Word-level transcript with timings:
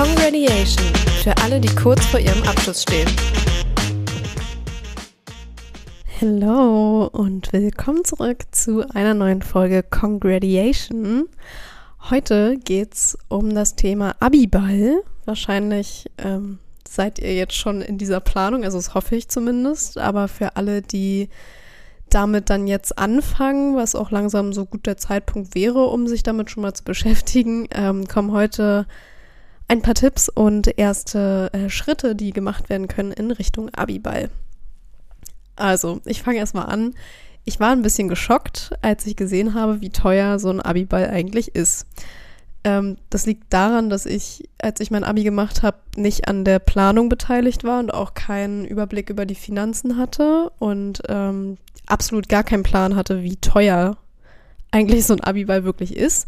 Congratulation 0.00 0.94
für 1.22 1.36
alle, 1.42 1.60
die 1.60 1.68
kurz 1.74 2.06
vor 2.06 2.18
ihrem 2.18 2.42
Abschluss 2.44 2.84
stehen. 2.84 3.06
Hallo 6.18 7.04
und 7.08 7.52
willkommen 7.52 8.02
zurück 8.06 8.44
zu 8.50 8.88
einer 8.94 9.12
neuen 9.12 9.42
Folge 9.42 9.82
Congratulation. 9.82 11.28
Heute 12.08 12.56
geht's 12.64 13.18
um 13.28 13.54
das 13.54 13.76
Thema 13.76 14.16
Abiball. 14.20 15.02
Wahrscheinlich 15.26 16.10
ähm, 16.16 16.60
seid 16.88 17.18
ihr 17.18 17.34
jetzt 17.34 17.56
schon 17.56 17.82
in 17.82 17.98
dieser 17.98 18.20
Planung, 18.20 18.64
also 18.64 18.78
das 18.78 18.94
hoffe 18.94 19.16
ich 19.16 19.28
zumindest. 19.28 19.98
Aber 19.98 20.28
für 20.28 20.56
alle, 20.56 20.80
die 20.80 21.28
damit 22.08 22.48
dann 22.48 22.66
jetzt 22.66 22.96
anfangen, 22.96 23.76
was 23.76 23.94
auch 23.94 24.10
langsam 24.10 24.54
so 24.54 24.64
gut 24.64 24.86
der 24.86 24.96
Zeitpunkt 24.96 25.54
wäre, 25.54 25.88
um 25.88 26.06
sich 26.06 26.22
damit 26.22 26.50
schon 26.50 26.62
mal 26.62 26.72
zu 26.72 26.84
beschäftigen, 26.84 27.68
ähm, 27.72 28.08
kommen 28.08 28.32
heute 28.32 28.86
ein 29.70 29.82
paar 29.82 29.94
Tipps 29.94 30.28
und 30.28 30.78
erste 30.78 31.48
äh, 31.52 31.70
Schritte, 31.70 32.16
die 32.16 32.32
gemacht 32.32 32.68
werden 32.68 32.88
können 32.88 33.12
in 33.12 33.30
Richtung 33.30 33.68
Abiball. 33.68 34.28
Also, 35.54 36.00
ich 36.06 36.24
fange 36.24 36.38
erstmal 36.38 36.66
an. 36.66 36.94
Ich 37.44 37.60
war 37.60 37.70
ein 37.70 37.82
bisschen 37.82 38.08
geschockt, 38.08 38.72
als 38.82 39.06
ich 39.06 39.14
gesehen 39.14 39.54
habe, 39.54 39.80
wie 39.80 39.90
teuer 39.90 40.40
so 40.40 40.50
ein 40.50 40.60
Abiball 40.60 41.08
eigentlich 41.08 41.54
ist. 41.54 41.86
Ähm, 42.64 42.96
das 43.10 43.26
liegt 43.26 43.52
daran, 43.52 43.90
dass 43.90 44.06
ich, 44.06 44.48
als 44.60 44.80
ich 44.80 44.90
mein 44.90 45.04
Abi 45.04 45.22
gemacht 45.22 45.62
habe, 45.62 45.78
nicht 45.94 46.26
an 46.26 46.44
der 46.44 46.58
Planung 46.58 47.08
beteiligt 47.08 47.62
war 47.62 47.78
und 47.78 47.94
auch 47.94 48.14
keinen 48.14 48.64
Überblick 48.64 49.08
über 49.08 49.24
die 49.24 49.36
Finanzen 49.36 49.96
hatte 49.96 50.50
und 50.58 51.00
ähm, 51.08 51.58
absolut 51.86 52.28
gar 52.28 52.42
keinen 52.42 52.64
Plan 52.64 52.96
hatte, 52.96 53.22
wie 53.22 53.36
teuer 53.36 53.98
eigentlich 54.72 55.06
so 55.06 55.14
ein 55.14 55.20
Abiball 55.20 55.62
wirklich 55.62 55.94
ist. 55.96 56.26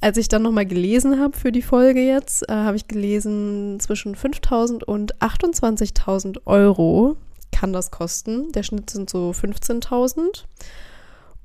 Als 0.00 0.16
ich 0.16 0.28
dann 0.28 0.42
nochmal 0.42 0.66
gelesen 0.66 1.20
habe 1.20 1.36
für 1.36 1.52
die 1.52 1.62
Folge 1.62 2.00
jetzt, 2.00 2.48
äh, 2.48 2.52
habe 2.52 2.76
ich 2.76 2.88
gelesen, 2.88 3.78
zwischen 3.80 4.16
5.000 4.16 4.82
und 4.82 5.16
28.000 5.20 6.46
Euro 6.46 7.16
kann 7.52 7.72
das 7.72 7.90
kosten. 7.90 8.50
Der 8.52 8.62
Schnitt 8.62 8.88
sind 8.90 9.10
so 9.10 9.30
15.000. 9.30 10.44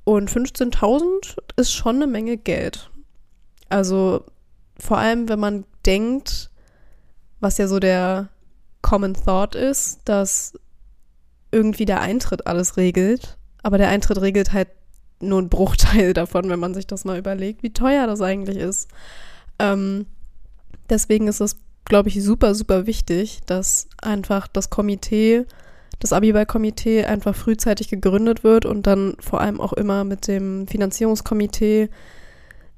Und 0.04 0.30
15.000 0.30 1.36
ist 1.56 1.72
schon 1.72 1.96
eine 1.96 2.06
Menge 2.06 2.36
Geld. 2.36 2.90
Also 3.68 4.24
vor 4.78 4.98
allem, 4.98 5.28
wenn 5.28 5.40
man 5.40 5.64
denkt, 5.84 6.50
was 7.40 7.58
ja 7.58 7.68
so 7.68 7.78
der 7.78 8.28
Common 8.82 9.14
Thought 9.14 9.54
ist, 9.54 10.00
dass 10.04 10.54
irgendwie 11.50 11.84
der 11.84 12.00
Eintritt 12.00 12.46
alles 12.46 12.76
regelt. 12.76 13.36
Aber 13.62 13.78
der 13.78 13.88
Eintritt 13.88 14.20
regelt 14.20 14.52
halt 14.52 14.68
nur 15.20 15.40
ein 15.40 15.48
Bruchteil 15.48 16.12
davon, 16.12 16.48
wenn 16.48 16.60
man 16.60 16.74
sich 16.74 16.86
das 16.86 17.04
mal 17.04 17.18
überlegt, 17.18 17.62
wie 17.62 17.72
teuer 17.72 18.06
das 18.06 18.20
eigentlich 18.20 18.58
ist. 18.58 18.88
Ähm, 19.58 20.06
deswegen 20.90 21.28
ist 21.28 21.40
es, 21.40 21.56
glaube 21.84 22.08
ich, 22.08 22.22
super, 22.22 22.54
super 22.54 22.86
wichtig, 22.86 23.40
dass 23.46 23.88
einfach 24.02 24.48
das 24.48 24.70
Komitee, 24.70 25.44
das 25.98 26.12
Abiball-Komitee 26.12 27.04
einfach 27.04 27.34
frühzeitig 27.34 27.88
gegründet 27.88 28.44
wird 28.44 28.66
und 28.66 28.86
dann 28.86 29.16
vor 29.20 29.40
allem 29.40 29.60
auch 29.60 29.72
immer 29.72 30.04
mit 30.04 30.28
dem 30.28 30.66
Finanzierungskomitee 30.68 31.88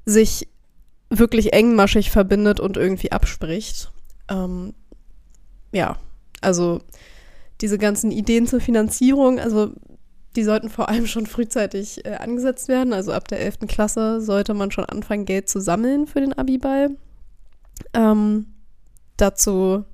sich 0.04 0.48
wirklich 1.10 1.52
engmaschig 1.52 2.10
verbindet 2.10 2.60
und 2.60 2.76
irgendwie 2.76 3.12
abspricht. 3.12 3.90
Ähm, 4.28 4.74
ja, 5.72 5.96
also 6.40 6.80
diese 7.60 7.78
ganzen 7.78 8.10
Ideen 8.10 8.46
zur 8.46 8.60
Finanzierung, 8.60 9.40
also 9.40 9.72
die 10.38 10.44
sollten 10.44 10.70
vor 10.70 10.88
allem 10.88 11.08
schon 11.08 11.26
frühzeitig 11.26 12.06
äh, 12.06 12.14
angesetzt 12.14 12.68
werden. 12.68 12.92
Also 12.92 13.12
ab 13.12 13.26
der 13.26 13.40
11. 13.40 13.66
Klasse 13.66 14.20
sollte 14.20 14.54
man 14.54 14.70
schon 14.70 14.84
anfangen, 14.84 15.24
Geld 15.24 15.48
zu 15.48 15.60
sammeln 15.60 16.06
für 16.06 16.20
den 16.20 16.32
Abiball. 16.32 16.90
Ähm, 17.92 18.46
dazu 19.16 19.84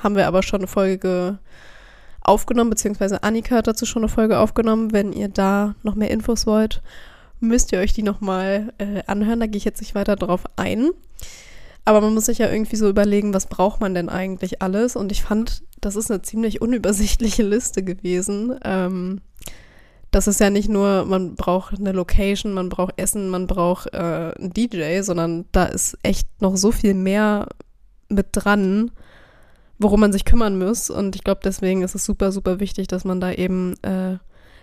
haben 0.00 0.14
wir 0.14 0.28
aber 0.28 0.44
schon 0.44 0.60
eine 0.60 0.68
Folge 0.68 1.40
aufgenommen, 2.20 2.70
beziehungsweise 2.70 3.24
Annika 3.24 3.56
hat 3.56 3.66
dazu 3.66 3.84
schon 3.84 4.02
eine 4.02 4.08
Folge 4.08 4.38
aufgenommen. 4.38 4.92
Wenn 4.92 5.12
ihr 5.12 5.28
da 5.28 5.74
noch 5.82 5.96
mehr 5.96 6.12
Infos 6.12 6.46
wollt, 6.46 6.80
müsst 7.40 7.72
ihr 7.72 7.80
euch 7.80 7.92
die 7.92 8.04
nochmal 8.04 8.72
äh, 8.78 9.02
anhören. 9.08 9.40
Da 9.40 9.46
gehe 9.46 9.58
ich 9.58 9.64
jetzt 9.64 9.80
nicht 9.80 9.96
weiter 9.96 10.14
drauf 10.14 10.44
ein. 10.54 10.90
Aber 11.84 12.00
man 12.00 12.14
muss 12.14 12.26
sich 12.26 12.38
ja 12.38 12.48
irgendwie 12.48 12.76
so 12.76 12.88
überlegen, 12.88 13.34
was 13.34 13.46
braucht 13.46 13.80
man 13.80 13.92
denn 13.92 14.08
eigentlich 14.08 14.62
alles? 14.62 14.94
Und 14.94 15.10
ich 15.10 15.22
fand, 15.22 15.64
das 15.80 15.96
ist 15.96 16.12
eine 16.12 16.22
ziemlich 16.22 16.62
unübersichtliche 16.62 17.42
Liste 17.42 17.82
gewesen. 17.82 18.56
Ähm, 18.62 19.20
das 20.14 20.28
ist 20.28 20.38
ja 20.38 20.48
nicht 20.48 20.68
nur, 20.68 21.04
man 21.06 21.34
braucht 21.34 21.76
eine 21.76 21.90
Location, 21.90 22.52
man 22.52 22.68
braucht 22.68 22.94
Essen, 23.00 23.30
man 23.30 23.48
braucht 23.48 23.92
äh, 23.92 24.32
einen 24.38 24.52
DJ, 24.52 25.00
sondern 25.00 25.46
da 25.50 25.64
ist 25.64 25.98
echt 26.04 26.28
noch 26.40 26.56
so 26.56 26.70
viel 26.70 26.94
mehr 26.94 27.48
mit 28.08 28.28
dran, 28.30 28.92
worum 29.80 29.98
man 29.98 30.12
sich 30.12 30.24
kümmern 30.24 30.56
muss. 30.56 30.88
Und 30.88 31.16
ich 31.16 31.24
glaube, 31.24 31.40
deswegen 31.42 31.82
ist 31.82 31.96
es 31.96 32.04
super, 32.04 32.30
super 32.30 32.60
wichtig, 32.60 32.86
dass 32.86 33.04
man 33.04 33.20
da 33.20 33.32
eben 33.32 33.74
äh, 33.82 34.18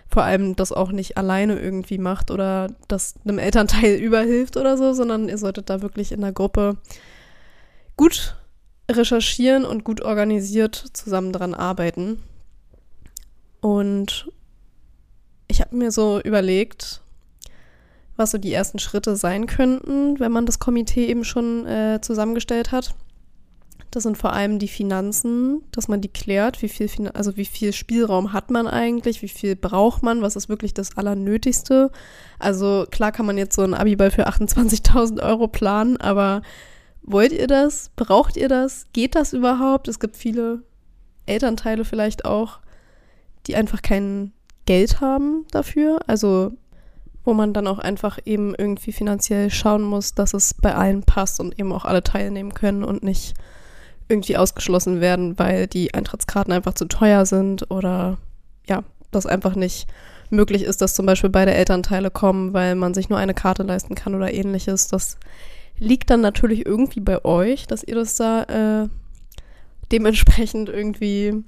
vor 0.08 0.22
allem 0.22 0.56
das 0.56 0.72
auch 0.72 0.90
nicht 0.90 1.18
alleine 1.18 1.60
irgendwie 1.60 1.98
macht 1.98 2.30
oder 2.30 2.68
das 2.88 3.16
einem 3.22 3.38
Elternteil 3.38 3.96
überhilft 4.00 4.56
oder 4.56 4.78
so, 4.78 4.94
sondern 4.94 5.28
ihr 5.28 5.36
solltet 5.36 5.68
da 5.68 5.82
wirklich 5.82 6.12
in 6.12 6.22
der 6.22 6.32
Gruppe 6.32 6.78
gut 7.98 8.36
recherchieren 8.90 9.66
und 9.66 9.84
gut 9.84 10.00
organisiert 10.00 10.76
zusammen 10.94 11.30
dran 11.30 11.52
arbeiten. 11.52 12.22
Und 13.60 14.32
ich 15.52 15.60
habe 15.60 15.76
mir 15.76 15.92
so 15.92 16.20
überlegt, 16.20 17.02
was 18.16 18.30
so 18.30 18.38
die 18.38 18.52
ersten 18.52 18.78
Schritte 18.78 19.16
sein 19.16 19.46
könnten, 19.46 20.18
wenn 20.18 20.32
man 20.32 20.46
das 20.46 20.58
Komitee 20.58 21.06
eben 21.06 21.24
schon 21.24 21.66
äh, 21.66 22.00
zusammengestellt 22.00 22.72
hat. 22.72 22.94
Das 23.90 24.04
sind 24.04 24.16
vor 24.16 24.32
allem 24.32 24.58
die 24.58 24.68
Finanzen, 24.68 25.62
dass 25.70 25.86
man 25.86 26.00
die 26.00 26.08
klärt, 26.08 26.62
wie 26.62 26.70
viel, 26.70 27.08
also 27.08 27.36
wie 27.36 27.44
viel 27.44 27.74
Spielraum 27.74 28.32
hat 28.32 28.50
man 28.50 28.66
eigentlich, 28.66 29.20
wie 29.20 29.28
viel 29.28 29.54
braucht 29.54 30.02
man, 30.02 30.22
was 30.22 30.34
ist 30.34 30.48
wirklich 30.48 30.72
das 30.72 30.96
Allernötigste. 30.96 31.90
Also 32.38 32.86
klar 32.90 33.12
kann 33.12 33.26
man 33.26 33.36
jetzt 33.36 33.54
so 33.54 33.60
einen 33.60 33.74
Abiball 33.74 34.10
für 34.10 34.28
28.000 34.28 35.22
Euro 35.22 35.46
planen, 35.48 35.98
aber 35.98 36.40
wollt 37.02 37.32
ihr 37.32 37.46
das? 37.46 37.90
Braucht 37.94 38.38
ihr 38.38 38.48
das? 38.48 38.86
Geht 38.94 39.14
das 39.14 39.34
überhaupt? 39.34 39.88
Es 39.88 40.00
gibt 40.00 40.16
viele 40.16 40.62
Elternteile 41.26 41.84
vielleicht 41.84 42.24
auch, 42.24 42.60
die 43.46 43.56
einfach 43.56 43.82
keinen 43.82 44.32
Geld 44.66 45.00
haben 45.00 45.46
dafür. 45.50 46.00
Also 46.06 46.52
wo 47.24 47.34
man 47.34 47.52
dann 47.52 47.66
auch 47.66 47.78
einfach 47.78 48.18
eben 48.24 48.54
irgendwie 48.54 48.92
finanziell 48.92 49.50
schauen 49.50 49.82
muss, 49.82 50.14
dass 50.14 50.34
es 50.34 50.54
bei 50.54 50.74
allen 50.74 51.02
passt 51.02 51.40
und 51.40 51.58
eben 51.58 51.72
auch 51.72 51.84
alle 51.84 52.02
teilnehmen 52.02 52.54
können 52.54 52.82
und 52.82 53.02
nicht 53.02 53.34
irgendwie 54.08 54.36
ausgeschlossen 54.36 55.00
werden, 55.00 55.38
weil 55.38 55.66
die 55.66 55.94
Eintrittskarten 55.94 56.52
einfach 56.52 56.74
zu 56.74 56.86
teuer 56.86 57.24
sind 57.24 57.70
oder 57.70 58.18
ja, 58.68 58.82
das 59.10 59.26
einfach 59.26 59.54
nicht 59.54 59.86
möglich 60.30 60.64
ist, 60.64 60.82
dass 60.82 60.94
zum 60.94 61.06
Beispiel 61.06 61.30
beide 61.30 61.54
Elternteile 61.54 62.10
kommen, 62.10 62.52
weil 62.52 62.74
man 62.74 62.94
sich 62.94 63.08
nur 63.08 63.18
eine 63.18 63.34
Karte 63.34 63.62
leisten 63.62 63.94
kann 63.94 64.14
oder 64.14 64.32
ähnliches. 64.32 64.88
Das 64.88 65.18
liegt 65.78 66.10
dann 66.10 66.20
natürlich 66.20 66.66
irgendwie 66.66 67.00
bei 67.00 67.24
euch, 67.24 67.66
dass 67.66 67.84
ihr 67.84 67.94
das 67.94 68.16
da 68.16 68.42
äh, 68.44 68.88
dementsprechend 69.92 70.68
irgendwie 70.68 71.44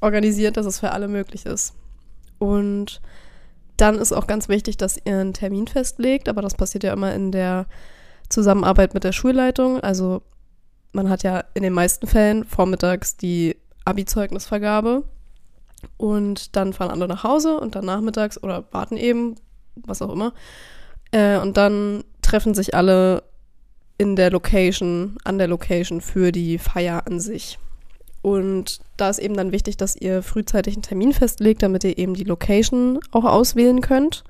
organisiert, 0.00 0.56
dass 0.56 0.66
es 0.66 0.80
für 0.80 0.92
alle 0.92 1.08
möglich 1.08 1.46
ist. 1.46 1.74
Und 2.38 3.00
dann 3.76 3.96
ist 3.96 4.12
auch 4.12 4.26
ganz 4.26 4.48
wichtig, 4.48 4.76
dass 4.76 4.96
ihr 5.04 5.18
einen 5.18 5.34
Termin 5.34 5.66
festlegt, 5.66 6.28
aber 6.28 6.42
das 6.42 6.54
passiert 6.54 6.84
ja 6.84 6.92
immer 6.92 7.14
in 7.14 7.32
der 7.32 7.66
Zusammenarbeit 8.28 8.94
mit 8.94 9.04
der 9.04 9.12
Schulleitung. 9.12 9.80
Also 9.80 10.22
man 10.92 11.10
hat 11.10 11.22
ja 11.22 11.44
in 11.54 11.62
den 11.62 11.72
meisten 11.72 12.06
Fällen 12.06 12.44
vormittags 12.44 13.16
die 13.16 13.56
Abi-Zeugnisvergabe 13.84 15.04
und 15.96 16.56
dann 16.56 16.72
fahren 16.72 16.90
alle 16.90 17.06
nach 17.06 17.22
Hause 17.22 17.60
und 17.60 17.74
dann 17.74 17.84
nachmittags 17.84 18.42
oder 18.42 18.64
warten 18.72 18.96
eben, 18.96 19.36
was 19.74 20.02
auch 20.02 20.12
immer. 20.12 20.32
Äh, 21.12 21.38
und 21.38 21.56
dann 21.56 22.02
treffen 22.22 22.54
sich 22.54 22.74
alle 22.74 23.22
in 23.98 24.16
der 24.16 24.30
Location, 24.30 25.16
an 25.24 25.38
der 25.38 25.48
Location 25.48 26.00
für 26.00 26.32
die 26.32 26.58
Feier 26.58 27.06
an 27.06 27.20
sich. 27.20 27.58
Und 28.26 28.80
da 28.96 29.08
ist 29.08 29.20
eben 29.20 29.36
dann 29.36 29.52
wichtig, 29.52 29.76
dass 29.76 29.94
ihr 29.94 30.20
frühzeitig 30.20 30.74
einen 30.74 30.82
Termin 30.82 31.12
festlegt, 31.12 31.62
damit 31.62 31.84
ihr 31.84 31.96
eben 31.96 32.14
die 32.14 32.24
Location 32.24 32.98
auch 33.12 33.22
auswählen 33.22 33.80
könnt. 33.80 34.24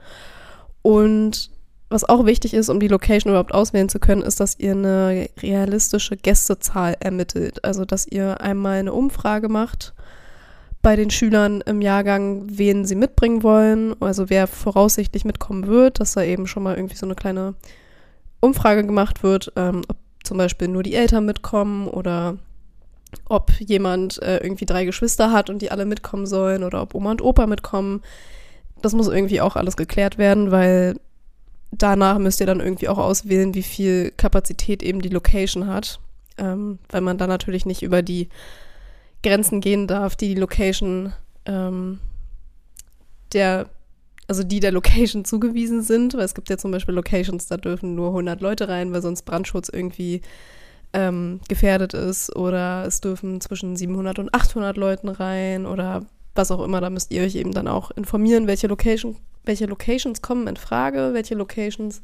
Und 0.82 1.50
was 1.88 2.04
auch 2.04 2.26
wichtig 2.26 2.52
ist, 2.52 2.68
um 2.68 2.78
die 2.78 2.88
Location 2.88 3.30
überhaupt 3.30 3.54
auswählen 3.54 3.88
zu 3.88 3.98
können, 3.98 4.20
ist, 4.20 4.38
dass 4.38 4.58
ihr 4.58 4.72
eine 4.72 5.30
realistische 5.40 6.18
Gästezahl 6.18 6.98
ermittelt. 7.00 7.64
Also, 7.64 7.86
dass 7.86 8.06
ihr 8.06 8.42
einmal 8.42 8.80
eine 8.80 8.92
Umfrage 8.92 9.48
macht 9.48 9.94
bei 10.82 10.94
den 10.94 11.08
Schülern 11.08 11.62
im 11.62 11.80
Jahrgang, 11.80 12.44
wen 12.50 12.84
sie 12.84 12.96
mitbringen 12.96 13.42
wollen, 13.42 13.96
also 14.02 14.28
wer 14.28 14.46
voraussichtlich 14.46 15.24
mitkommen 15.24 15.68
wird, 15.68 16.00
dass 16.00 16.12
da 16.12 16.22
eben 16.22 16.46
schon 16.46 16.64
mal 16.64 16.76
irgendwie 16.76 16.96
so 16.96 17.06
eine 17.06 17.14
kleine 17.14 17.54
Umfrage 18.40 18.84
gemacht 18.84 19.22
wird, 19.22 19.54
ähm, 19.56 19.80
ob 19.88 19.96
zum 20.22 20.36
Beispiel 20.36 20.68
nur 20.68 20.82
die 20.82 20.96
Eltern 20.96 21.24
mitkommen 21.24 21.88
oder 21.88 22.36
ob 23.28 23.52
jemand 23.60 24.22
äh, 24.22 24.38
irgendwie 24.38 24.66
drei 24.66 24.84
Geschwister 24.84 25.32
hat 25.32 25.50
und 25.50 25.62
die 25.62 25.70
alle 25.70 25.86
mitkommen 25.86 26.26
sollen 26.26 26.62
oder 26.62 26.82
ob 26.82 26.94
Oma 26.94 27.10
und 27.10 27.22
Opa 27.22 27.46
mitkommen. 27.46 28.02
Das 28.82 28.92
muss 28.92 29.08
irgendwie 29.08 29.40
auch 29.40 29.56
alles 29.56 29.76
geklärt 29.76 30.18
werden, 30.18 30.50
weil 30.50 30.96
danach 31.72 32.18
müsst 32.18 32.40
ihr 32.40 32.46
dann 32.46 32.60
irgendwie 32.60 32.88
auch 32.88 32.98
auswählen, 32.98 33.54
wie 33.54 33.62
viel 33.62 34.12
Kapazität 34.16 34.82
eben 34.82 35.00
die 35.00 35.08
Location 35.08 35.66
hat. 35.66 36.00
ähm, 36.38 36.78
weil 36.90 37.00
man 37.00 37.18
dann 37.18 37.28
natürlich 37.28 37.66
nicht 37.66 37.82
über 37.82 38.02
die 38.02 38.28
Grenzen 39.22 39.60
gehen 39.60 39.86
darf, 39.86 40.16
die 40.16 40.28
die 40.28 40.40
Location 40.40 41.12
ähm, 41.46 41.98
der, 43.32 43.68
also 44.28 44.42
die 44.42 44.60
der 44.60 44.72
Location 44.72 45.24
zugewiesen 45.24 45.82
sind, 45.82 46.14
weil 46.14 46.24
es 46.24 46.34
gibt 46.34 46.50
ja 46.50 46.58
zum 46.58 46.70
Beispiel 46.70 46.94
Locations, 46.94 47.46
da 47.46 47.56
dürfen 47.56 47.94
nur 47.94 48.08
100 48.08 48.40
Leute 48.40 48.68
rein, 48.68 48.92
weil 48.92 49.02
sonst 49.02 49.22
Brandschutz 49.22 49.68
irgendwie 49.68 50.20
ähm, 50.96 51.40
gefährdet 51.48 51.92
ist 51.92 52.34
oder 52.34 52.86
es 52.86 53.02
dürfen 53.02 53.40
zwischen 53.42 53.76
700 53.76 54.18
und 54.18 54.34
800 54.34 54.76
Leuten 54.78 55.08
rein 55.08 55.66
oder 55.66 56.06
was 56.34 56.50
auch 56.50 56.64
immer, 56.64 56.80
da 56.80 56.88
müsst 56.88 57.12
ihr 57.12 57.22
euch 57.22 57.34
eben 57.34 57.52
dann 57.52 57.68
auch 57.68 57.90
informieren, 57.90 58.46
welche, 58.46 58.66
Location, 58.66 59.16
welche 59.44 59.66
Locations 59.66 60.22
kommen 60.22 60.46
in 60.46 60.56
Frage, 60.56 61.10
welche 61.12 61.34
Locations 61.34 62.02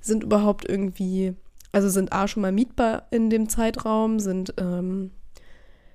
sind 0.00 0.22
überhaupt 0.22 0.68
irgendwie, 0.68 1.34
also 1.72 1.88
sind 1.88 2.12
A 2.12 2.28
schon 2.28 2.42
mal 2.42 2.52
mietbar 2.52 3.08
in 3.10 3.30
dem 3.30 3.48
Zeitraum, 3.48 4.20
sind 4.20 4.54
ähm, 4.58 5.10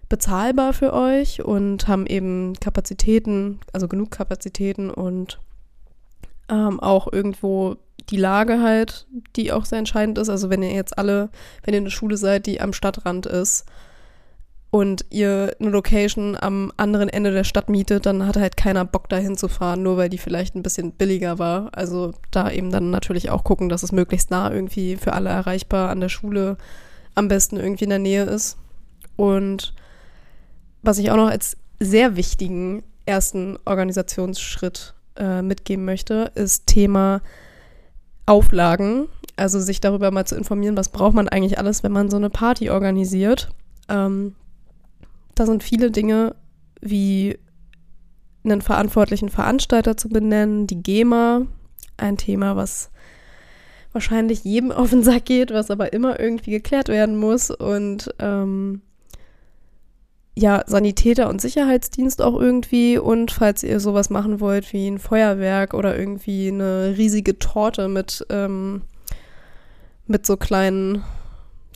bezahlbar 0.09 0.73
für 0.73 0.93
euch 0.93 1.43
und 1.43 1.87
haben 1.87 2.05
eben 2.05 2.53
Kapazitäten, 2.59 3.59
also 3.71 3.87
genug 3.87 4.11
Kapazitäten 4.11 4.89
und 4.89 5.39
ähm, 6.49 6.81
auch 6.81 7.11
irgendwo 7.11 7.77
die 8.09 8.17
Lage 8.17 8.61
halt, 8.61 9.07
die 9.35 9.51
auch 9.51 9.65
sehr 9.65 9.79
entscheidend 9.79 10.17
ist. 10.17 10.29
Also 10.29 10.49
wenn 10.49 10.63
ihr 10.63 10.73
jetzt 10.73 10.97
alle, 10.97 11.29
wenn 11.63 11.73
ihr 11.73 11.79
eine 11.79 11.91
Schule 11.91 12.17
seid, 12.17 12.45
die 12.45 12.61
am 12.61 12.73
Stadtrand 12.73 13.25
ist, 13.25 13.65
und 14.71 15.05
ihr 15.09 15.55
eine 15.59 15.69
Location 15.69 16.37
am 16.39 16.71
anderen 16.77 17.09
Ende 17.09 17.31
der 17.31 17.43
Stadt 17.43 17.69
mietet, 17.69 18.05
dann 18.05 18.27
hat 18.27 18.37
halt 18.37 18.55
keiner 18.55 18.85
Bock 18.85 19.09
dahin 19.09 19.35
zu 19.35 19.47
fahren, 19.47 19.81
nur 19.81 19.97
weil 19.97 20.09
die 20.09 20.19
vielleicht 20.19 20.55
ein 20.55 20.61
bisschen 20.61 20.91
billiger 20.91 21.39
war. 21.39 21.69
Also 21.71 22.13
da 22.29 22.51
eben 22.51 22.69
dann 22.69 22.91
natürlich 22.91 23.31
auch 23.31 23.43
gucken, 23.43 23.69
dass 23.69 23.81
es 23.81 23.91
möglichst 23.91 24.29
nah 24.29 24.51
irgendwie 24.51 24.95
für 24.95 25.13
alle 25.13 25.29
erreichbar 25.29 25.89
an 25.89 26.01
der 26.01 26.09
Schule 26.09 26.57
am 27.15 27.27
besten 27.27 27.57
irgendwie 27.57 27.85
in 27.85 27.89
der 27.89 27.99
Nähe 27.99 28.25
ist. 28.25 28.57
Und 29.15 29.73
was 30.83 30.99
ich 30.99 31.09
auch 31.09 31.17
noch 31.17 31.29
als 31.29 31.57
sehr 31.79 32.15
wichtigen 32.15 32.83
ersten 33.07 33.57
Organisationsschritt 33.65 34.93
äh, 35.15 35.41
mitgeben 35.41 35.83
möchte, 35.83 36.31
ist 36.35 36.67
Thema 36.67 37.21
Auflagen. 38.29 39.07
Also 39.35 39.59
sich 39.59 39.81
darüber 39.81 40.11
mal 40.11 40.25
zu 40.25 40.35
informieren, 40.35 40.77
was 40.77 40.89
braucht 40.89 41.15
man 41.15 41.29
eigentlich 41.29 41.57
alles, 41.57 41.83
wenn 41.83 41.91
man 41.91 42.09
so 42.09 42.17
eine 42.17 42.29
Party 42.29 42.69
organisiert. 42.69 43.49
Ähm, 43.87 44.35
da 45.35 45.45
sind 45.45 45.63
viele 45.63 45.91
Dinge 45.91 46.35
wie 46.81 47.39
einen 48.43 48.61
verantwortlichen 48.61 49.29
Veranstalter 49.29 49.97
zu 49.97 50.09
benennen, 50.09 50.67
die 50.67 50.81
GEMA, 50.81 51.47
ein 51.97 52.17
Thema, 52.17 52.55
was 52.55 52.91
wahrscheinlich 53.91 54.43
jedem 54.43 54.71
auf 54.73 54.89
den 54.89 55.03
Sack 55.03 55.25
geht, 55.25 55.51
was 55.51 55.71
aber 55.71 55.93
immer 55.93 56.19
irgendwie 56.19 56.51
geklärt 56.51 56.89
werden 56.89 57.17
muss 57.17 57.49
und 57.49 58.13
ähm, 58.19 58.81
ja, 60.39 60.63
Sanitäter 60.67 61.27
und 61.27 61.41
Sicherheitsdienst 61.41 62.21
auch 62.21 62.39
irgendwie 62.39 62.97
und 62.97 63.29
falls 63.29 63.61
ihr 63.61 63.81
sowas 63.81 64.09
machen 64.09 64.39
wollt 64.39 64.71
wie 64.71 64.87
ein 64.87 64.97
Feuerwerk 64.97 65.73
oder 65.73 65.97
irgendwie 65.97 66.47
eine 66.47 66.95
riesige 66.97 67.39
Torte 67.39 67.89
mit, 67.89 68.25
ähm, 68.29 68.83
mit 70.07 70.25
so 70.25 70.37
kleinen 70.37 71.03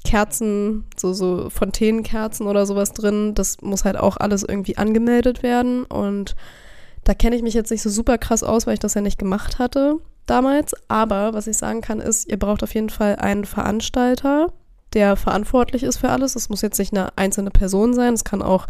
Kerzen, 0.05 0.85
so, 0.95 1.11
so 1.11 1.49
Fontänenkerzen 1.49 2.47
oder 2.47 2.65
sowas 2.65 2.93
drin. 2.93 3.33
Das 3.35 3.61
muss 3.61 3.83
halt 3.83 3.97
auch 3.97 4.15
alles 4.15 4.43
irgendwie 4.43 4.77
angemeldet 4.77 5.43
werden. 5.43 5.83
Und 5.83 6.35
da 7.03 7.13
kenne 7.13 7.35
ich 7.35 7.41
mich 7.41 7.53
jetzt 7.53 7.69
nicht 7.69 7.81
so 7.81 7.89
super 7.89 8.17
krass 8.17 8.43
aus, 8.43 8.65
weil 8.65 8.75
ich 8.75 8.79
das 8.79 8.93
ja 8.93 9.01
nicht 9.01 9.19
gemacht 9.19 9.59
hatte 9.59 9.97
damals. 10.25 10.73
Aber 10.87 11.33
was 11.33 11.47
ich 11.47 11.57
sagen 11.57 11.81
kann, 11.81 11.99
ist, 11.99 12.29
ihr 12.29 12.39
braucht 12.39 12.63
auf 12.63 12.73
jeden 12.73 12.89
Fall 12.89 13.17
einen 13.17 13.43
Veranstalter, 13.43 14.53
der 14.93 15.15
verantwortlich 15.15 15.83
ist 15.83 15.97
für 15.97 16.09
alles. 16.09 16.35
Es 16.35 16.49
muss 16.49 16.61
jetzt 16.61 16.79
nicht 16.79 16.93
eine 16.93 17.17
einzelne 17.17 17.51
Person 17.51 17.93
sein. 17.93 18.13
Es 18.13 18.23
kann 18.23 18.41
auch 18.41 18.67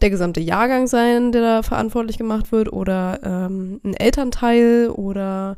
der 0.00 0.10
gesamte 0.10 0.40
Jahrgang 0.40 0.86
sein, 0.86 1.32
der 1.32 1.42
da 1.42 1.62
verantwortlich 1.62 2.18
gemacht 2.18 2.52
wird 2.52 2.72
oder 2.72 3.20
ähm, 3.22 3.80
ein 3.84 3.94
Elternteil 3.94 4.90
oder 4.90 5.56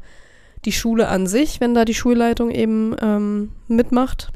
die 0.64 0.72
Schule 0.72 1.08
an 1.08 1.26
sich, 1.26 1.60
wenn 1.60 1.74
da 1.74 1.84
die 1.84 1.94
Schulleitung 1.94 2.50
eben 2.50 2.94
ähm, 3.00 3.52
mitmacht 3.68 4.32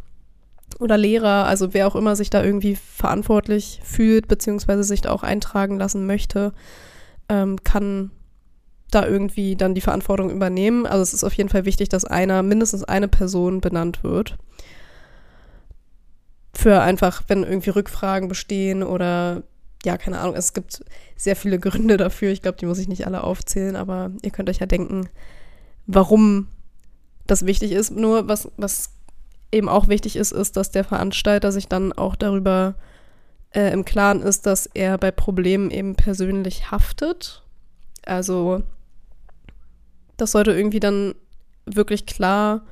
oder 0.79 0.97
Lehrer, 0.97 1.47
also 1.47 1.75
wer 1.75 1.87
auch 1.87 1.97
immer 1.97 2.17
sich 2.17 2.31
da 2.31 2.43
irgendwie 2.43 2.76
verantwortlich 2.76 3.81
fühlt, 3.85 4.29
beziehungsweise 4.29 4.85
sich 4.85 5.00
da 5.03 5.11
auch 5.11 5.23
eintragen 5.23 5.79
lassen 5.79 6.06
möchte, 6.06 6.53
ähm, 7.29 7.62
kann 7.65 8.11
da 8.91 9.06
irgendwie 9.06 9.56
dann 9.56 9.75
die 9.75 9.81
Verantwortung 9.81 10.31
übernehmen. 10.31 10.87
Also 10.87 11.03
es 11.03 11.12
ist 11.12 11.25
auf 11.25 11.35
jeden 11.35 11.50
Fall 11.50 11.65
wichtig, 11.65 11.88
dass 11.88 12.05
einer, 12.05 12.43
mindestens 12.43 12.85
eine 12.85 13.09
Person 13.09 13.61
benannt 13.61 14.03
wird. 14.03 14.37
Für 16.58 16.81
einfach, 16.81 17.22
wenn 17.28 17.44
irgendwie 17.44 17.70
Rückfragen 17.70 18.28
bestehen 18.28 18.82
oder 18.82 19.44
ja, 19.84 19.96
keine 19.96 20.19
Ahnung, 20.19 20.34
es 20.34 20.55
gibt 20.55 20.84
sehr 21.14 21.37
viele 21.37 21.60
Gründe 21.60 21.96
dafür. 21.96 22.32
Ich 22.32 22.43
glaube, 22.43 22.58
die 22.58 22.66
muss 22.66 22.81
ich 22.81 22.88
nicht 22.88 23.06
alle 23.06 23.22
aufzählen, 23.22 23.76
aber 23.76 24.10
ihr 24.22 24.32
könnt 24.32 24.50
euch 24.50 24.58
ja 24.58 24.66
denken, 24.66 25.08
warum 25.87 26.49
das 27.28 27.46
wichtig 27.46 27.70
ist. 27.70 27.93
Nur 27.93 28.26
was, 28.26 28.50
was 28.56 28.90
eben 29.52 29.69
auch 29.69 29.87
wichtig 29.87 30.16
ist, 30.16 30.32
ist, 30.32 30.56
dass 30.56 30.72
der 30.72 30.82
Veranstalter 30.82 31.52
sich 31.52 31.69
dann 31.69 31.93
auch 31.93 32.16
darüber 32.16 32.75
äh, 33.55 33.72
im 33.72 33.84
Klaren 33.84 34.20
ist, 34.20 34.44
dass 34.44 34.66
er 34.66 34.99
bei 34.99 35.12
Problemen 35.12 35.70
eben 35.70 35.94
persönlich 35.94 36.72
haftet. 36.72 37.44
Also 38.05 38.64
das 40.16 40.32
sollte 40.32 40.50
irgendwie 40.50 40.81
dann 40.81 41.14
wirklich 41.66 42.05
klar 42.05 42.62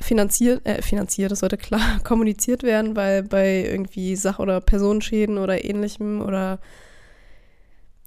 finanziert, 0.00 0.66
äh, 0.66 0.82
finanziert, 0.82 1.30
das 1.30 1.40
sollte 1.40 1.56
klar 1.56 2.00
kommuniziert 2.04 2.62
werden, 2.62 2.96
weil 2.96 3.22
bei 3.22 3.64
irgendwie 3.64 4.16
Sach- 4.16 4.38
oder 4.38 4.60
Personenschäden 4.60 5.38
oder 5.38 5.64
ähnlichem 5.64 6.22
oder 6.22 6.58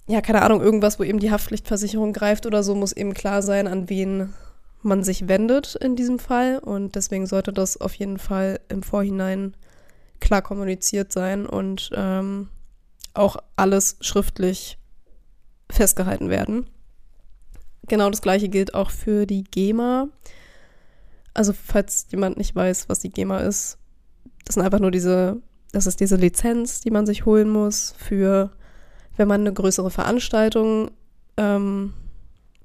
ja, 0.05 0.21
keine 0.21 0.41
Ahnung, 0.41 0.61
irgendwas, 0.61 0.99
wo 0.99 1.03
eben 1.03 1.19
die 1.19 1.31
Haftpflichtversicherung 1.31 2.11
greift 2.11 2.45
oder 2.45 2.61
so, 2.61 2.75
muss 2.75 2.91
eben 2.91 3.13
klar 3.13 3.41
sein, 3.41 3.67
an 3.67 3.89
wen 3.89 4.33
man 4.81 5.03
sich 5.03 5.29
wendet 5.29 5.75
in 5.75 5.95
diesem 5.95 6.19
Fall. 6.19 6.59
Und 6.59 6.95
deswegen 6.95 7.25
sollte 7.25 7.53
das 7.53 7.79
auf 7.79 7.93
jeden 7.93 8.19
Fall 8.19 8.59
im 8.67 8.83
Vorhinein 8.83 9.55
klar 10.19 10.41
kommuniziert 10.41 11.11
sein 11.11 11.45
und 11.45 11.91
ähm, 11.95 12.49
auch 13.13 13.37
alles 13.55 13.97
schriftlich 14.01 14.77
festgehalten 15.69 16.29
werden. 16.29 16.67
Genau 17.87 18.09
das 18.09 18.21
gleiche 18.21 18.49
gilt 18.49 18.73
auch 18.73 18.89
für 18.89 19.25
die 19.25 19.43
GEMA. 19.43 20.07
Also 21.33 21.53
falls 21.53 22.07
jemand 22.11 22.37
nicht 22.37 22.55
weiß, 22.55 22.89
was 22.89 22.99
die 22.99 23.09
GEMA 23.09 23.39
ist, 23.39 23.77
das 24.45 24.55
sind 24.55 24.63
einfach 24.63 24.79
nur 24.79 24.91
diese, 24.91 25.41
das 25.71 25.87
ist 25.87 25.99
diese 25.99 26.15
Lizenz, 26.15 26.81
die 26.81 26.91
man 26.91 27.05
sich 27.05 27.25
holen 27.25 27.49
muss 27.49 27.95
für, 27.97 28.51
wenn 29.15 29.27
man 29.27 29.41
eine 29.41 29.53
größere 29.53 29.89
Veranstaltung 29.89 30.91
ähm, 31.37 31.93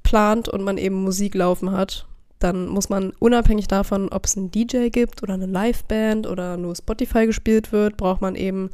plant 0.02 0.48
und 0.48 0.62
man 0.62 0.78
eben 0.78 1.02
Musik 1.02 1.34
laufen 1.34 1.72
hat, 1.72 2.06
dann 2.38 2.68
muss 2.68 2.88
man 2.88 3.12
unabhängig 3.18 3.68
davon, 3.68 4.08
ob 4.10 4.26
es 4.26 4.36
einen 4.36 4.50
DJ 4.50 4.88
gibt 4.88 5.22
oder 5.22 5.34
eine 5.34 5.46
Liveband 5.46 6.26
oder 6.26 6.56
nur 6.56 6.76
Spotify 6.76 7.26
gespielt 7.26 7.72
wird, 7.72 7.96
braucht 7.96 8.20
man 8.20 8.34
eben 8.34 8.70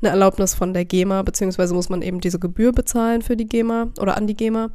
eine 0.00 0.10
Erlaubnis 0.10 0.54
von 0.54 0.74
der 0.74 0.84
GEMA, 0.84 1.22
beziehungsweise 1.22 1.74
muss 1.74 1.88
man 1.88 2.02
eben 2.02 2.20
diese 2.20 2.38
Gebühr 2.38 2.72
bezahlen 2.72 3.22
für 3.22 3.36
die 3.36 3.46
GEMA 3.46 3.88
oder 4.00 4.16
an 4.16 4.26
die 4.26 4.36
GEMA. 4.36 4.70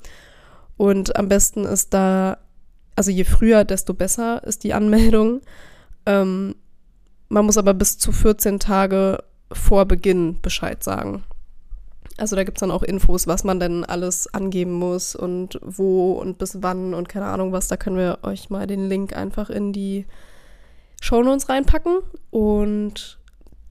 Und 0.78 1.16
am 1.16 1.28
besten 1.28 1.66
ist 1.66 1.94
da, 1.94 2.38
also 2.96 3.12
je 3.12 3.24
früher, 3.24 3.64
desto 3.64 3.94
besser 3.94 4.44
ist 4.44 4.64
die 4.64 4.74
Anmeldung. 4.74 5.42
Ähm, 6.06 6.56
man 7.30 7.46
muss 7.46 7.58
aber 7.58 7.74
bis 7.74 7.98
zu 7.98 8.12
14 8.12 8.60
Tage 8.60 9.24
vor 9.52 9.86
Beginn 9.86 10.42
Bescheid 10.42 10.84
sagen. 10.84 11.24
Also 12.18 12.36
da 12.36 12.44
gibt 12.44 12.58
es 12.58 12.60
dann 12.60 12.72
auch 12.72 12.84
Infos, 12.84 13.26
was 13.26 13.44
man 13.44 13.60
denn 13.60 13.84
alles 13.86 14.32
angeben 14.34 14.74
muss 14.74 15.16
und 15.16 15.60
wo 15.64 16.14
und 16.14 16.38
bis 16.38 16.62
wann 16.62 16.94
und 16.94 17.10
keine 17.10 17.26
Ahnung 17.26 17.52
was. 17.52 17.68
Da 17.68 17.78
können 17.78 17.98
wir 17.98 18.20
euch 18.24 18.50
mal 18.50 18.68
den 18.68 18.90
Link 18.90 19.16
einfach 19.16 19.50
in 19.50 19.74
die 19.74 20.06
Shownotes 21.02 21.50
reinpacken. 21.50 22.00
Und 22.30 23.18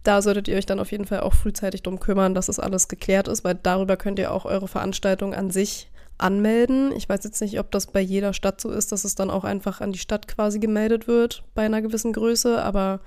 da 0.03 0.23
solltet 0.23 0.49
ihr 0.49 0.57
euch 0.57 0.67
dann 0.67 0.81
auf 0.81 0.91
jeden 0.91 1.05
Fall 1.05 1.21
auch 1.21 1.35
frühzeitig 1.35 1.83
drum 1.83 2.00
kümmern, 2.00 2.35
dass 2.35 2.47
das 2.47 2.59
alles 2.59 2.89
geklärt 2.89 3.29
ist, 3.29 3.45
weil 3.45 3.55
darüber 3.55 3.97
könnt 3.97 4.19
ihr 4.19 4.33
auch 4.33 4.47
eure 4.47 4.69
Veranstaltung 4.69 5.35
an 5.35 5.50
sich 5.50 5.91
anmelden. 6.21 6.93
Ich 6.93 7.09
weiß 7.09 7.25
jetzt 7.25 7.41
nicht, 7.41 7.59
ob 7.59 7.71
das 7.71 7.87
bei 7.87 8.00
jeder 8.00 8.33
Stadt 8.33 8.61
so 8.61 8.71
ist, 8.71 8.93
dass 8.93 9.05
es 9.05 9.15
dann 9.15 9.31
auch 9.31 9.45
einfach 9.45 9.81
an 9.81 9.93
die 9.93 9.99
Stadt 9.99 10.29
quasi 10.29 10.59
gemeldet 10.59 11.09
wird 11.09 11.45
bei 11.55 11.62
einer 11.62 11.83
gewissen 11.83 12.12
Größe, 12.12 12.62
aber 12.62 13.00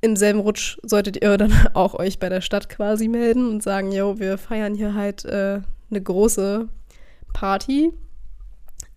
im 0.00 0.16
selben 0.16 0.40
Rutsch 0.40 0.78
solltet 0.82 1.22
ihr 1.22 1.36
dann 1.36 1.52
auch 1.74 1.94
euch 1.94 2.18
bei 2.18 2.28
der 2.28 2.40
Stadt 2.40 2.68
quasi 2.68 3.08
melden 3.08 3.48
und 3.48 3.62
sagen, 3.62 3.92
jo, 3.92 4.18
wir 4.18 4.38
feiern 4.38 4.74
hier 4.74 4.94
halt 4.94 5.24
äh, 5.24 5.60
eine 5.90 6.02
große 6.02 6.68
Party. 7.32 7.92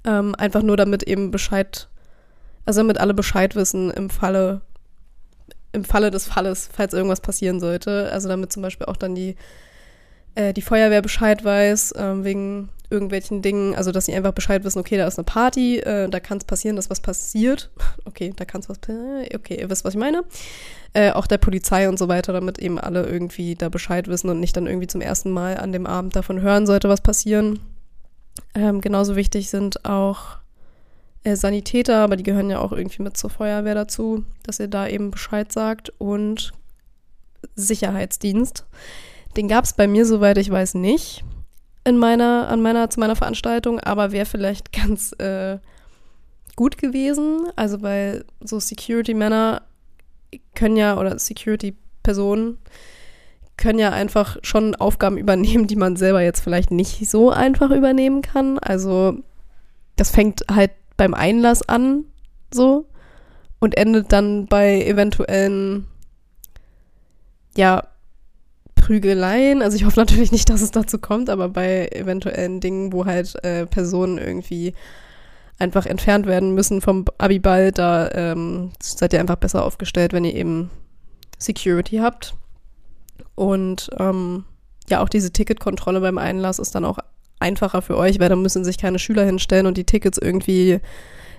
Ähm, 0.05 0.35
einfach 0.35 0.63
nur 0.63 0.77
damit 0.77 1.03
eben 1.03 1.31
Bescheid, 1.31 1.87
also 2.65 2.81
damit 2.81 2.99
alle 2.99 3.13
Bescheid 3.13 3.55
wissen 3.55 3.89
im 3.91 4.09
Falle, 4.09 4.61
im 5.71 5.85
Falle 5.85 6.11
des 6.11 6.25
Falles, 6.25 6.69
falls 6.71 6.93
irgendwas 6.93 7.21
passieren 7.21 7.59
sollte. 7.59 8.11
Also 8.11 8.27
damit 8.27 8.51
zum 8.51 8.61
Beispiel 8.61 8.87
auch 8.87 8.97
dann 8.97 9.15
die 9.15 9.35
äh, 10.35 10.53
die 10.53 10.61
Feuerwehr 10.61 11.01
Bescheid 11.01 11.43
weiß, 11.43 11.93
äh, 11.93 12.23
wegen 12.23 12.69
irgendwelchen 12.89 13.41
Dingen, 13.41 13.75
also 13.75 13.91
dass 13.91 14.05
sie 14.05 14.13
einfach 14.13 14.33
Bescheid 14.33 14.63
wissen, 14.63 14.79
okay, 14.79 14.97
da 14.97 15.07
ist 15.07 15.17
eine 15.17 15.25
Party, 15.25 15.79
äh, 15.79 16.07
da 16.09 16.19
kann 16.19 16.37
es 16.37 16.45
passieren, 16.45 16.75
dass 16.75 16.89
was 16.89 17.01
passiert. 17.01 17.69
Okay, 18.05 18.33
da 18.35 18.45
kann 18.45 18.61
es 18.61 18.69
was 18.69 18.79
passieren, 18.79 19.25
okay, 19.33 19.59
ihr 19.59 19.69
wisst, 19.69 19.85
was 19.85 19.95
ich 19.95 19.99
meine. 19.99 20.23
Äh, 20.93 21.11
auch 21.11 21.25
der 21.25 21.39
Polizei 21.39 21.89
und 21.89 21.97
so 21.97 22.07
weiter, 22.07 22.33
damit 22.33 22.59
eben 22.59 22.77
alle 22.77 23.07
irgendwie 23.07 23.55
da 23.55 23.69
Bescheid 23.69 24.07
wissen 24.07 24.29
und 24.29 24.39
nicht 24.39 24.55
dann 24.55 24.67
irgendwie 24.67 24.87
zum 24.87 25.01
ersten 25.01 25.31
Mal 25.31 25.57
an 25.57 25.71
dem 25.71 25.87
Abend 25.87 26.15
davon 26.15 26.41
hören 26.41 26.67
sollte, 26.67 26.89
was 26.89 27.01
passieren. 27.01 27.59
Ähm, 28.53 28.81
genauso 28.81 29.15
wichtig 29.15 29.49
sind 29.49 29.85
auch 29.85 30.37
äh, 31.23 31.35
Sanitäter, 31.35 31.97
aber 31.97 32.15
die 32.15 32.23
gehören 32.23 32.49
ja 32.49 32.59
auch 32.59 32.71
irgendwie 32.71 33.01
mit 33.01 33.17
zur 33.17 33.29
Feuerwehr 33.29 33.75
dazu, 33.75 34.25
dass 34.43 34.59
ihr 34.59 34.67
da 34.67 34.87
eben 34.87 35.09
Bescheid 35.09 35.51
sagt 35.51 35.91
und 35.97 36.51
Sicherheitsdienst. 37.55 38.65
Den 39.35 39.47
gab 39.47 39.65
es 39.65 39.73
bei 39.73 39.87
mir, 39.87 40.05
soweit 40.05 40.37
ich 40.37 40.49
weiß, 40.49 40.75
nicht 40.75 41.23
in 41.85 41.97
meiner, 41.97 42.47
an 42.47 42.61
meiner, 42.61 42.89
zu 42.89 42.99
meiner 42.99 43.15
Veranstaltung, 43.15 43.79
aber 43.79 44.11
wäre 44.11 44.25
vielleicht 44.25 44.71
ganz 44.73 45.13
äh, 45.13 45.59
gut 46.55 46.77
gewesen. 46.77 47.47
Also 47.55 47.81
weil 47.81 48.25
so 48.41 48.59
Security-Männer 48.59 49.61
können 50.55 50.77
ja, 50.77 50.97
oder 50.97 51.17
Security-Personen 51.17 52.57
können 53.57 53.79
ja 53.79 53.91
einfach 53.91 54.37
schon 54.41 54.75
Aufgaben 54.75 55.17
übernehmen, 55.19 55.67
die 55.67 55.75
man 55.75 55.95
selber 55.95 56.21
jetzt 56.21 56.41
vielleicht 56.41 56.71
nicht 56.71 57.09
so 57.09 57.29
einfach 57.29 57.71
übernehmen 57.71 58.21
kann. 58.21 58.59
Also 58.59 59.17
das 59.95 60.11
fängt 60.11 60.43
halt 60.49 60.71
beim 60.97 61.13
Einlass 61.13 61.67
an, 61.67 62.05
so, 62.53 62.85
und 63.59 63.77
endet 63.77 64.11
dann 64.11 64.47
bei 64.47 64.83
eventuellen, 64.83 65.87
ja, 67.55 67.83
Prügeleien. 68.83 69.61
Also 69.61 69.77
ich 69.77 69.85
hoffe 69.85 69.97
natürlich 69.97 70.33
nicht, 70.33 70.49
dass 70.49 70.61
es 70.61 70.71
dazu 70.71 70.97
kommt, 70.97 71.29
aber 71.29 71.47
bei 71.47 71.87
eventuellen 71.87 72.59
Dingen, 72.59 72.91
wo 72.91 73.05
halt 73.05 73.41
äh, 73.43 73.65
Personen 73.65 74.17
irgendwie 74.17 74.73
einfach 75.57 75.85
entfernt 75.85 76.25
werden 76.25 76.53
müssen 76.53 76.81
vom 76.81 77.05
Abiball, 77.17 77.71
da 77.71 78.11
ähm, 78.11 78.71
seid 78.81 79.13
ihr 79.13 79.21
einfach 79.21 79.37
besser 79.37 79.63
aufgestellt, 79.63 80.11
wenn 80.11 80.25
ihr 80.25 80.35
eben 80.35 80.69
Security 81.37 81.97
habt. 81.97 82.35
Und 83.35 83.89
ähm, 83.99 84.43
ja, 84.89 85.01
auch 85.01 85.07
diese 85.07 85.31
Ticketkontrolle 85.31 86.01
beim 86.01 86.17
Einlass 86.17 86.59
ist 86.59 86.75
dann 86.75 86.83
auch 86.83 86.99
einfacher 87.39 87.81
für 87.81 87.95
euch, 87.95 88.19
weil 88.19 88.27
da 88.27 88.35
müssen 88.35 88.65
sich 88.65 88.77
keine 88.77 88.99
Schüler 88.99 89.23
hinstellen 89.23 89.65
und 89.65 89.77
die 89.77 89.85
Tickets 89.85 90.17
irgendwie 90.17 90.81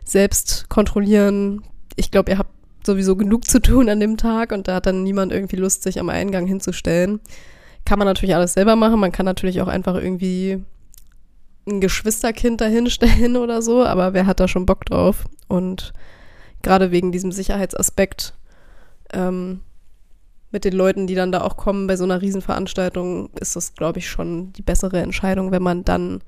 selbst 0.03 0.71
kontrollieren. 0.71 1.63
Ich 1.97 2.11
glaube, 2.11 2.31
ihr 2.33 2.39
habt 2.39 2.55
sowieso 2.87 3.17
genug 3.17 3.45
zu 3.47 3.61
tun 3.61 3.89
an 3.89 4.01
dem 4.01 4.17
Tag 4.17 4.53
und 4.53 4.69
da 4.69 4.77
hat 4.77 4.87
dann 4.87 5.03
niemand 5.03 5.33
irgendwie 5.33 5.57
Lust, 5.57 5.83
sich 5.83 5.99
am 5.99 6.09
Eingang 6.09 6.47
hinzustellen. 6.47 7.21
Kann 7.85 7.99
man 7.99 8.07
natürlich 8.07 8.35
alles 8.35 8.55
selber 8.55 8.77
machen. 8.77 9.01
Man 9.01 9.13
kann 9.13 9.27
natürlich 9.27 9.61
auch 9.61 9.69
einfach 9.69 9.95
irgendwie 9.95 10.63
ein 11.67 11.81
Geschwisterkind 11.81 12.61
dahinstellen 12.61 13.37
oder 13.39 13.63
so, 13.63 13.85
aber 13.85 14.13
wer 14.13 14.27
hat 14.27 14.41
da 14.41 14.49
schon 14.49 14.67
Bock 14.67 14.85
drauf? 14.87 15.25
Und 15.49 15.93
gerade 16.63 16.91
wegen 16.91 17.13
diesem 17.13 17.33
Sicherheitsaspekt 17.33 18.35
ähm, 19.13 19.61
mit 20.51 20.65
den 20.65 20.73
Leuten, 20.73 21.07
die 21.07 21.15
dann 21.15 21.33
da 21.33 21.43
auch 21.43 21.57
kommen 21.57 21.87
bei 21.87 21.97
so 21.97 22.05
einer 22.05 22.23
Riesenveranstaltung, 22.23 23.31
ist 23.41 23.57
das, 23.57 23.75
glaube 23.75 23.99
ich, 23.99 24.09
schon 24.09 24.53
die 24.53 24.63
bessere 24.63 25.01
Entscheidung, 25.01 25.51
wenn 25.51 25.63
man 25.63 25.85
dann 25.85 26.23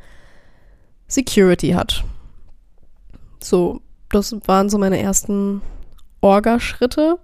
Security 1.06 1.70
hat. 1.70 2.04
So, 3.42 3.80
das 4.10 4.34
waren 4.46 4.68
so 4.68 4.78
meine 4.78 5.00
ersten 5.00 5.62
Orga-Schritte. 6.26 7.18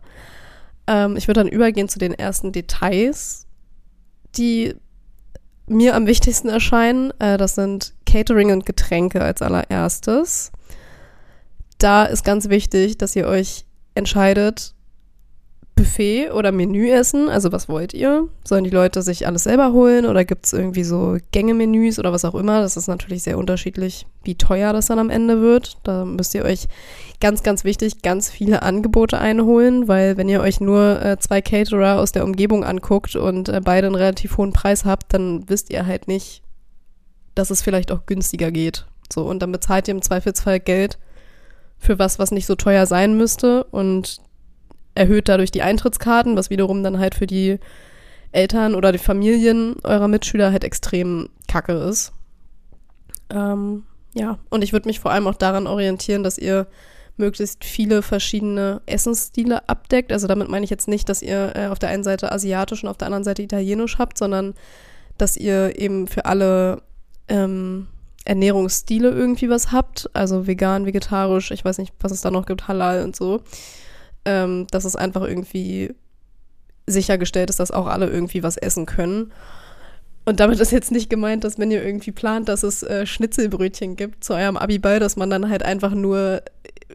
Ähm, 0.87 1.17
ich 1.17 1.27
würde 1.27 1.41
dann 1.41 1.49
übergehen 1.49 1.89
zu 1.89 1.99
den 1.99 2.15
ersten 2.15 2.53
Details, 2.53 3.47
die 4.37 4.77
mir 5.67 5.97
am 5.97 6.07
wichtigsten 6.07 6.49
erscheinen. 6.49 7.13
Äh, 7.19 7.37
das 7.37 7.57
sind 7.57 7.95
Catering 8.07 8.53
und 8.53 8.65
Getränke 8.65 9.21
als 9.23 9.43
allererstes. 9.43 10.53
Da 11.79 12.05
ist 12.05 12.25
ganz 12.25 12.49
wichtig, 12.49 12.97
dass 12.97 13.17
ihr 13.17 13.27
euch 13.27 13.65
entscheidet, 13.97 14.75
Buffet 15.83 16.31
oder 16.31 16.53
Menü 16.53 16.89
essen? 16.91 17.29
Also 17.29 17.51
was 17.51 17.69
wollt 17.69 17.93
ihr? 17.93 18.29
Sollen 18.45 18.63
die 18.63 18.71
Leute 18.71 19.03
sich 19.03 19.27
alles 19.27 19.43
selber 19.43 19.73
holen 19.73 20.07
oder 20.07 20.25
gibt 20.25 20.47
es 20.47 20.53
irgendwie 20.53 20.85
so 20.85 21.17
Gängemenüs 21.33 21.99
oder 21.99 22.13
was 22.13 22.25
auch 22.25 22.37
immer? 22.37 22.61
Das 22.61 22.77
ist 22.77 22.87
natürlich 22.87 23.25
sehr 23.25 23.37
unterschiedlich, 23.37 24.07
wie 24.23 24.37
teuer 24.37 24.73
das 24.73 24.87
dann 24.87 25.01
am 25.01 25.11
Ende 25.11 25.41
wird. 25.41 25.79
Da 25.83 26.05
müsst 26.05 26.37
ihr 26.37 26.45
euch 26.45 26.69
ganz, 27.21 27.43
ganz 27.43 27.65
wichtig 27.65 28.01
ganz 28.03 28.31
viele 28.31 28.63
Angebote 28.63 29.19
einholen, 29.19 29.89
weil 29.89 30.17
wenn 30.17 30.29
ihr 30.29 30.41
euch 30.41 30.61
nur 30.61 31.03
äh, 31.03 31.19
zwei 31.19 31.43
Caterer 31.43 31.99
aus 31.99 32.13
der 32.13 32.25
Umgebung 32.25 32.63
anguckt 32.63 33.17
und 33.17 33.49
äh, 33.49 33.61
beide 33.61 33.89
einen 33.89 33.97
relativ 33.97 34.37
hohen 34.37 34.53
Preis 34.53 34.85
habt, 34.85 35.13
dann 35.13 35.49
wisst 35.49 35.71
ihr 35.71 35.85
halt 35.85 36.07
nicht, 36.07 36.43
dass 37.35 37.51
es 37.51 37.61
vielleicht 37.61 37.91
auch 37.91 38.07
günstiger 38.07 38.53
geht. 38.53 38.87
So, 39.13 39.25
und 39.25 39.41
dann 39.41 39.51
bezahlt 39.51 39.89
ihr 39.89 39.95
im 39.95 40.03
Zweifelsfall 40.03 40.61
Geld 40.61 41.01
für 41.77 41.99
was, 41.99 42.21
was 42.21 42.31
nicht 42.31 42.47
so 42.47 42.55
teuer 42.55 42.87
sein 42.87 43.17
müsste. 43.17 43.65
Und 43.65 44.21
erhöht 44.95 45.29
dadurch 45.29 45.51
die 45.51 45.63
Eintrittskarten, 45.63 46.37
was 46.37 46.51
wiederum 46.51 46.83
dann 46.83 46.99
halt 46.99 47.15
für 47.15 47.27
die 47.27 47.59
Eltern 48.33 48.75
oder 48.75 48.93
die 48.93 48.99
Familien 48.99 49.77
eurer 49.85 50.09
Mitschüler 50.09 50.53
halt 50.53 50.65
extrem 50.65 51.29
kacke 51.49 51.73
ist. 51.73 52.13
Ähm, 53.31 53.85
ja, 54.15 54.39
und 54.51 54.63
ich 54.63 54.73
würde 54.73 54.89
mich 54.89 55.01
vor 55.01 55.11
allem 55.11 55.27
auch 55.27 55.35
daran 55.35 55.67
orientieren, 55.67 56.23
dass 56.23 56.39
ihr 56.39 56.67
möglichst 57.17 57.65
viele 57.65 58.03
verschiedene 58.03 58.81
Essensstile 58.87 59.69
abdeckt. 59.69 60.13
Also 60.13 60.27
damit 60.27 60.49
meine 60.49 60.65
ich 60.65 60.71
jetzt 60.71 60.89
nicht, 60.89 61.09
dass 61.09 61.23
ihr 61.23 61.53
äh, 61.55 61.67
auf 61.67 61.79
der 61.79 61.91
einen 61.91 62.05
Seite 62.05 62.33
asiatisch 62.33 62.83
und 62.83 62.89
auf 62.89 62.97
der 62.97 63.07
anderen 63.07 63.25
Seite 63.25 63.43
italienisch 63.43 63.99
habt, 63.99 64.17
sondern 64.19 64.55
dass 65.19 65.37
ihr 65.37 65.79
eben 65.79 66.09
für 66.09 66.25
alle 66.25 66.83
ähm, 67.29 67.89
Ernährungsstile 68.25 69.11
irgendwie 69.11 69.51
was 69.51 69.73
habt. 69.73 70.09
Also 70.15 70.47
vegan, 70.47 70.87
vegetarisch, 70.87 71.51
ich 71.51 71.65
weiß 71.65 71.79
nicht, 71.79 71.93
was 72.01 72.13
es 72.13 72.23
da 72.23 72.31
noch 72.31 72.47
gibt, 72.47 72.67
halal 72.67 73.05
und 73.05 73.15
so 73.15 73.43
ähm, 74.25 74.67
dass 74.71 74.85
es 74.85 74.97
einfach 74.97 75.23
irgendwie 75.23 75.95
sichergestellt 76.87 77.51
ist, 77.51 77.61
dass 77.61 77.71
auch 77.71 77.87
alle 77.87 78.09
irgendwie 78.09 78.43
was 78.43 78.57
essen 78.57 78.87
können. 78.87 79.33
Und 80.25 80.39
damit 80.39 80.61
ist 80.61 80.71
jetzt 80.71 80.93
nicht 80.93 81.11
gemeint, 81.11 81.43
dass 81.43 81.59
wenn 81.59 81.71
ihr 81.71 81.85
irgendwie 81.85 82.13
plant, 82.13 82.49
dass 82.49 82.63
es 82.63 82.83
äh, 82.83 83.07
Schnitzelbrötchen 83.07 83.97
gibt 83.97 84.23
zu 84.23 84.35
eurem 84.35 84.57
Abiball, 84.57 85.01
dass 85.01 85.17
man 85.17 85.31
dann 85.31 85.51
halt 85.51 85.65
einfach 85.65 85.93
nur 85.93 86.43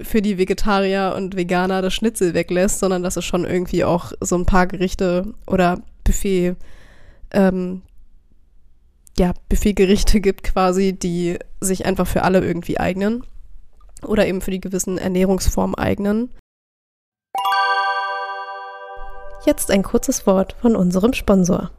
für 0.02 0.22
die 0.22 0.38
Vegetarier 0.38 1.14
und 1.16 1.36
Veganer 1.36 1.82
das 1.82 1.94
Schnitzel 1.94 2.34
weglässt, 2.34 2.80
sondern 2.80 3.04
dass 3.04 3.18
es 3.18 3.26
schon 3.26 3.46
irgendwie 3.46 3.84
auch 3.84 4.14
so 4.22 4.38
ein 4.38 4.46
paar 4.46 4.68
Gerichte 4.68 5.34
oder 5.46 5.82
Buffet, 6.04 6.56
ähm, 7.32 7.82
ja, 9.18 9.34
Buffetgerichte 9.50 10.22
gibt 10.22 10.44
quasi, 10.44 10.94
die 10.94 11.38
sich 11.60 11.86
einfach 11.86 12.08
für 12.08 12.24
alle 12.24 12.40
irgendwie 12.40 12.80
eignen 12.80 13.24
oder 14.06 14.28
eben 14.28 14.42
für 14.42 14.52
die 14.52 14.62
gewissen 14.62 14.98
Ernährungsformen 14.98 15.76
eignen. 15.76 16.30
Jetzt 19.46 19.72
ein 19.72 19.84
kurzes 19.84 20.26
Wort 20.26 20.56
von 20.60 20.76
unserem 20.76 21.14
Sponsor. 21.14 21.72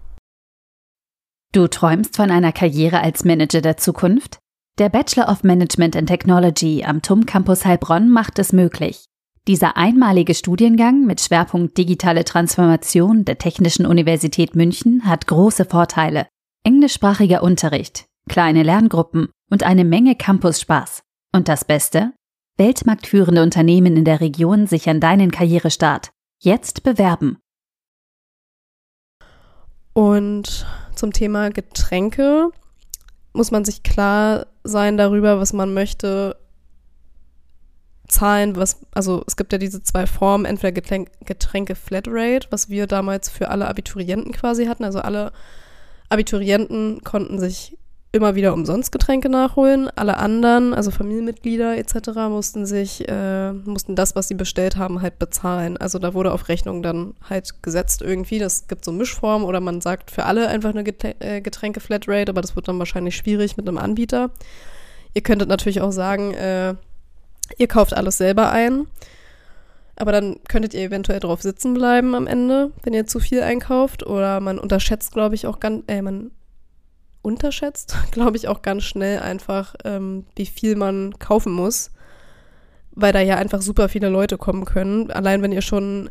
Du 1.53 1.67
träumst 1.67 2.17
von 2.17 2.31
einer 2.31 2.53
Karriere 2.53 3.01
als 3.01 3.25
Manager 3.25 3.61
der 3.61 3.77
Zukunft? 3.77 4.39
Der 4.79 4.89
Bachelor 4.89 5.29
of 5.29 5.43
Management 5.43 5.97
and 5.97 6.09
Technology 6.09 6.85
am 6.85 7.03
TUM 7.03 7.27
Campus 7.27 7.65
Heilbronn 7.65 8.11
macht 8.11 8.39
es 8.39 8.53
möglich. 8.53 9.07
Dieser 9.49 9.77
einmalige 9.77 10.35
Studiengang 10.35 11.05
mit 11.05 11.21
Schwerpunkt 11.21 11.77
digitale 11.77 12.25
Transformation 12.25 13.25
der 13.25 13.39
Technischen 13.39 13.87
Universität 13.87 14.55
München 14.55 15.05
hat 15.05 15.27
große 15.27 15.65
Vorteile. 15.65 16.27
Englischsprachiger 16.65 17.43
Unterricht, 17.43 18.07
kleine 18.29 18.63
Lerngruppen 18.63 19.31
und 19.51 19.65
eine 19.65 19.85
Menge 19.85 20.15
Campus-Spaß. 20.15 21.03
Und 21.35 21.49
das 21.49 21.65
Beste? 21.65 22.13
Weltmarktführende 22.57 23.43
Unternehmen 23.43 23.97
in 23.97 24.05
der 24.05 24.21
Region 24.21 24.67
sichern 24.67 25.01
deinen 25.01 25.31
Karrierestart. 25.31 26.11
Jetzt 26.41 26.83
bewerben 26.83 27.39
und 29.99 30.65
zum 30.95 31.13
Thema 31.13 31.51
Getränke 31.51 32.51
muss 33.33 33.51
man 33.51 33.65
sich 33.65 33.83
klar 33.83 34.47
sein 34.63 34.97
darüber, 34.97 35.41
was 35.41 35.53
man 35.53 35.75
möchte 35.75 36.37
zahlen, 38.07 38.55
was, 38.55 38.79
also 38.93 39.25
es 39.27 39.37
gibt 39.37 39.51
ja 39.51 39.59
diese 39.59 39.83
zwei 39.83 40.07
Formen, 40.07 40.45
entweder 40.45 40.71
Getränk, 40.71 41.11
Getränke 41.25 41.75
Flatrate, 41.75 42.47
was 42.51 42.69
wir 42.69 42.87
damals 42.87 43.29
für 43.29 43.49
alle 43.49 43.67
Abiturienten 43.67 44.31
quasi 44.31 44.67
hatten. 44.67 44.85
Also 44.85 45.01
alle 45.01 45.33
Abiturienten 46.11 47.03
konnten 47.03 47.41
sich 47.41 47.77
immer 48.11 48.35
wieder 48.35 48.55
umsonst 48.55 48.91
Getränke 48.91 49.29
nachholen. 49.29 49.91
Alle 49.95 50.17
anderen, 50.17 50.73
also 50.73 50.91
Familienmitglieder 50.91 51.77
etc., 51.77 52.29
mussten 52.31 52.65
sich, 52.65 53.07
äh, 53.09 53.53
mussten 53.53 53.97
das, 53.97 54.17
was 54.17 54.29
sie 54.29 54.35
bestellt 54.35 54.77
haben, 54.77 55.03
halt 55.03 55.19
bezahlen. 55.19 55.77
Also 55.77 55.99
da 55.99 56.15
wurde 56.15 56.33
auf 56.33 56.49
Rechnung 56.49 56.83
dann 56.83 57.15
halt 57.29 57.63
gesetzt 57.63 58.01
irgendwie. 58.01 58.39
Das 58.39 58.67
gibt 58.67 58.85
so 58.85 58.93
Mischformen 58.93 59.47
oder 59.47 59.61
man 59.61 59.81
sagt 59.83 60.11
für 60.11 60.25
alle 60.25 60.49
einfach 60.49 60.71
eine 60.71 60.85
äh, 61.21 61.41
Getränke-Flatrate, 61.43 62.31
aber 62.31 62.41
das 62.41 62.57
wird 62.57 62.69
dann 62.69 62.79
wahrscheinlich 62.79 63.17
schwierig 63.17 63.57
mit 63.59 63.69
einem 63.69 63.79
Anbieter. 63.79 64.31
Ihr 65.13 65.23
könntet 65.23 65.49
natürlich 65.49 65.83
auch 65.83 65.93
sagen, 65.93 66.33
äh, 66.33 66.75
ihr 67.59 67.69
kauft 67.69 67.95
alles 67.95 68.17
selber 68.17 68.51
ein. 68.51 68.87
Aber 69.97 70.13
dann 70.13 70.37
könntet 70.49 70.75
ihr 70.75 70.83
eventuell 70.83 71.19
drauf 71.19 71.43
sitzen 71.43 71.75
bleiben 71.75 72.15
am 72.15 72.29
Ende, 72.29 72.71
wenn 72.85 72.95
ihr 72.95 73.07
zu 73.07 73.19
viel 73.19 73.43
einkauft. 73.43 74.07
Oder 74.07 74.41
man 74.41 74.59
unterschätzt, 74.59 75.13
glaube 75.13 75.35
ich, 75.35 75.47
auch 75.47 75.59
ganz, 75.59 75.83
äh, 75.89 76.03
man 76.03 76.31
unterschätzt, 77.23 77.97
glaube 78.11 78.37
ich, 78.37 78.49
auch 78.49 78.63
ganz 78.63 78.85
schnell 78.85 79.21
einfach, 79.21 79.75
ähm, 79.85 80.25
wie 80.37 80.47
viel 80.47 80.77
man 80.77 81.19
kaufen 81.19 81.53
muss, 81.53 81.91
weil 82.93 83.13
da 83.13 83.21
ja 83.21 83.37
einfach 83.37 83.63
super 83.63 83.89
viele 83.89 84.09
Leute 84.09 84.39
kommen 84.39 84.65
können. 84.65 85.11
Allein 85.11 85.43
wenn 85.43 85.53
ihr 85.53 85.63
schon, 85.63 86.11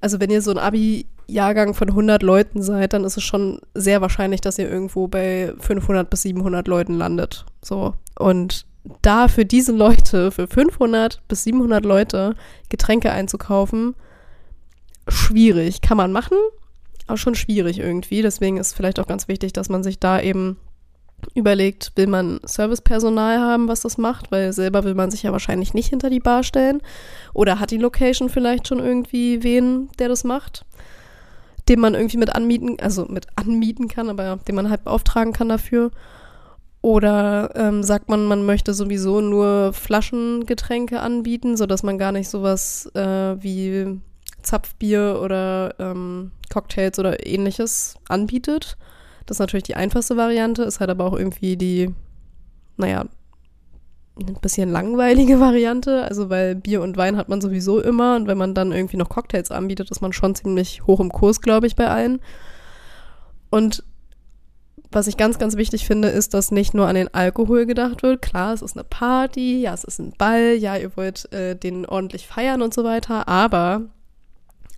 also 0.00 0.20
wenn 0.20 0.30
ihr 0.30 0.42
so 0.42 0.50
ein 0.50 0.58
Abi-Jahrgang 0.58 1.74
von 1.74 1.88
100 1.88 2.22
Leuten 2.22 2.62
seid, 2.62 2.92
dann 2.92 3.04
ist 3.04 3.16
es 3.16 3.22
schon 3.22 3.60
sehr 3.74 4.00
wahrscheinlich, 4.00 4.40
dass 4.40 4.58
ihr 4.58 4.70
irgendwo 4.70 5.08
bei 5.08 5.52
500 5.58 6.08
bis 6.08 6.22
700 6.22 6.66
Leuten 6.68 6.94
landet. 6.94 7.44
So. 7.62 7.94
Und 8.18 8.66
da 9.02 9.28
für 9.28 9.44
diese 9.44 9.72
Leute, 9.72 10.30
für 10.30 10.48
500 10.48 11.22
bis 11.28 11.44
700 11.44 11.84
Leute 11.84 12.34
Getränke 12.68 13.12
einzukaufen, 13.12 13.94
schwierig. 15.08 15.80
Kann 15.82 15.96
man 15.96 16.12
machen, 16.12 16.36
aber 17.06 17.16
schon 17.18 17.34
schwierig 17.34 17.78
irgendwie. 17.78 18.22
Deswegen 18.22 18.56
ist 18.56 18.74
vielleicht 18.74 19.00
auch 19.00 19.06
ganz 19.06 19.28
wichtig, 19.28 19.52
dass 19.52 19.68
man 19.68 19.82
sich 19.82 19.98
da 19.98 20.20
eben 20.20 20.56
überlegt, 21.34 21.92
will 21.94 22.06
man 22.06 22.40
Servicepersonal 22.44 23.38
haben, 23.38 23.68
was 23.68 23.80
das 23.80 23.98
macht, 23.98 24.32
weil 24.32 24.52
selber 24.52 24.84
will 24.84 24.94
man 24.94 25.10
sich 25.10 25.22
ja 25.22 25.32
wahrscheinlich 25.32 25.74
nicht 25.74 25.88
hinter 25.88 26.10
die 26.10 26.20
Bar 26.20 26.42
stellen. 26.42 26.82
Oder 27.32 27.60
hat 27.60 27.70
die 27.70 27.78
Location 27.78 28.28
vielleicht 28.28 28.68
schon 28.68 28.80
irgendwie 28.80 29.42
wen, 29.42 29.88
der 29.98 30.08
das 30.08 30.24
macht, 30.24 30.64
den 31.68 31.80
man 31.80 31.94
irgendwie 31.94 32.16
mit 32.16 32.34
anmieten, 32.34 32.76
also 32.80 33.06
mit 33.06 33.26
anmieten 33.36 33.88
kann, 33.88 34.10
aber 34.10 34.38
den 34.48 34.54
man 34.54 34.68
halt 34.68 34.84
beauftragen 34.84 35.32
kann 35.32 35.48
dafür. 35.48 35.90
Oder 36.80 37.50
ähm, 37.54 37.84
sagt 37.84 38.08
man, 38.08 38.26
man 38.26 38.44
möchte 38.44 38.74
sowieso 38.74 39.20
nur 39.20 39.72
Flaschengetränke 39.72 41.00
anbieten, 41.00 41.56
sodass 41.56 41.84
man 41.84 41.96
gar 41.96 42.10
nicht 42.10 42.28
sowas 42.28 42.90
äh, 42.94 43.40
wie 43.40 44.00
Zapfbier 44.42 45.20
oder 45.22 45.74
ähm, 45.78 46.32
Cocktails 46.50 46.98
oder 46.98 47.26
ähnliches 47.26 47.96
anbietet. 48.08 48.76
Das 49.26 49.36
ist 49.36 49.40
natürlich 49.40 49.64
die 49.64 49.76
einfachste 49.76 50.16
Variante, 50.16 50.62
ist 50.64 50.80
halt 50.80 50.90
aber 50.90 51.04
auch 51.04 51.16
irgendwie 51.16 51.56
die, 51.56 51.94
naja, 52.76 53.06
ein 54.18 54.36
bisschen 54.40 54.70
langweilige 54.70 55.40
Variante. 55.40 56.04
Also, 56.04 56.30
weil 56.30 56.54
Bier 56.54 56.82
und 56.82 56.96
Wein 56.96 57.16
hat 57.16 57.28
man 57.28 57.40
sowieso 57.40 57.80
immer 57.80 58.16
und 58.16 58.26
wenn 58.26 58.38
man 58.38 58.54
dann 58.54 58.72
irgendwie 58.72 58.96
noch 58.96 59.08
Cocktails 59.08 59.50
anbietet, 59.50 59.90
ist 59.90 60.00
man 60.02 60.12
schon 60.12 60.34
ziemlich 60.34 60.86
hoch 60.86 61.00
im 61.00 61.10
Kurs, 61.10 61.40
glaube 61.40 61.66
ich, 61.66 61.76
bei 61.76 61.88
allen. 61.88 62.20
Und 63.50 63.84
was 64.90 65.06
ich 65.06 65.16
ganz, 65.16 65.38
ganz 65.38 65.56
wichtig 65.56 65.86
finde, 65.86 66.08
ist, 66.08 66.34
dass 66.34 66.50
nicht 66.50 66.74
nur 66.74 66.86
an 66.86 66.94
den 66.94 67.12
Alkohol 67.12 67.66
gedacht 67.66 68.02
wird. 68.02 68.20
Klar, 68.20 68.52
es 68.52 68.62
ist 68.62 68.76
eine 68.76 68.84
Party, 68.84 69.62
ja, 69.62 69.72
es 69.72 69.84
ist 69.84 69.98
ein 69.98 70.12
Ball, 70.16 70.54
ja, 70.54 70.76
ihr 70.76 70.96
wollt 70.96 71.32
äh, 71.32 71.56
den 71.56 71.86
ordentlich 71.86 72.26
feiern 72.26 72.62
und 72.62 72.74
so 72.74 72.84
weiter, 72.84 73.26
aber 73.26 73.82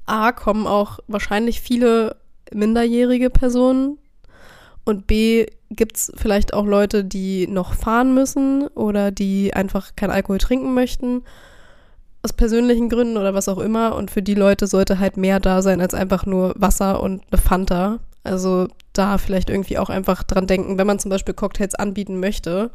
A, 0.06 0.32
kommen 0.32 0.66
auch 0.66 0.98
wahrscheinlich 1.08 1.60
viele 1.60 2.16
minderjährige 2.52 3.30
Personen 3.30 3.98
und 4.84 5.06
B, 5.06 5.46
gibt 5.70 5.96
es 5.96 6.12
vielleicht 6.14 6.54
auch 6.54 6.66
Leute, 6.66 7.04
die 7.04 7.46
noch 7.46 7.74
fahren 7.74 8.14
müssen 8.14 8.68
oder 8.68 9.10
die 9.10 9.54
einfach 9.54 9.96
kein 9.96 10.10
Alkohol 10.10 10.38
trinken 10.38 10.74
möchten, 10.74 11.22
aus 12.22 12.32
persönlichen 12.32 12.88
Gründen 12.88 13.16
oder 13.16 13.34
was 13.34 13.48
auch 13.48 13.58
immer. 13.58 13.96
Und 13.96 14.10
für 14.10 14.22
die 14.22 14.34
Leute 14.34 14.66
sollte 14.66 14.98
halt 14.98 15.16
mehr 15.16 15.40
da 15.40 15.62
sein 15.62 15.80
als 15.80 15.94
einfach 15.94 16.26
nur 16.26 16.54
Wasser 16.56 17.02
und 17.02 17.22
eine 17.30 17.40
Fanta. 17.40 17.98
Also 18.22 18.68
da 18.92 19.18
vielleicht 19.18 19.50
irgendwie 19.50 19.78
auch 19.78 19.90
einfach 19.90 20.22
dran 20.22 20.46
denken, 20.46 20.78
wenn 20.78 20.86
man 20.86 20.98
zum 20.98 21.10
Beispiel 21.10 21.34
Cocktails 21.34 21.74
anbieten 21.74 22.20
möchte, 22.20 22.70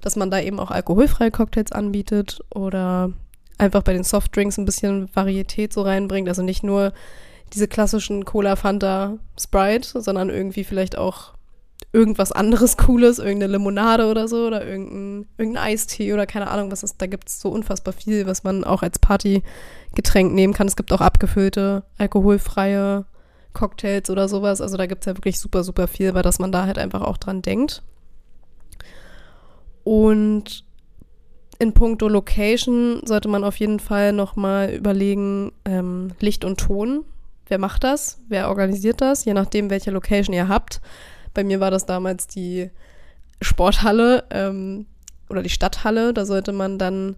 dass 0.00 0.16
man 0.16 0.30
da 0.30 0.40
eben 0.40 0.60
auch 0.60 0.70
alkoholfreie 0.70 1.30
Cocktails 1.30 1.72
anbietet 1.72 2.40
oder 2.54 3.12
einfach 3.60 3.82
bei 3.82 3.92
den 3.92 4.04
Softdrinks 4.04 4.58
ein 4.58 4.64
bisschen 4.64 5.08
Varietät 5.14 5.72
so 5.72 5.82
reinbringt. 5.82 6.28
Also 6.28 6.42
nicht 6.42 6.62
nur 6.62 6.92
diese 7.52 7.68
klassischen 7.68 8.24
Cola, 8.24 8.56
Fanta, 8.56 9.18
Sprite, 9.38 10.00
sondern 10.00 10.30
irgendwie 10.30 10.64
vielleicht 10.64 10.96
auch 10.96 11.34
irgendwas 11.92 12.30
anderes 12.30 12.76
Cooles, 12.76 13.18
irgendeine 13.18 13.54
Limonade 13.54 14.08
oder 14.08 14.28
so 14.28 14.46
oder 14.46 14.64
irgendein, 14.64 15.26
irgendein 15.38 15.64
Eistee 15.64 16.12
oder 16.12 16.26
keine 16.26 16.48
Ahnung, 16.48 16.70
was 16.70 16.82
ist. 16.82 17.00
Da 17.02 17.06
gibt 17.06 17.28
es 17.28 17.40
so 17.40 17.48
unfassbar 17.48 17.92
viel, 17.92 18.26
was 18.26 18.44
man 18.44 18.64
auch 18.64 18.82
als 18.82 18.98
Partygetränk 18.98 20.32
nehmen 20.32 20.54
kann. 20.54 20.68
Es 20.68 20.76
gibt 20.76 20.92
auch 20.92 21.00
abgefüllte, 21.00 21.82
alkoholfreie 21.98 23.06
Cocktails 23.52 24.10
oder 24.10 24.28
sowas. 24.28 24.60
Also 24.60 24.76
da 24.76 24.86
gibt 24.86 25.02
es 25.02 25.06
ja 25.06 25.16
wirklich 25.16 25.40
super, 25.40 25.64
super 25.64 25.88
viel, 25.88 26.14
weil 26.14 26.22
dass 26.22 26.38
man 26.38 26.52
da 26.52 26.66
halt 26.66 26.78
einfach 26.78 27.02
auch 27.02 27.16
dran 27.16 27.42
denkt. 27.42 27.82
Und 29.82 30.64
in 31.60 31.74
puncto 31.74 32.08
Location 32.08 33.02
sollte 33.04 33.28
man 33.28 33.44
auf 33.44 33.56
jeden 33.56 33.80
Fall 33.80 34.14
nochmal 34.14 34.70
überlegen, 34.70 35.52
ähm, 35.66 36.12
Licht 36.18 36.44
und 36.44 36.58
Ton. 36.58 37.04
Wer 37.48 37.58
macht 37.58 37.84
das? 37.84 38.18
Wer 38.28 38.48
organisiert 38.48 39.02
das? 39.02 39.26
Je 39.26 39.34
nachdem, 39.34 39.68
welche 39.68 39.90
Location 39.90 40.34
ihr 40.34 40.48
habt. 40.48 40.80
Bei 41.34 41.44
mir 41.44 41.60
war 41.60 41.70
das 41.70 41.84
damals 41.84 42.26
die 42.26 42.70
Sporthalle 43.42 44.24
ähm, 44.30 44.86
oder 45.28 45.42
die 45.42 45.50
Stadthalle. 45.50 46.14
Da 46.14 46.24
sollte 46.24 46.52
man 46.52 46.78
dann 46.78 47.16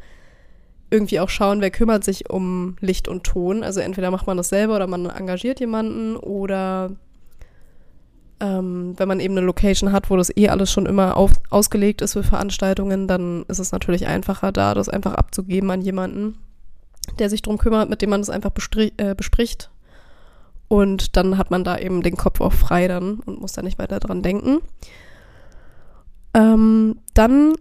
irgendwie 0.90 1.20
auch 1.20 1.28
schauen, 1.28 1.60
wer 1.60 1.70
kümmert 1.70 2.02
sich 2.02 2.28
um 2.28 2.76
Licht 2.80 3.06
und 3.06 3.22
Ton. 3.22 3.62
Also 3.62 3.78
entweder 3.78 4.10
macht 4.10 4.26
man 4.26 4.36
das 4.36 4.48
selber 4.48 4.74
oder 4.74 4.88
man 4.88 5.06
engagiert 5.06 5.60
jemanden 5.60 6.16
oder 6.16 6.90
ähm, 8.42 8.94
wenn 8.96 9.06
man 9.06 9.20
eben 9.20 9.36
eine 9.36 9.46
Location 9.46 9.92
hat, 9.92 10.10
wo 10.10 10.16
das 10.16 10.36
eh 10.36 10.48
alles 10.48 10.72
schon 10.72 10.86
immer 10.86 11.16
auf, 11.16 11.30
ausgelegt 11.48 12.02
ist 12.02 12.14
für 12.14 12.24
Veranstaltungen, 12.24 13.06
dann 13.06 13.44
ist 13.46 13.60
es 13.60 13.70
natürlich 13.70 14.08
einfacher, 14.08 14.50
da 14.50 14.74
das 14.74 14.88
einfach 14.88 15.14
abzugeben 15.14 15.70
an 15.70 15.80
jemanden, 15.80 16.38
der 17.20 17.30
sich 17.30 17.40
drum 17.40 17.56
kümmert, 17.56 17.88
mit 17.88 18.02
dem 18.02 18.10
man 18.10 18.20
das 18.20 18.30
einfach 18.30 18.50
äh, 18.96 19.14
bespricht. 19.14 19.70
Und 20.66 21.16
dann 21.16 21.38
hat 21.38 21.52
man 21.52 21.62
da 21.62 21.78
eben 21.78 22.02
den 22.02 22.16
Kopf 22.16 22.40
auch 22.40 22.52
frei 22.52 22.88
dann 22.88 23.20
und 23.20 23.40
muss 23.40 23.52
da 23.52 23.62
nicht 23.62 23.78
weiter 23.78 24.00
dran 24.00 24.22
denken. 24.22 24.58
Ähm, 26.34 26.96
dann 27.14 27.52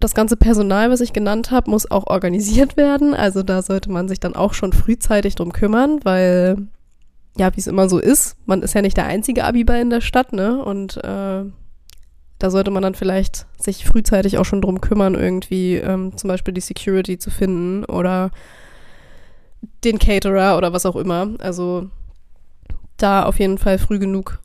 das 0.00 0.14
ganze 0.14 0.36
Personal, 0.36 0.90
was 0.90 1.00
ich 1.00 1.14
genannt 1.14 1.50
habe, 1.50 1.70
muss 1.70 1.90
auch 1.90 2.08
organisiert 2.08 2.76
werden. 2.76 3.14
Also 3.14 3.42
da 3.42 3.62
sollte 3.62 3.90
man 3.90 4.06
sich 4.06 4.20
dann 4.20 4.36
auch 4.36 4.52
schon 4.52 4.74
frühzeitig 4.74 5.34
drum 5.34 5.52
kümmern, 5.52 6.00
weil 6.02 6.68
ja, 7.36 7.54
wie 7.54 7.60
es 7.60 7.66
immer 7.66 7.88
so 7.88 7.98
ist, 7.98 8.36
man 8.46 8.62
ist 8.62 8.74
ja 8.74 8.82
nicht 8.82 8.96
der 8.96 9.06
einzige 9.06 9.44
Abiball 9.44 9.80
in 9.80 9.90
der 9.90 10.00
Stadt, 10.00 10.32
ne? 10.32 10.62
Und 10.62 10.96
äh, 10.98 11.44
da 12.40 12.50
sollte 12.50 12.70
man 12.70 12.82
dann 12.82 12.94
vielleicht 12.94 13.46
sich 13.58 13.84
frühzeitig 13.84 14.38
auch 14.38 14.44
schon 14.44 14.62
drum 14.62 14.80
kümmern, 14.80 15.14
irgendwie 15.14 15.76
ähm, 15.76 16.16
zum 16.16 16.28
Beispiel 16.28 16.54
die 16.54 16.62
Security 16.62 17.18
zu 17.18 17.30
finden 17.30 17.84
oder 17.84 18.30
den 19.84 19.98
Caterer 19.98 20.56
oder 20.56 20.72
was 20.72 20.86
auch 20.86 20.96
immer. 20.96 21.34
Also 21.38 21.88
da 22.96 23.24
auf 23.24 23.38
jeden 23.38 23.58
Fall 23.58 23.78
früh 23.78 23.98
genug 23.98 24.40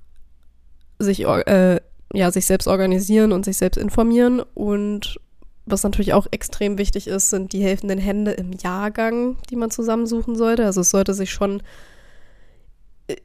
sich, 1.00 1.26
äh, 1.26 1.80
ja, 2.14 2.32
sich 2.32 2.46
selbst 2.46 2.68
organisieren 2.68 3.32
und 3.32 3.46
sich 3.46 3.58
selbst 3.58 3.78
informieren. 3.78 4.42
Und 4.54 5.20
was 5.66 5.84
natürlich 5.84 6.14
auch 6.14 6.28
extrem 6.32 6.78
wichtig 6.78 7.08
ist, 7.08 7.30
sind 7.30 7.54
die 7.54 7.64
helfenden 7.64 8.00
Hände 8.00 8.32
im 8.32 8.52
Jahrgang, 8.54 9.38
die 9.50 9.56
man 9.56 9.72
zusammensuchen 9.72 10.36
sollte. 10.36 10.66
Also 10.66 10.82
es 10.82 10.90
sollte 10.90 11.14
sich 11.14 11.32
schon 11.32 11.64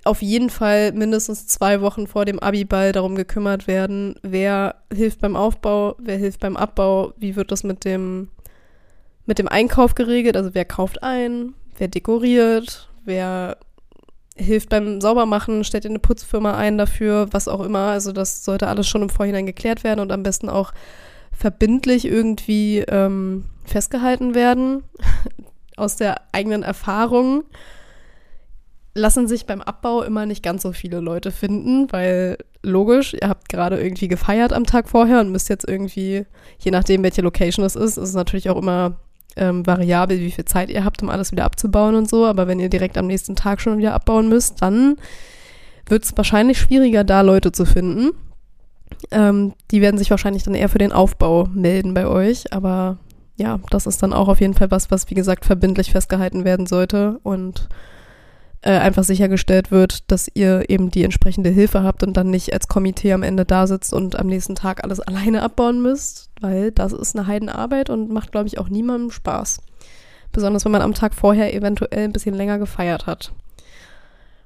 auf 0.04 0.20
jeden 0.20 0.50
Fall 0.50 0.92
mindestens 0.92 1.46
zwei 1.46 1.80
Wochen 1.80 2.06
vor 2.06 2.24
dem 2.24 2.38
Abiball 2.38 2.92
darum 2.92 3.14
gekümmert 3.14 3.66
werden, 3.66 4.14
wer 4.22 4.76
hilft 4.92 5.20
beim 5.20 5.36
Aufbau, 5.36 5.96
wer 5.98 6.18
hilft 6.18 6.40
beim 6.40 6.56
Abbau, 6.56 7.14
wie 7.16 7.36
wird 7.36 7.50
das 7.50 7.64
mit 7.64 7.84
dem, 7.84 8.28
mit 9.24 9.38
dem 9.38 9.48
Einkauf 9.48 9.94
geregelt, 9.94 10.36
also 10.36 10.54
wer 10.54 10.66
kauft 10.66 11.02
ein, 11.02 11.54
wer 11.78 11.88
dekoriert, 11.88 12.88
wer 13.04 13.56
hilft 14.36 14.68
beim 14.68 15.00
Saubermachen, 15.00 15.64
stellt 15.64 15.86
eine 15.86 15.98
Putzfirma 15.98 16.56
ein 16.56 16.78
dafür, 16.78 17.28
was 17.30 17.48
auch 17.48 17.60
immer. 17.60 17.90
Also 17.90 18.12
das 18.12 18.44
sollte 18.44 18.68
alles 18.68 18.88
schon 18.88 19.02
im 19.02 19.10
Vorhinein 19.10 19.46
geklärt 19.46 19.84
werden 19.84 20.00
und 20.00 20.12
am 20.12 20.22
besten 20.22 20.48
auch 20.48 20.72
verbindlich 21.32 22.04
irgendwie 22.04 22.78
ähm, 22.80 23.44
festgehalten 23.64 24.34
werden 24.34 24.82
aus 25.76 25.96
der 25.96 26.22
eigenen 26.32 26.62
Erfahrung 26.62 27.44
lassen 28.94 29.28
sich 29.28 29.46
beim 29.46 29.60
Abbau 29.60 30.02
immer 30.02 30.26
nicht 30.26 30.42
ganz 30.42 30.62
so 30.62 30.72
viele 30.72 31.00
Leute 31.00 31.30
finden, 31.30 31.90
weil 31.92 32.38
logisch, 32.62 33.14
ihr 33.14 33.28
habt 33.28 33.48
gerade 33.48 33.80
irgendwie 33.80 34.08
gefeiert 34.08 34.52
am 34.52 34.64
Tag 34.64 34.88
vorher 34.88 35.20
und 35.20 35.30
müsst 35.30 35.48
jetzt 35.48 35.68
irgendwie, 35.68 36.26
je 36.58 36.70
nachdem, 36.70 37.02
welche 37.02 37.22
Location 37.22 37.64
es 37.64 37.76
ist, 37.76 37.96
ist 37.96 38.08
es 38.08 38.14
natürlich 38.14 38.50
auch 38.50 38.56
immer 38.56 38.96
ähm, 39.36 39.66
variabel, 39.66 40.18
wie 40.18 40.30
viel 40.30 40.44
Zeit 40.44 40.70
ihr 40.70 40.84
habt, 40.84 41.02
um 41.02 41.08
alles 41.08 41.32
wieder 41.32 41.44
abzubauen 41.44 41.94
und 41.94 42.08
so. 42.08 42.26
Aber 42.26 42.48
wenn 42.48 42.60
ihr 42.60 42.68
direkt 42.68 42.98
am 42.98 43.06
nächsten 43.06 43.36
Tag 43.36 43.60
schon 43.60 43.78
wieder 43.78 43.94
abbauen 43.94 44.28
müsst, 44.28 44.60
dann 44.62 44.96
wird 45.86 46.04
es 46.04 46.16
wahrscheinlich 46.16 46.58
schwieriger, 46.58 47.04
da 47.04 47.20
Leute 47.20 47.52
zu 47.52 47.64
finden. 47.64 48.10
Ähm, 49.10 49.54
die 49.70 49.80
werden 49.80 49.98
sich 49.98 50.10
wahrscheinlich 50.10 50.42
dann 50.42 50.54
eher 50.54 50.68
für 50.68 50.78
den 50.78 50.92
Aufbau 50.92 51.48
melden 51.54 51.94
bei 51.94 52.06
euch. 52.06 52.52
Aber 52.52 52.98
ja, 53.36 53.60
das 53.70 53.86
ist 53.86 54.02
dann 54.02 54.12
auch 54.12 54.28
auf 54.28 54.40
jeden 54.40 54.54
Fall 54.54 54.70
was, 54.70 54.90
was 54.90 55.08
wie 55.10 55.14
gesagt 55.14 55.44
verbindlich 55.44 55.92
festgehalten 55.92 56.44
werden 56.44 56.66
sollte 56.66 57.18
und 57.22 57.68
äh, 58.62 58.72
einfach 58.72 59.04
sichergestellt 59.04 59.70
wird, 59.70 60.10
dass 60.10 60.30
ihr 60.34 60.68
eben 60.68 60.90
die 60.90 61.04
entsprechende 61.04 61.50
Hilfe 61.50 61.82
habt 61.82 62.02
und 62.02 62.16
dann 62.16 62.30
nicht 62.30 62.52
als 62.52 62.68
Komitee 62.68 63.12
am 63.12 63.22
Ende 63.22 63.44
da 63.44 63.66
sitzt 63.66 63.92
und 63.94 64.18
am 64.18 64.26
nächsten 64.26 64.54
Tag 64.54 64.84
alles 64.84 65.00
alleine 65.06 65.42
abbauen 65.42 65.80
müsst, 65.80 66.30
weil 66.40 66.70
das 66.70 66.92
ist 66.92 67.16
eine 67.16 67.26
Heidenarbeit 67.26 67.90
und 67.90 68.10
macht, 68.10 68.32
glaube 68.32 68.48
ich, 68.48 68.58
auch 68.58 68.68
niemandem 68.68 69.10
Spaß. 69.10 69.62
Besonders 70.32 70.64
wenn 70.64 70.72
man 70.72 70.82
am 70.82 70.94
Tag 70.94 71.14
vorher 71.14 71.54
eventuell 71.54 72.04
ein 72.04 72.12
bisschen 72.12 72.34
länger 72.34 72.58
gefeiert 72.58 73.06
hat. 73.06 73.32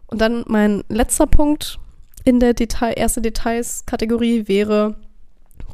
Und 0.07 0.21
dann 0.21 0.45
mein 0.47 0.85
letzter 0.89 1.27
Punkt, 1.27 1.79
in 2.25 2.41
der 2.41 2.55
Detail, 2.55 2.93
erste 2.97 3.21
Details-Kategorie 3.21 4.49
wäre, 4.49 4.97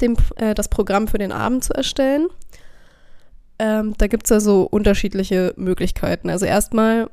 dem, 0.00 0.16
äh, 0.36 0.54
das 0.54 0.68
Programm 0.68 1.08
für 1.08 1.18
den 1.18 1.30
Abend 1.30 1.64
zu 1.64 1.74
erstellen. 1.74 2.28
Ähm, 3.58 3.94
da 3.98 4.06
gibt 4.06 4.24
es 4.24 4.30
ja 4.30 4.40
so 4.40 4.62
unterschiedliche 4.62 5.52
Möglichkeiten. 5.56 6.30
Also 6.30 6.46
erstmal 6.46 7.08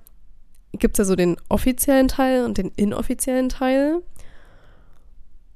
gibt 0.73 0.95
es 0.95 0.99
ja 0.99 1.05
so 1.05 1.15
den 1.15 1.37
offiziellen 1.49 2.07
Teil 2.07 2.45
und 2.45 2.57
den 2.57 2.71
inoffiziellen 2.75 3.49
Teil. 3.49 4.01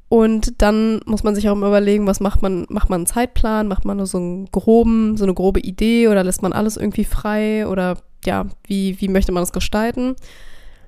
Und 0.09 0.61
dann 0.61 0.99
muss 1.05 1.23
man 1.23 1.35
sich 1.35 1.47
auch 1.47 1.53
immer 1.53 1.67
überlegen, 1.67 2.05
was 2.05 2.19
macht 2.19 2.41
man, 2.41 2.65
macht 2.67 2.89
man 2.89 2.99
einen 2.99 3.05
Zeitplan, 3.05 3.69
macht 3.69 3.85
man 3.85 3.95
nur 3.95 4.07
so 4.07 4.17
einen 4.17 4.45
groben, 4.47 5.15
so 5.15 5.23
eine 5.23 5.33
grobe 5.33 5.61
Idee 5.61 6.09
oder 6.09 6.23
lässt 6.23 6.41
man 6.41 6.51
alles 6.51 6.75
irgendwie 6.75 7.05
frei 7.05 7.65
oder 7.65 7.97
ja, 8.25 8.47
wie, 8.65 8.99
wie 8.99 9.07
möchte 9.07 9.31
man 9.31 9.41
das 9.41 9.53
gestalten? 9.53 10.15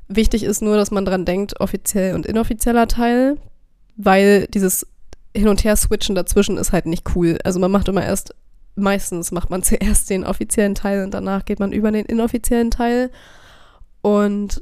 Wichtig 0.09 0.43
ist 0.43 0.61
nur, 0.61 0.75
dass 0.75 0.91
man 0.91 1.05
dran 1.05 1.23
denkt, 1.23 1.59
offiziell 1.61 2.15
und 2.15 2.25
inoffizieller 2.25 2.87
Teil, 2.87 3.37
weil 3.95 4.47
dieses 4.47 4.85
Hin- 5.35 5.47
und 5.47 5.63
Her-Switchen 5.63 6.15
dazwischen 6.15 6.57
ist 6.57 6.73
halt 6.73 6.85
nicht 6.85 7.15
cool. 7.15 7.39
Also 7.43 7.59
man 7.59 7.71
macht 7.71 7.87
immer 7.87 8.03
erst, 8.03 8.35
meistens 8.75 9.31
macht 9.31 9.49
man 9.49 9.63
zuerst 9.63 10.09
den 10.09 10.25
offiziellen 10.25 10.75
Teil 10.75 11.03
und 11.03 11.13
danach 11.13 11.45
geht 11.45 11.59
man 11.59 11.71
über 11.71 11.91
den 11.91 12.05
inoffiziellen 12.05 12.71
Teil. 12.71 13.09
Und 14.03 14.61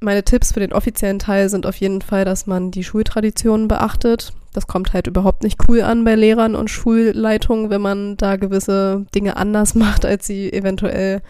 meine 0.00 0.24
Tipps 0.24 0.52
für 0.52 0.60
den 0.60 0.72
offiziellen 0.72 1.20
Teil 1.20 1.48
sind 1.48 1.66
auf 1.66 1.76
jeden 1.76 2.00
Fall, 2.02 2.24
dass 2.24 2.46
man 2.46 2.72
die 2.72 2.82
Schultraditionen 2.82 3.68
beachtet. 3.68 4.32
Das 4.52 4.66
kommt 4.66 4.92
halt 4.92 5.06
überhaupt 5.06 5.44
nicht 5.44 5.60
cool 5.68 5.82
an 5.82 6.04
bei 6.04 6.16
Lehrern 6.16 6.56
und 6.56 6.70
Schulleitungen, 6.70 7.70
wenn 7.70 7.82
man 7.82 8.16
da 8.16 8.36
gewisse 8.36 9.06
Dinge 9.14 9.36
anders 9.36 9.74
macht, 9.76 10.04
als 10.04 10.26
sie 10.26 10.52
eventuell 10.52 11.22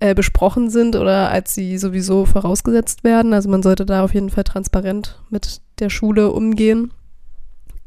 äh, 0.00 0.14
besprochen 0.14 0.70
sind 0.70 0.96
oder 0.96 1.30
als 1.30 1.54
sie 1.54 1.76
sowieso 1.78 2.24
vorausgesetzt 2.24 3.04
werden. 3.04 3.34
Also 3.34 3.50
man 3.50 3.62
sollte 3.62 3.84
da 3.84 4.04
auf 4.04 4.14
jeden 4.14 4.30
Fall 4.30 4.44
transparent 4.44 5.20
mit 5.28 5.60
der 5.80 5.90
Schule 5.90 6.30
umgehen. 6.30 6.92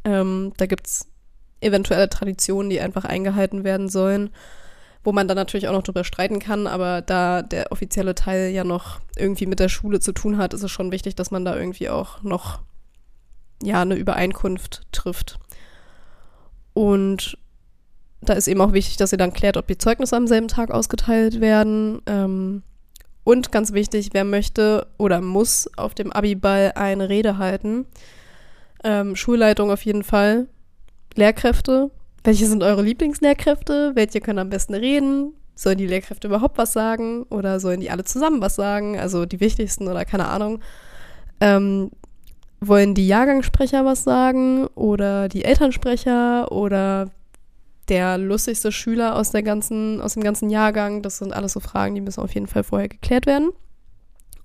Ähm, 0.04 0.52
da 0.58 0.66
gibt 0.66 0.88
es 0.88 1.08
eventuelle 1.62 2.10
Traditionen, 2.10 2.70
die 2.70 2.82
einfach 2.82 3.06
eingehalten 3.06 3.64
werden 3.64 3.90
sollen 3.90 4.30
wo 5.06 5.12
man 5.12 5.28
dann 5.28 5.38
natürlich 5.38 5.68
auch 5.68 5.74
noch 5.74 5.84
drüber 5.84 6.04
streiten 6.04 6.40
kann, 6.40 6.68
aber 6.68 7.02
da 7.02 7.44
der 7.44 7.72
offizielle 7.72 8.16
Teil 8.16 8.50
ja 8.50 8.64
noch 8.64 9.00
irgendwie 9.16 9.46
mit 9.46 9.60
der 9.60 9.70
Schule 9.70 10.00
zu 10.00 10.12
tun 10.12 10.38
hat, 10.38 10.54
ist 10.54 10.64
es 10.64 10.72
schon 10.72 10.92
wichtig, 10.92 11.16
dass 11.16 11.32
man 11.32 11.46
da 11.46 11.56
irgendwie 11.56 11.90
auch 11.90 12.24
noch 12.24 12.60
ja 13.62 13.82
eine 13.82 13.96
Übereinkunft 13.96 14.82
trifft. 14.92 15.40
Und 16.74 17.38
da 18.22 18.34
ist 18.34 18.48
eben 18.48 18.62
auch 18.62 18.74
wichtig, 18.74 18.98
dass 18.98 19.12
ihr 19.12 19.20
dann 19.20 19.32
klärt, 19.32 19.58
ob 19.58 19.68
die 19.68 19.78
Zeugnisse 19.78 20.18
am 20.18 20.28
selben 20.28 20.48
Tag 20.48 20.72
ausgeteilt 20.72 21.40
werden. 21.40 22.02
Ähm, 22.08 22.64
und 23.24 23.52
ganz 23.52 23.74
wichtig, 23.74 24.10
wer 24.14 24.24
möchte 24.24 24.88
oder 24.98 25.22
muss 25.22 25.70
auf 25.78 25.94
dem 25.94 26.12
Abiball 26.12 26.74
eine 26.76 27.10
Rede 27.10 27.38
halten. 27.38 27.86
Ähm, 28.84 29.16
Schulleitung 29.16 29.72
auf 29.72 29.86
jeden 29.86 30.04
Fall. 30.04 30.48
Lehrkräfte 31.14 31.92
welche 32.26 32.48
sind 32.48 32.64
eure 32.64 32.82
Lieblingslehrkräfte? 32.82 33.92
Welche 33.94 34.20
können 34.20 34.40
am 34.40 34.50
besten 34.50 34.74
reden? 34.74 35.34
Sollen 35.54 35.78
die 35.78 35.88
Lehrkräfte 35.88 36.28
überhaupt 36.28 36.58
was 36.58 36.74
sagen? 36.74 37.24
Oder 37.30 37.60
sollen 37.60 37.80
die 37.80 37.92
alle 37.92 38.04
zusammen 38.04 38.42
was 38.42 38.56
sagen? 38.56 39.00
Also 39.00 39.26
die 39.26 39.40
wichtigsten 39.40 39.88
oder 39.88 40.06
keine 40.06 40.28
Ahnung. 40.28 40.60
Ähm, 41.40 41.92
wollen 42.60 42.96
die 42.96 43.08
Jahrgangssprecher 43.08 43.86
was 43.86 44.04
sagen? 44.04 44.66
Oder 44.74 45.30
die 45.30 45.46
Elternsprecher? 45.46 46.52
Oder 46.52 47.12
der 47.90 48.18
lustigste 48.18 48.72
Schüler 48.72 49.16
aus, 49.16 49.30
der 49.30 49.44
ganzen, 49.44 50.02
aus 50.02 50.16
dem 50.16 50.24
ganzen 50.24 50.50
Jahrgang? 50.50 51.04
Das 51.04 51.20
sind 51.20 51.32
alles 51.32 51.54
so 51.54 51.60
Fragen, 51.60 51.94
die 51.94 52.02
müssen 52.02 52.22
auf 52.22 52.34
jeden 52.34 52.48
Fall 52.48 52.64
vorher 52.64 52.90
geklärt 52.90 53.28
werden. 53.28 53.52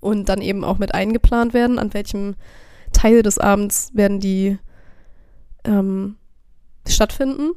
Und 0.01 0.29
dann 0.29 0.43
eben 0.43 0.65
auch 0.65 0.79
mit 0.79 0.95
eingeplant 0.95 1.55
werden, 1.55 1.79
an 1.79 1.95
welchem 1.95 2.35
Teil 2.93 3.23
des 3.23 3.39
Abends 3.39 3.91
werden 3.95 4.21
die 4.21 4.59
ähm, 5.65 6.17
stattfinden. 6.87 7.53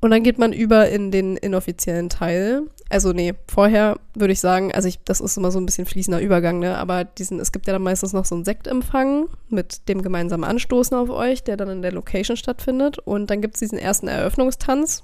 Und 0.00 0.12
dann 0.12 0.22
geht 0.22 0.38
man 0.38 0.52
über 0.52 0.88
in 0.88 1.10
den 1.10 1.36
inoffiziellen 1.36 2.08
Teil. 2.08 2.62
Also 2.88 3.12
nee, 3.12 3.34
vorher 3.48 3.98
würde 4.14 4.32
ich 4.32 4.40
sagen, 4.40 4.72
also 4.72 4.86
ich, 4.86 5.00
das 5.04 5.20
ist 5.20 5.36
immer 5.36 5.50
so 5.50 5.58
ein 5.58 5.66
bisschen 5.66 5.86
fließender 5.86 6.20
Übergang, 6.20 6.60
ne? 6.60 6.78
Aber 6.78 7.04
diesen, 7.04 7.40
es 7.40 7.50
gibt 7.50 7.66
ja 7.66 7.72
dann 7.72 7.82
meistens 7.82 8.12
noch 8.12 8.24
so 8.24 8.36
einen 8.36 8.44
Sektempfang 8.44 9.28
mit 9.48 9.88
dem 9.88 10.02
gemeinsamen 10.02 10.44
Anstoßen 10.44 10.96
auf 10.96 11.10
euch, 11.10 11.42
der 11.42 11.56
dann 11.56 11.68
in 11.68 11.82
der 11.82 11.92
Location 11.92 12.36
stattfindet. 12.36 12.98
Und 12.98 13.28
dann 13.30 13.40
gibt 13.40 13.56
es 13.56 13.58
diesen 13.58 13.78
ersten 13.78 14.06
Eröffnungstanz. 14.06 15.02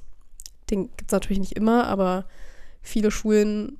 Den 0.71 0.91
gibt 0.97 1.11
es 1.11 1.13
natürlich 1.13 1.41
nicht 1.41 1.57
immer, 1.57 1.89
aber 1.89 2.27
viele 2.81 3.11
Schulen 3.11 3.79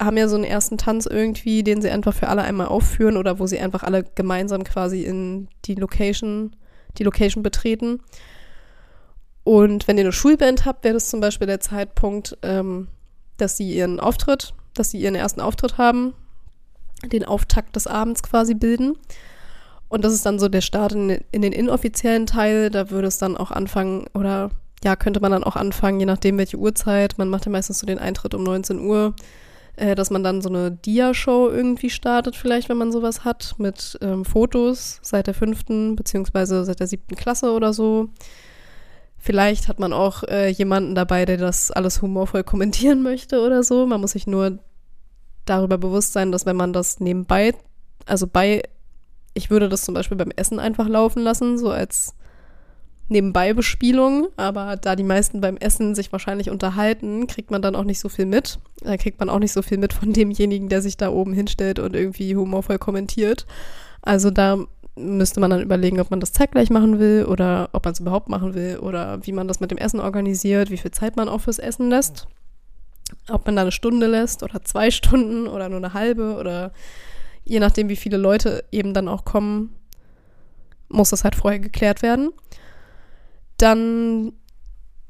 haben 0.00 0.16
ja 0.16 0.26
so 0.26 0.36
einen 0.36 0.44
ersten 0.44 0.78
Tanz 0.78 1.06
irgendwie, 1.06 1.62
den 1.62 1.82
sie 1.82 1.90
einfach 1.90 2.14
für 2.14 2.28
alle 2.28 2.42
einmal 2.42 2.68
aufführen 2.68 3.18
oder 3.18 3.38
wo 3.38 3.46
sie 3.46 3.58
einfach 3.58 3.82
alle 3.82 4.04
gemeinsam 4.14 4.64
quasi 4.64 5.02
in 5.02 5.48
die 5.66 5.74
Location, 5.74 6.56
die 6.98 7.04
Location 7.04 7.42
betreten. 7.42 8.00
Und 9.44 9.88
wenn 9.88 9.98
ihr 9.98 10.04
eine 10.04 10.12
Schulband 10.12 10.64
habt, 10.64 10.84
wäre 10.84 10.94
das 10.94 11.10
zum 11.10 11.20
Beispiel 11.20 11.46
der 11.46 11.60
Zeitpunkt, 11.60 12.38
ähm, 12.42 12.88
dass 13.36 13.56
sie 13.56 13.70
ihren 13.72 13.98
Auftritt, 13.98 14.54
dass 14.74 14.90
sie 14.90 15.00
ihren 15.00 15.14
ersten 15.14 15.40
Auftritt 15.40 15.78
haben, 15.78 16.14
den 17.04 17.24
Auftakt 17.24 17.74
des 17.74 17.86
Abends 17.86 18.22
quasi 18.22 18.54
bilden. 18.54 18.96
Und 19.88 20.04
das 20.04 20.14
ist 20.14 20.24
dann 20.24 20.38
so 20.38 20.48
der 20.48 20.60
Start 20.60 20.92
in, 20.92 21.10
in 21.32 21.42
den 21.42 21.52
inoffiziellen 21.52 22.26
Teil. 22.26 22.70
Da 22.70 22.90
würde 22.90 23.08
es 23.08 23.18
dann 23.18 23.36
auch 23.36 23.50
anfangen, 23.50 24.06
oder 24.14 24.50
ja, 24.84 24.96
könnte 24.96 25.20
man 25.20 25.32
dann 25.32 25.44
auch 25.44 25.56
anfangen, 25.56 26.00
je 26.00 26.06
nachdem 26.06 26.38
welche 26.38 26.56
Uhrzeit. 26.56 27.18
Man 27.18 27.28
macht 27.28 27.44
ja 27.44 27.52
meistens 27.52 27.80
so 27.80 27.86
den 27.86 27.98
Eintritt 27.98 28.34
um 28.34 28.42
19 28.42 28.80
Uhr, 28.80 29.14
äh, 29.76 29.94
dass 29.94 30.10
man 30.10 30.22
dann 30.22 30.40
so 30.40 30.48
eine 30.48 30.70
Dia-Show 30.70 31.50
irgendwie 31.50 31.90
startet, 31.90 32.36
vielleicht, 32.36 32.68
wenn 32.68 32.78
man 32.78 32.92
sowas 32.92 33.24
hat, 33.24 33.56
mit 33.58 33.98
ähm, 34.00 34.24
Fotos 34.24 34.98
seit 35.02 35.26
der 35.26 35.34
fünften 35.34 35.96
beziehungsweise 35.96 36.64
seit 36.64 36.80
der 36.80 36.86
siebten 36.86 37.16
Klasse 37.16 37.52
oder 37.52 37.72
so. 37.72 38.08
Vielleicht 39.24 39.68
hat 39.68 39.78
man 39.78 39.92
auch 39.92 40.24
äh, 40.24 40.48
jemanden 40.48 40.96
dabei, 40.96 41.24
der 41.24 41.36
das 41.36 41.70
alles 41.70 42.02
humorvoll 42.02 42.42
kommentieren 42.42 43.02
möchte 43.04 43.40
oder 43.40 43.62
so. 43.62 43.86
Man 43.86 44.00
muss 44.00 44.10
sich 44.12 44.26
nur 44.26 44.58
darüber 45.44 45.78
bewusst 45.78 46.12
sein, 46.12 46.32
dass 46.32 46.44
wenn 46.44 46.56
man 46.56 46.72
das 46.72 46.98
nebenbei, 46.98 47.54
also 48.04 48.26
bei, 48.26 48.64
ich 49.32 49.48
würde 49.48 49.68
das 49.68 49.84
zum 49.84 49.94
Beispiel 49.94 50.16
beim 50.16 50.32
Essen 50.34 50.58
einfach 50.58 50.88
laufen 50.88 51.22
lassen, 51.22 51.56
so 51.56 51.70
als 51.70 52.16
nebenbei 53.06 53.54
Bespielung, 53.54 54.26
aber 54.36 54.76
da 54.76 54.96
die 54.96 55.04
meisten 55.04 55.40
beim 55.40 55.56
Essen 55.56 55.94
sich 55.94 56.10
wahrscheinlich 56.10 56.50
unterhalten, 56.50 57.28
kriegt 57.28 57.52
man 57.52 57.62
dann 57.62 57.76
auch 57.76 57.84
nicht 57.84 58.00
so 58.00 58.08
viel 58.08 58.26
mit. 58.26 58.58
Da 58.80 58.96
kriegt 58.96 59.20
man 59.20 59.30
auch 59.30 59.38
nicht 59.38 59.52
so 59.52 59.62
viel 59.62 59.78
mit 59.78 59.92
von 59.92 60.12
demjenigen, 60.12 60.68
der 60.68 60.82
sich 60.82 60.96
da 60.96 61.10
oben 61.10 61.32
hinstellt 61.32 61.78
und 61.78 61.94
irgendwie 61.94 62.34
humorvoll 62.34 62.78
kommentiert. 62.78 63.46
Also 64.02 64.32
da 64.32 64.58
müsste 64.96 65.40
man 65.40 65.50
dann 65.50 65.62
überlegen, 65.62 66.00
ob 66.00 66.10
man 66.10 66.20
das 66.20 66.32
zeitgleich 66.32 66.70
machen 66.70 66.98
will 66.98 67.24
oder 67.24 67.70
ob 67.72 67.84
man 67.84 67.92
es 67.92 68.00
überhaupt 68.00 68.28
machen 68.28 68.54
will 68.54 68.78
oder 68.78 69.24
wie 69.26 69.32
man 69.32 69.48
das 69.48 69.60
mit 69.60 69.70
dem 69.70 69.78
Essen 69.78 70.00
organisiert, 70.00 70.70
wie 70.70 70.76
viel 70.76 70.90
Zeit 70.90 71.16
man 71.16 71.28
auch 71.28 71.40
fürs 71.40 71.58
Essen 71.58 71.88
lässt. 71.88 72.26
Ob 73.28 73.46
man 73.46 73.56
da 73.56 73.62
eine 73.62 73.72
Stunde 73.72 74.06
lässt 74.06 74.42
oder 74.42 74.62
zwei 74.62 74.90
Stunden 74.92 75.46
oder 75.46 75.68
nur 75.68 75.78
eine 75.78 75.94
halbe 75.94 76.36
oder 76.36 76.72
je 77.44 77.60
nachdem, 77.60 77.88
wie 77.88 77.96
viele 77.96 78.18
Leute 78.18 78.64
eben 78.70 78.94
dann 78.94 79.08
auch 79.08 79.24
kommen, 79.24 79.74
muss 80.88 81.10
das 81.10 81.24
halt 81.24 81.34
vorher 81.34 81.58
geklärt 81.58 82.02
werden. 82.02 82.30
Dann 83.56 84.32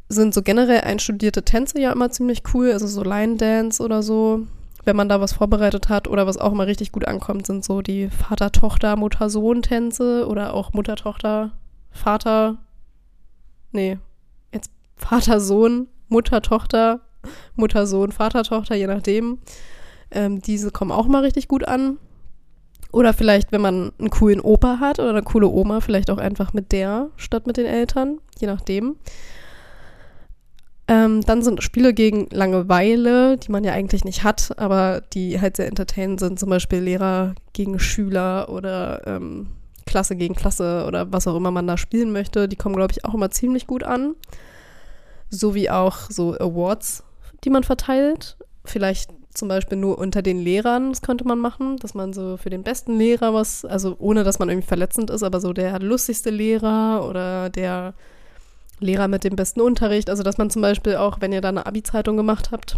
sind 0.09 0.35
so 0.35 0.43
generell 0.43 0.83
einstudierte 0.83 1.43
Tänze 1.43 1.81
ja 1.81 1.93
immer 1.93 2.11
ziemlich 2.11 2.43
cool, 2.55 2.73
also 2.73 2.87
so 2.87 3.03
Line 3.03 3.37
Dance 3.37 3.83
oder 3.83 4.03
so 4.03 4.47
wenn 4.85 4.97
man 4.97 5.09
da 5.09 5.21
was 5.21 5.33
vorbereitet 5.33 5.89
hat 5.89 6.09
oder 6.09 6.27
was 6.27 6.39
auch 6.39 6.53
immer 6.53 6.67
richtig 6.67 6.93
gut 6.93 7.07
ankommt, 7.07 7.47
sind 7.47 7.65
so 7.65 7.83
die 7.83 8.09
Vater-Tochter, 8.11 8.97
Mutter-Sohn-Tänze 8.97 10.27
oder 10.27 10.55
auch 10.55 10.73
Mutter-Tochter, 10.73 11.53
Vater, 11.91 12.59
nee, 13.71 13.99
jetzt 14.53 14.71
Vater-Sohn, 14.97 15.89
Mutter-Tochter, 16.09 17.01
Mutter-Sohn, 17.55 18.13
Vater-Tochter, 18.13 18.75
je 18.75 18.87
nachdem. 18.87 19.39
Ähm, 20.11 20.43
diese 20.43 20.71
kommen 20.71 20.93
auch 20.93 21.07
mal 21.07 21.23
richtig 21.23 21.49
gut 21.49 21.67
an. 21.67 21.99
Oder 22.91 23.15
vielleicht, 23.15 23.53
wenn 23.53 23.63
man 23.63 23.93
einen 23.99 24.11
coolen 24.11 24.41
Opa 24.41 24.79
hat 24.79 24.99
oder 24.99 25.11
eine 25.11 25.23
coole 25.23 25.49
Oma, 25.49 25.81
vielleicht 25.81 26.11
auch 26.11 26.19
einfach 26.19 26.53
mit 26.53 26.73
der 26.73 27.09
statt 27.17 27.47
mit 27.47 27.57
den 27.57 27.65
Eltern, 27.65 28.19
je 28.39 28.47
nachdem. 28.47 28.97
Ähm, 30.89 31.21
dann 31.23 31.43
sind 31.43 31.63
Spiele 31.63 31.95
gegen 31.95 32.27
Langeweile, 32.31 33.39
die 33.39 33.53
man 33.53 33.63
ja 33.65 33.73
eigentlich 33.73 34.05
nicht 34.05 34.25
hat, 34.25 34.59
aber 34.59 35.03
die 35.13 35.41
halt 35.41 35.57
sehr 35.57 35.69
entertainend 35.69 36.21
sind, 36.21 36.41
zum 36.41 36.51
Beispiel 36.51 36.81
Lehrer 36.81 37.35
gegen 37.53 37.79
Schüler 37.79 38.49
oder 38.49 39.07
ähm, 39.07 39.49
Klasse 39.87 40.17
gegen 40.17 40.35
Klasse 40.35 40.85
oder 40.87 41.13
was 41.13 41.27
auch 41.27 41.37
immer 41.37 41.51
man 41.51 41.67
da 41.67 41.77
spielen 41.77 42.13
möchte. 42.13 42.49
Die 42.49 42.57
kommen, 42.57 42.77
glaube 42.77 42.93
ich, 42.93 43.05
auch 43.05 43.15
immer 43.15 43.31
ziemlich 43.31 43.67
gut 43.67 43.85
an. 43.85 44.15
So 45.31 45.55
wie 45.55 45.71
auch 45.71 46.11
so 46.11 46.35
Awards, 46.35 47.05
die 47.45 47.51
man 47.51 47.63
verteilt. 47.63 48.37
Vielleicht 48.65 49.11
zum 49.35 49.49
Beispiel 49.49 49.79
nur 49.79 49.99
unter 49.99 50.21
den 50.23 50.41
Lehrern, 50.41 50.91
das 50.91 51.03
könnte 51.03 51.27
man 51.27 51.39
machen, 51.39 51.77
dass 51.79 51.95
man 51.95 52.13
so 52.13 52.37
für 52.37 52.51
den 52.51 52.63
besten 52.63 52.99
Lehrer 52.99 53.33
was, 53.33 53.65
also 53.65 53.97
ohne 53.99 54.25
dass 54.25 54.39
man 54.39 54.49
irgendwie 54.51 54.69
verletzend 54.69 55.11
ist, 55.11 55.23
aber 55.23 55.41
so 55.41 55.53
der 55.53 55.79
lustigste 55.81 56.31
Lehrer 56.31 57.09
oder 57.09 57.49
der 57.49 57.95
Lehrer 58.83 59.09
mit 59.09 59.25
dem 59.25 59.37
besten 59.37 59.61
Unterricht. 59.61 60.11
Also, 60.11 60.23
dass 60.23 60.39
man 60.39 60.51
zum 60.51 60.63
Beispiel 60.63 60.97
auch, 60.97 61.21
wenn 61.21 61.33
ihr 61.33 61.41
da 61.41 61.49
eine 61.49 61.67
Abi-Zeitung 61.67 62.17
gemacht 62.17 62.51
habt, 62.53 62.77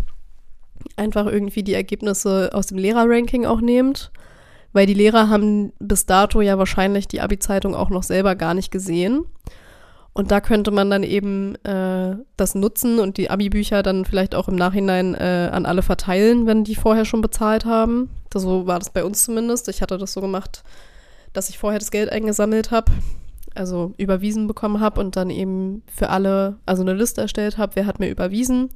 einfach 0.96 1.26
irgendwie 1.26 1.62
die 1.62 1.74
Ergebnisse 1.74 2.50
aus 2.52 2.66
dem 2.66 2.78
Lehrerranking 2.78 3.46
auch 3.46 3.60
nehmt. 3.60 4.10
weil 4.74 4.86
die 4.86 4.94
Lehrer 4.94 5.30
haben 5.30 5.72
bis 5.78 6.04
dato 6.04 6.42
ja 6.42 6.58
wahrscheinlich 6.58 7.08
die 7.08 7.22
Abi-Zeitung 7.22 7.74
auch 7.74 7.88
noch 7.88 8.02
selber 8.02 8.34
gar 8.34 8.52
nicht 8.52 8.70
gesehen. 8.70 9.24
Und 10.12 10.30
da 10.30 10.40
könnte 10.40 10.70
man 10.70 10.90
dann 10.90 11.02
eben 11.02 11.54
äh, 11.64 12.16
das 12.36 12.54
nutzen 12.54 12.98
und 12.98 13.16
die 13.16 13.30
Abi-Bücher 13.30 13.82
dann 13.82 14.04
vielleicht 14.04 14.34
auch 14.34 14.48
im 14.48 14.56
Nachhinein 14.56 15.14
äh, 15.14 15.48
an 15.50 15.64
alle 15.64 15.82
verteilen, 15.82 16.46
wenn 16.46 16.64
die 16.64 16.74
vorher 16.74 17.04
schon 17.04 17.20
bezahlt 17.20 17.64
haben. 17.64 18.10
So 18.32 18.66
war 18.66 18.78
das 18.80 18.90
bei 18.90 19.04
uns 19.04 19.24
zumindest. 19.24 19.68
Ich 19.68 19.80
hatte 19.80 19.96
das 19.96 20.12
so 20.12 20.20
gemacht, 20.20 20.64
dass 21.32 21.48
ich 21.48 21.58
vorher 21.58 21.78
das 21.78 21.90
Geld 21.90 22.10
eingesammelt 22.10 22.70
habe, 22.70 22.92
also 23.54 23.94
überwiesen 23.96 24.46
bekommen 24.46 24.80
habe 24.80 25.00
und 25.00 25.16
dann 25.16 25.30
eben 25.30 25.82
für 25.86 26.10
alle, 26.10 26.56
also 26.66 26.82
eine 26.82 26.94
Liste 26.94 27.20
erstellt 27.20 27.58
habe, 27.58 27.76
wer 27.76 27.86
hat 27.86 28.00
mir 28.00 28.10
überwiesen. 28.10 28.70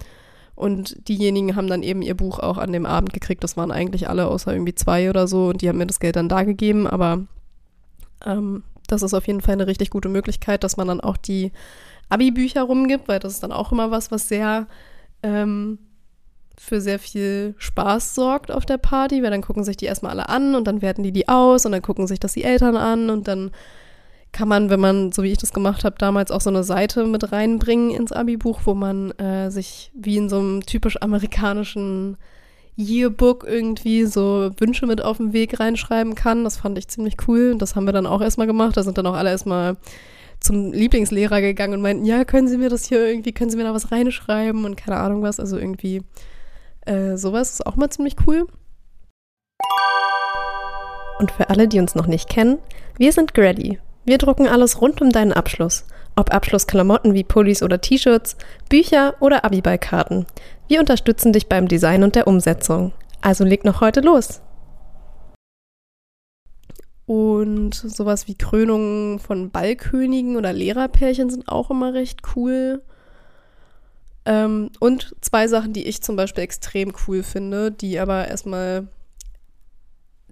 Und 0.54 1.08
diejenigen 1.08 1.54
haben 1.54 1.68
dann 1.68 1.84
eben 1.84 2.02
ihr 2.02 2.16
Buch 2.16 2.40
auch 2.40 2.58
an 2.58 2.72
dem 2.72 2.84
Abend 2.84 3.12
gekriegt. 3.12 3.44
Das 3.44 3.56
waren 3.56 3.70
eigentlich 3.70 4.08
alle 4.08 4.26
außer 4.26 4.52
irgendwie 4.52 4.74
zwei 4.74 5.08
oder 5.08 5.28
so 5.28 5.48
und 5.48 5.62
die 5.62 5.68
haben 5.68 5.78
mir 5.78 5.86
das 5.86 6.00
Geld 6.00 6.16
dann 6.16 6.28
da 6.28 6.42
gegeben. 6.42 6.88
Aber 6.88 7.26
ähm, 8.26 8.64
das 8.88 9.02
ist 9.02 9.14
auf 9.14 9.26
jeden 9.26 9.40
Fall 9.40 9.52
eine 9.52 9.68
richtig 9.68 9.90
gute 9.90 10.08
Möglichkeit, 10.08 10.64
dass 10.64 10.76
man 10.76 10.88
dann 10.88 11.00
auch 11.00 11.16
die 11.16 11.52
Abi-Bücher 12.08 12.62
rumgibt, 12.62 13.06
weil 13.06 13.20
das 13.20 13.34
ist 13.34 13.42
dann 13.42 13.52
auch 13.52 13.70
immer 13.70 13.90
was, 13.90 14.10
was 14.10 14.28
sehr 14.28 14.66
ähm, 15.22 15.78
für 16.58 16.80
sehr 16.80 16.98
viel 16.98 17.54
Spaß 17.58 18.14
sorgt 18.14 18.50
auf 18.50 18.66
der 18.66 18.78
Party, 18.78 19.22
weil 19.22 19.30
dann 19.30 19.42
gucken 19.42 19.62
sich 19.62 19.76
die 19.76 19.86
erstmal 19.86 20.12
alle 20.12 20.28
an 20.28 20.54
und 20.54 20.66
dann 20.66 20.82
werten 20.82 21.04
die 21.04 21.12
die 21.12 21.28
aus 21.28 21.64
und 21.66 21.72
dann 21.72 21.82
gucken 21.82 22.06
sich 22.06 22.18
das 22.18 22.32
die 22.32 22.44
Eltern 22.44 22.76
an 22.76 23.10
und 23.10 23.28
dann 23.28 23.52
kann 24.32 24.48
man, 24.48 24.70
wenn 24.70 24.80
man, 24.80 25.12
so 25.12 25.22
wie 25.22 25.32
ich 25.32 25.38
das 25.38 25.52
gemacht 25.52 25.84
habe, 25.84 25.96
damals 25.98 26.30
auch 26.30 26.40
so 26.40 26.50
eine 26.50 26.64
Seite 26.64 27.04
mit 27.06 27.32
reinbringen 27.32 27.90
ins 27.90 28.12
Abi-Buch, 28.12 28.60
wo 28.64 28.74
man 28.74 29.10
äh, 29.12 29.50
sich 29.50 29.90
wie 29.94 30.16
in 30.16 30.28
so 30.28 30.38
einem 30.38 30.62
typisch 30.64 31.00
amerikanischen 31.00 32.16
Yearbook 32.76 33.44
irgendwie 33.44 34.04
so 34.04 34.50
Wünsche 34.58 34.86
mit 34.86 35.02
auf 35.02 35.16
den 35.16 35.32
Weg 35.32 35.58
reinschreiben 35.58 36.14
kann. 36.14 36.44
Das 36.44 36.58
fand 36.58 36.78
ich 36.78 36.88
ziemlich 36.88 37.16
cool. 37.26 37.56
Das 37.58 37.74
haben 37.74 37.86
wir 37.86 37.92
dann 37.92 38.06
auch 38.06 38.20
erstmal 38.20 38.46
gemacht. 38.46 38.76
Da 38.76 38.82
sind 38.84 38.96
dann 38.96 39.06
auch 39.06 39.14
alle 39.14 39.30
erstmal 39.30 39.76
zum 40.40 40.72
Lieblingslehrer 40.72 41.40
gegangen 41.40 41.74
und 41.74 41.82
meinten, 41.82 42.04
ja, 42.04 42.24
können 42.24 42.46
Sie 42.46 42.58
mir 42.58 42.68
das 42.68 42.86
hier 42.86 43.04
irgendwie, 43.04 43.32
können 43.32 43.50
Sie 43.50 43.56
mir 43.56 43.64
da 43.64 43.74
was 43.74 43.90
reinschreiben 43.90 44.64
und 44.64 44.76
keine 44.76 44.98
Ahnung 44.98 45.22
was. 45.22 45.40
Also 45.40 45.58
irgendwie 45.58 46.02
äh, 46.86 47.16
sowas 47.16 47.52
ist 47.52 47.66
auch 47.66 47.74
mal 47.74 47.90
ziemlich 47.90 48.14
cool. 48.26 48.46
Und 51.18 51.32
für 51.32 51.50
alle, 51.50 51.66
die 51.66 51.80
uns 51.80 51.96
noch 51.96 52.06
nicht 52.06 52.28
kennen, 52.28 52.58
wir 52.96 53.12
sind 53.12 53.34
Grady. 53.34 53.80
Wir 54.08 54.16
drucken 54.16 54.48
alles 54.48 54.80
rund 54.80 55.02
um 55.02 55.10
deinen 55.10 55.34
Abschluss. 55.34 55.84
Ob 56.16 56.32
Abschlussklamotten 56.32 57.12
wie 57.12 57.24
Pullis 57.24 57.62
oder 57.62 57.78
T-Shirts, 57.78 58.38
Bücher 58.70 59.14
oder 59.20 59.44
Abiballkarten. 59.44 60.24
Wir 60.66 60.80
unterstützen 60.80 61.34
dich 61.34 61.46
beim 61.46 61.68
Design 61.68 62.02
und 62.02 62.14
der 62.14 62.26
Umsetzung. 62.26 62.94
Also 63.20 63.44
leg 63.44 63.66
noch 63.66 63.82
heute 63.82 64.00
los. 64.00 64.40
Und 67.04 67.74
sowas 67.74 68.26
wie 68.28 68.34
Krönungen 68.34 69.18
von 69.18 69.50
Ballkönigen 69.50 70.36
oder 70.36 70.54
Lehrerpärchen 70.54 71.28
sind 71.28 71.46
auch 71.46 71.70
immer 71.70 71.92
recht 71.92 72.22
cool. 72.34 72.80
Ähm, 74.24 74.70
und 74.80 75.16
zwei 75.20 75.48
Sachen, 75.48 75.74
die 75.74 75.86
ich 75.86 76.00
zum 76.00 76.16
Beispiel 76.16 76.44
extrem 76.44 76.94
cool 77.06 77.22
finde, 77.22 77.72
die 77.72 77.98
aber 77.98 78.26
erstmal 78.26 78.88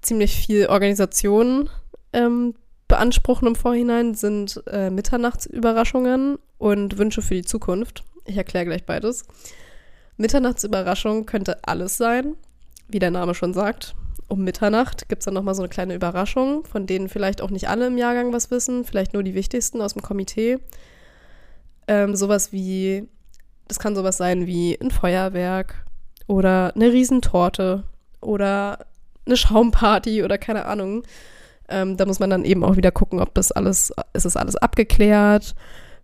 ziemlich 0.00 0.34
viel 0.34 0.68
Organisation 0.68 1.68
ähm, 2.14 2.54
beanspruchen 2.88 3.48
im 3.48 3.54
Vorhinein, 3.54 4.14
sind 4.14 4.62
äh, 4.66 4.90
Mitternachtsüberraschungen 4.90 6.38
und 6.58 6.98
Wünsche 6.98 7.22
für 7.22 7.34
die 7.34 7.44
Zukunft. 7.44 8.04
Ich 8.24 8.36
erkläre 8.36 8.66
gleich 8.66 8.84
beides. 8.84 9.24
Mitternachtsüberraschung 10.16 11.26
könnte 11.26 11.58
alles 11.64 11.96
sein, 11.96 12.36
wie 12.88 12.98
der 12.98 13.10
Name 13.10 13.34
schon 13.34 13.54
sagt. 13.54 13.94
Um 14.28 14.42
Mitternacht 14.42 15.08
gibt 15.08 15.20
es 15.20 15.26
dann 15.26 15.34
nochmal 15.34 15.54
so 15.54 15.62
eine 15.62 15.68
kleine 15.68 15.94
Überraschung, 15.94 16.64
von 16.64 16.86
denen 16.86 17.08
vielleicht 17.08 17.40
auch 17.40 17.50
nicht 17.50 17.68
alle 17.68 17.86
im 17.86 17.98
Jahrgang 17.98 18.32
was 18.32 18.50
wissen, 18.50 18.84
vielleicht 18.84 19.12
nur 19.12 19.22
die 19.22 19.34
wichtigsten 19.34 19.80
aus 19.80 19.92
dem 19.92 20.02
Komitee. 20.02 20.58
Ähm, 21.86 22.16
sowas 22.16 22.52
wie, 22.52 23.08
das 23.68 23.78
kann 23.78 23.94
sowas 23.94 24.16
sein 24.16 24.46
wie 24.46 24.76
ein 24.80 24.90
Feuerwerk 24.90 25.86
oder 26.26 26.74
eine 26.74 26.92
Riesentorte 26.92 27.84
oder 28.20 28.86
eine 29.26 29.36
Schaumparty 29.36 30.24
oder 30.24 30.38
keine 30.38 30.64
Ahnung. 30.66 31.04
Ähm, 31.68 31.96
da 31.96 32.06
muss 32.06 32.20
man 32.20 32.30
dann 32.30 32.44
eben 32.44 32.64
auch 32.64 32.76
wieder 32.76 32.90
gucken, 32.90 33.20
ob 33.20 33.34
das 33.34 33.52
alles, 33.52 33.92
ist 34.12 34.24
das 34.24 34.36
alles 34.36 34.56
abgeklärt. 34.56 35.54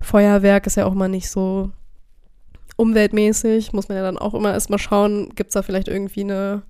Feuerwerk 0.00 0.66
ist 0.66 0.76
ja 0.76 0.86
auch 0.86 0.94
mal 0.94 1.08
nicht 1.08 1.30
so 1.30 1.70
umweltmäßig, 2.76 3.72
muss 3.72 3.88
man 3.88 3.98
ja 3.98 4.02
dann 4.02 4.18
auch 4.18 4.34
immer 4.34 4.52
erstmal 4.52 4.78
schauen, 4.78 5.30
gibt 5.34 5.50
es 5.50 5.54
da 5.54 5.62
vielleicht 5.62 5.88
irgendwie 5.88 6.22
eine, 6.22 6.62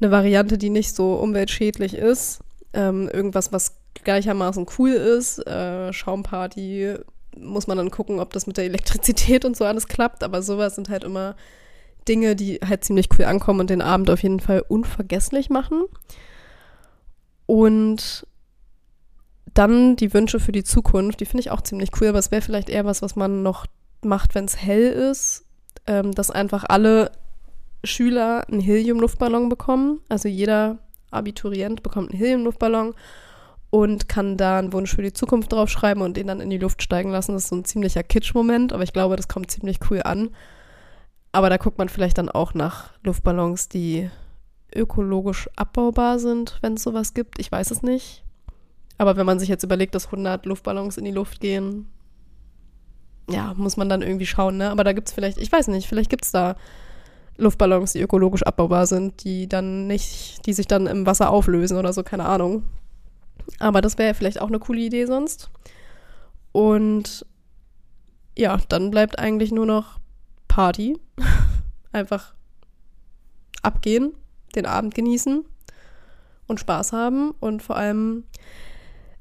eine 0.00 0.10
Variante, 0.10 0.58
die 0.58 0.70
nicht 0.70 0.94
so 0.94 1.14
umweltschädlich 1.14 1.94
ist. 1.94 2.40
Ähm, 2.72 3.08
irgendwas, 3.08 3.52
was 3.52 3.76
gleichermaßen 4.04 4.66
cool 4.78 4.90
ist. 4.90 5.38
Äh, 5.46 5.92
Schaumparty 5.92 6.94
muss 7.38 7.66
man 7.66 7.78
dann 7.78 7.90
gucken, 7.90 8.20
ob 8.20 8.32
das 8.32 8.46
mit 8.46 8.56
der 8.56 8.64
Elektrizität 8.64 9.44
und 9.44 9.56
so 9.56 9.64
alles 9.64 9.88
klappt. 9.88 10.22
Aber 10.22 10.42
sowas 10.42 10.74
sind 10.74 10.88
halt 10.88 11.04
immer 11.04 11.36
Dinge, 12.08 12.36
die 12.36 12.60
halt 12.66 12.84
ziemlich 12.84 13.08
cool 13.18 13.24
ankommen 13.24 13.60
und 13.60 13.70
den 13.70 13.82
Abend 13.82 14.10
auf 14.10 14.22
jeden 14.22 14.40
Fall 14.40 14.64
unvergesslich 14.68 15.50
machen. 15.50 15.84
Und 17.50 18.28
dann 19.54 19.96
die 19.96 20.14
Wünsche 20.14 20.38
für 20.38 20.52
die 20.52 20.62
Zukunft, 20.62 21.18
die 21.18 21.24
finde 21.24 21.40
ich 21.40 21.50
auch 21.50 21.62
ziemlich 21.62 21.90
cool, 22.00 22.06
aber 22.06 22.20
es 22.20 22.30
wäre 22.30 22.42
vielleicht 22.42 22.70
eher 22.70 22.84
was, 22.84 23.02
was 23.02 23.16
man 23.16 23.42
noch 23.42 23.66
macht, 24.02 24.36
wenn 24.36 24.44
es 24.44 24.56
hell 24.56 24.92
ist, 24.92 25.46
ähm, 25.88 26.12
dass 26.12 26.30
einfach 26.30 26.62
alle 26.68 27.10
Schüler 27.82 28.46
einen 28.48 28.60
Helium-Luftballon 28.60 29.48
bekommen. 29.48 29.98
Also 30.08 30.28
jeder 30.28 30.78
Abiturient 31.10 31.82
bekommt 31.82 32.12
einen 32.12 32.20
Helium-Luftballon 32.20 32.94
und 33.70 34.08
kann 34.08 34.36
da 34.36 34.60
einen 34.60 34.72
Wunsch 34.72 34.94
für 34.94 35.02
die 35.02 35.12
Zukunft 35.12 35.52
draufschreiben 35.52 36.04
und 36.04 36.16
den 36.16 36.28
dann 36.28 36.40
in 36.40 36.50
die 36.50 36.58
Luft 36.58 36.84
steigen 36.84 37.10
lassen. 37.10 37.32
Das 37.32 37.42
ist 37.42 37.48
so 37.48 37.56
ein 37.56 37.64
ziemlicher 37.64 38.04
Kitsch-Moment, 38.04 38.72
aber 38.72 38.84
ich 38.84 38.92
glaube, 38.92 39.16
das 39.16 39.26
kommt 39.26 39.50
ziemlich 39.50 39.80
cool 39.90 40.02
an. 40.04 40.30
Aber 41.32 41.50
da 41.50 41.56
guckt 41.56 41.78
man 41.78 41.88
vielleicht 41.88 42.18
dann 42.18 42.28
auch 42.28 42.54
nach 42.54 42.92
Luftballons, 43.02 43.68
die 43.68 44.08
ökologisch 44.74 45.48
abbaubar 45.56 46.18
sind, 46.18 46.58
wenn 46.62 46.74
es 46.74 46.82
sowas 46.82 47.14
gibt. 47.14 47.38
Ich 47.38 47.50
weiß 47.50 47.70
es 47.70 47.82
nicht. 47.82 48.24
Aber 48.98 49.16
wenn 49.16 49.26
man 49.26 49.38
sich 49.38 49.48
jetzt 49.48 49.64
überlegt, 49.64 49.94
dass 49.94 50.06
100 50.06 50.44
Luftballons 50.46 50.98
in 50.98 51.04
die 51.04 51.10
Luft 51.10 51.40
gehen, 51.40 51.86
ja, 53.30 53.54
muss 53.56 53.76
man 53.76 53.88
dann 53.88 54.02
irgendwie 54.02 54.26
schauen, 54.26 54.56
ne? 54.56 54.70
Aber 54.70 54.84
da 54.84 54.92
gibt 54.92 55.08
es 55.08 55.14
vielleicht, 55.14 55.38
ich 55.38 55.50
weiß 55.50 55.68
nicht, 55.68 55.88
vielleicht 55.88 56.10
gibt 56.10 56.24
es 56.24 56.32
da 56.32 56.56
Luftballons, 57.38 57.92
die 57.92 58.00
ökologisch 58.00 58.42
abbaubar 58.42 58.86
sind, 58.86 59.24
die 59.24 59.48
dann 59.48 59.86
nicht, 59.86 60.44
die 60.46 60.52
sich 60.52 60.66
dann 60.66 60.86
im 60.86 61.06
Wasser 61.06 61.30
auflösen 61.30 61.78
oder 61.78 61.92
so, 61.92 62.02
keine 62.02 62.26
Ahnung. 62.26 62.64
Aber 63.58 63.80
das 63.80 63.96
wäre 63.98 64.14
vielleicht 64.14 64.40
auch 64.40 64.48
eine 64.48 64.58
coole 64.58 64.80
Idee 64.80 65.06
sonst. 65.06 65.50
Und 66.52 67.24
ja, 68.36 68.58
dann 68.68 68.90
bleibt 68.90 69.18
eigentlich 69.18 69.52
nur 69.52 69.66
noch 69.66 69.98
Party. 70.48 70.98
Einfach 71.92 72.34
abgehen 73.62 74.12
den 74.56 74.66
Abend 74.66 74.94
genießen 74.94 75.44
und 76.46 76.60
Spaß 76.60 76.92
haben 76.92 77.32
und 77.40 77.62
vor 77.62 77.76
allem 77.76 78.24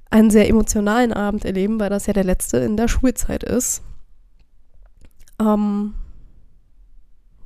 einen 0.10 0.32
sehr 0.32 0.50
emotionalen 0.50 1.14
Abend 1.14 1.46
erleben, 1.46 1.80
weil 1.80 1.90
das 1.90 2.08
ja 2.08 2.14
der 2.14 2.24
letzte 2.24 2.58
in 2.58 2.78
der 2.78 2.88
Schulzeit 2.88 3.44
ist. 3.44 3.84
Ähm, 5.40 5.94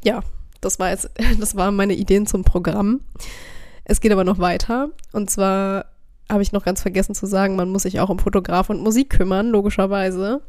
ja, 0.04 0.22
das 0.62 0.80
war 0.80 0.89
jetzt, 0.89 1.10
das 1.39 1.56
waren 1.56 1.76
meine 1.76 1.93
Ideen 1.93 2.26
zum 2.26 2.43
Programm. 2.43 3.02
Es 3.84 4.00
geht 4.00 4.12
aber 4.12 4.24
noch 4.24 4.39
weiter. 4.39 4.89
Und 5.12 5.30
zwar 5.30 5.86
habe 6.30 6.41
ich 6.41 6.54
noch 6.54 6.63
ganz 6.63 6.82
vergessen 6.82 7.15
zu 7.15 7.26
sagen, 7.26 7.56
man 7.56 7.69
muss 7.69 7.84
sich 7.84 8.00
auch 8.00 8.10
um 8.10 8.19
Fotograf 8.19 8.69
und 8.69 8.82
Musik 8.82 9.10
kümmern, 9.10 9.50
logischerweise. 9.50 10.41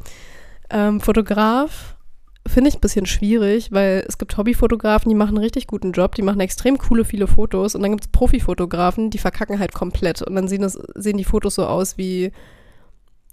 Ähm, 0.70 1.00
Fotograf 1.00 1.96
finde 2.46 2.68
ich 2.68 2.76
ein 2.76 2.80
bisschen 2.80 3.06
schwierig, 3.06 3.72
weil 3.72 4.04
es 4.06 4.18
gibt 4.18 4.36
Hobbyfotografen, 4.36 5.08
die 5.08 5.14
machen 5.14 5.36
einen 5.36 5.44
richtig 5.44 5.66
guten 5.66 5.92
Job, 5.92 6.14
die 6.14 6.22
machen 6.22 6.40
extrem 6.40 6.76
coole, 6.78 7.04
viele 7.04 7.26
Fotos 7.26 7.74
und 7.74 7.82
dann 7.82 7.92
gibt 7.92 8.04
es 8.04 8.10
Profifotografen, 8.10 9.10
die 9.10 9.18
verkacken 9.18 9.58
halt 9.58 9.72
komplett 9.72 10.22
und 10.22 10.34
dann 10.34 10.48
sehen, 10.48 10.62
das, 10.62 10.78
sehen 10.94 11.16
die 11.16 11.24
Fotos 11.24 11.54
so 11.54 11.66
aus 11.66 11.96
wie 11.96 12.32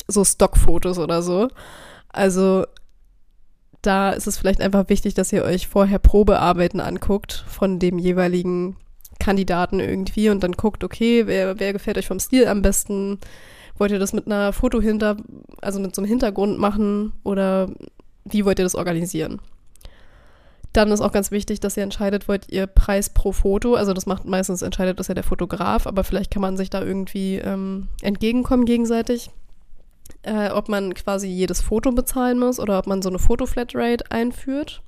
so 0.07 0.23
Stockfotos 0.23 0.97
oder 0.97 1.21
so. 1.21 1.49
Also 2.09 2.65
da 3.81 4.11
ist 4.11 4.27
es 4.27 4.37
vielleicht 4.37 4.61
einfach 4.61 4.89
wichtig, 4.89 5.13
dass 5.13 5.33
ihr 5.33 5.43
euch 5.43 5.67
vorher 5.67 5.99
Probearbeiten 5.99 6.79
anguckt 6.79 7.43
von 7.47 7.79
dem 7.79 7.97
jeweiligen 7.97 8.77
Kandidaten 9.19 9.79
irgendwie 9.79 10.29
und 10.29 10.41
dann 10.43 10.53
guckt, 10.53 10.83
okay, 10.83 11.27
wer, 11.27 11.59
wer 11.59 11.73
gefällt 11.73 11.97
euch 11.97 12.07
vom 12.07 12.19
Stil 12.19 12.47
am 12.47 12.61
besten? 12.61 13.19
Wollt 13.77 13.91
ihr 13.91 13.99
das 13.99 14.13
mit 14.13 14.27
einer 14.27 14.53
Foto 14.53 14.81
hinter, 14.81 15.17
also 15.61 15.79
mit 15.79 15.95
so 15.95 16.01
einem 16.01 16.09
Hintergrund 16.09 16.59
machen 16.59 17.13
oder 17.23 17.69
wie 18.25 18.45
wollt 18.45 18.59
ihr 18.59 18.65
das 18.65 18.75
organisieren? 18.75 19.41
Dann 20.73 20.91
ist 20.91 21.01
auch 21.01 21.11
ganz 21.11 21.31
wichtig, 21.31 21.59
dass 21.59 21.75
ihr 21.75 21.83
entscheidet, 21.83 22.29
wollt 22.29 22.49
ihr 22.49 22.65
Preis 22.65 23.09
pro 23.09 23.33
Foto, 23.33 23.75
also 23.75 23.93
das 23.93 24.05
macht 24.05 24.25
meistens 24.25 24.61
entscheidet 24.61 24.99
das 24.99 25.09
ja 25.09 25.13
der 25.13 25.23
Fotograf, 25.23 25.85
aber 25.85 26.03
vielleicht 26.03 26.31
kann 26.31 26.41
man 26.41 26.55
sich 26.55 26.69
da 26.69 26.81
irgendwie 26.81 27.35
ähm, 27.37 27.89
entgegenkommen 28.01 28.63
gegenseitig, 28.63 29.31
äh, 30.23 30.49
ob 30.49 30.69
man 30.69 30.93
quasi 30.93 31.27
jedes 31.27 31.61
Foto 31.61 31.91
bezahlen 31.91 32.39
muss 32.39 32.59
oder 32.59 32.79
ob 32.79 32.87
man 32.87 33.01
so 33.01 33.09
eine 33.09 33.19
Foto-Flatrate 33.19 34.11
einführt. 34.11 34.81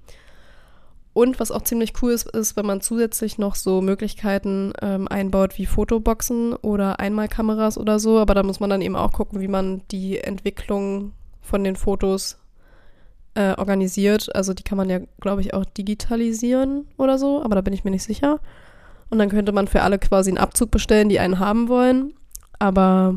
Und 1.13 1.39
was 1.39 1.51
auch 1.51 1.61
ziemlich 1.61 1.93
cool 2.01 2.11
ist, 2.11 2.27
ist, 2.29 2.55
wenn 2.55 2.65
man 2.65 2.81
zusätzlich 2.81 3.37
noch 3.37 3.53
so 3.53 3.81
Möglichkeiten 3.81 4.73
ähm, 4.81 5.07
einbaut 5.07 5.59
wie 5.59 5.67
Fotoboxen 5.67 6.53
oder 6.55 6.99
Einmalkameras 6.99 7.77
oder 7.77 7.99
so. 7.99 8.17
Aber 8.17 8.33
da 8.33 8.41
muss 8.41 8.59
man 8.59 8.71
dann 8.71 8.81
eben 8.81 8.95
auch 8.95 9.11
gucken, 9.11 9.39
wie 9.39 9.47
man 9.47 9.83
die 9.91 10.17
Entwicklung 10.17 11.11
von 11.39 11.63
den 11.63 11.75
Fotos 11.75 12.39
äh, 13.35 13.53
organisiert. 13.57 14.33
Also 14.35 14.53
die 14.53 14.63
kann 14.63 14.77
man 14.77 14.89
ja, 14.89 14.99
glaube 15.19 15.41
ich, 15.41 15.53
auch 15.53 15.65
digitalisieren 15.65 16.87
oder 16.97 17.17
so, 17.17 17.43
aber 17.43 17.55
da 17.55 17.61
bin 17.61 17.73
ich 17.73 17.83
mir 17.83 17.91
nicht 17.91 18.03
sicher. 18.03 18.39
Und 19.09 19.19
dann 19.19 19.29
könnte 19.29 19.51
man 19.51 19.67
für 19.67 19.81
alle 19.81 19.99
quasi 19.99 20.31
einen 20.31 20.37
Abzug 20.37 20.71
bestellen, 20.71 21.09
die 21.09 21.19
einen 21.19 21.39
haben 21.39 21.67
wollen. 21.69 22.13
Aber 22.59 23.15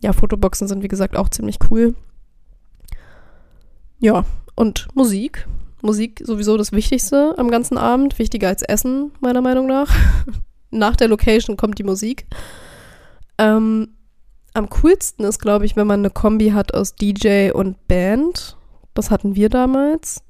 ja, 0.00 0.12
Fotoboxen 0.12 0.68
sind 0.68 0.82
wie 0.82 0.88
gesagt 0.88 1.16
auch 1.16 1.28
ziemlich 1.28 1.58
cool. 1.70 1.94
Ja, 3.98 4.24
und 4.54 4.88
Musik. 4.94 5.46
Musik 5.82 6.22
sowieso 6.24 6.56
das 6.56 6.72
Wichtigste 6.72 7.34
am 7.38 7.50
ganzen 7.50 7.78
Abend. 7.78 8.18
Wichtiger 8.18 8.48
als 8.48 8.62
Essen, 8.62 9.12
meiner 9.20 9.40
Meinung 9.40 9.66
nach. 9.66 9.94
nach 10.70 10.96
der 10.96 11.08
Location 11.08 11.56
kommt 11.56 11.78
die 11.78 11.84
Musik. 11.84 12.26
Ähm, 13.38 13.94
am 14.54 14.68
coolsten 14.70 15.24
ist, 15.24 15.38
glaube 15.38 15.66
ich, 15.66 15.76
wenn 15.76 15.86
man 15.86 16.00
eine 16.00 16.10
Kombi 16.10 16.50
hat 16.50 16.74
aus 16.74 16.96
DJ 16.96 17.50
und 17.52 17.86
Band. 17.86 18.57
Das 18.98 19.12
hatten 19.12 19.36
wir 19.36 19.48
damals. 19.48 20.24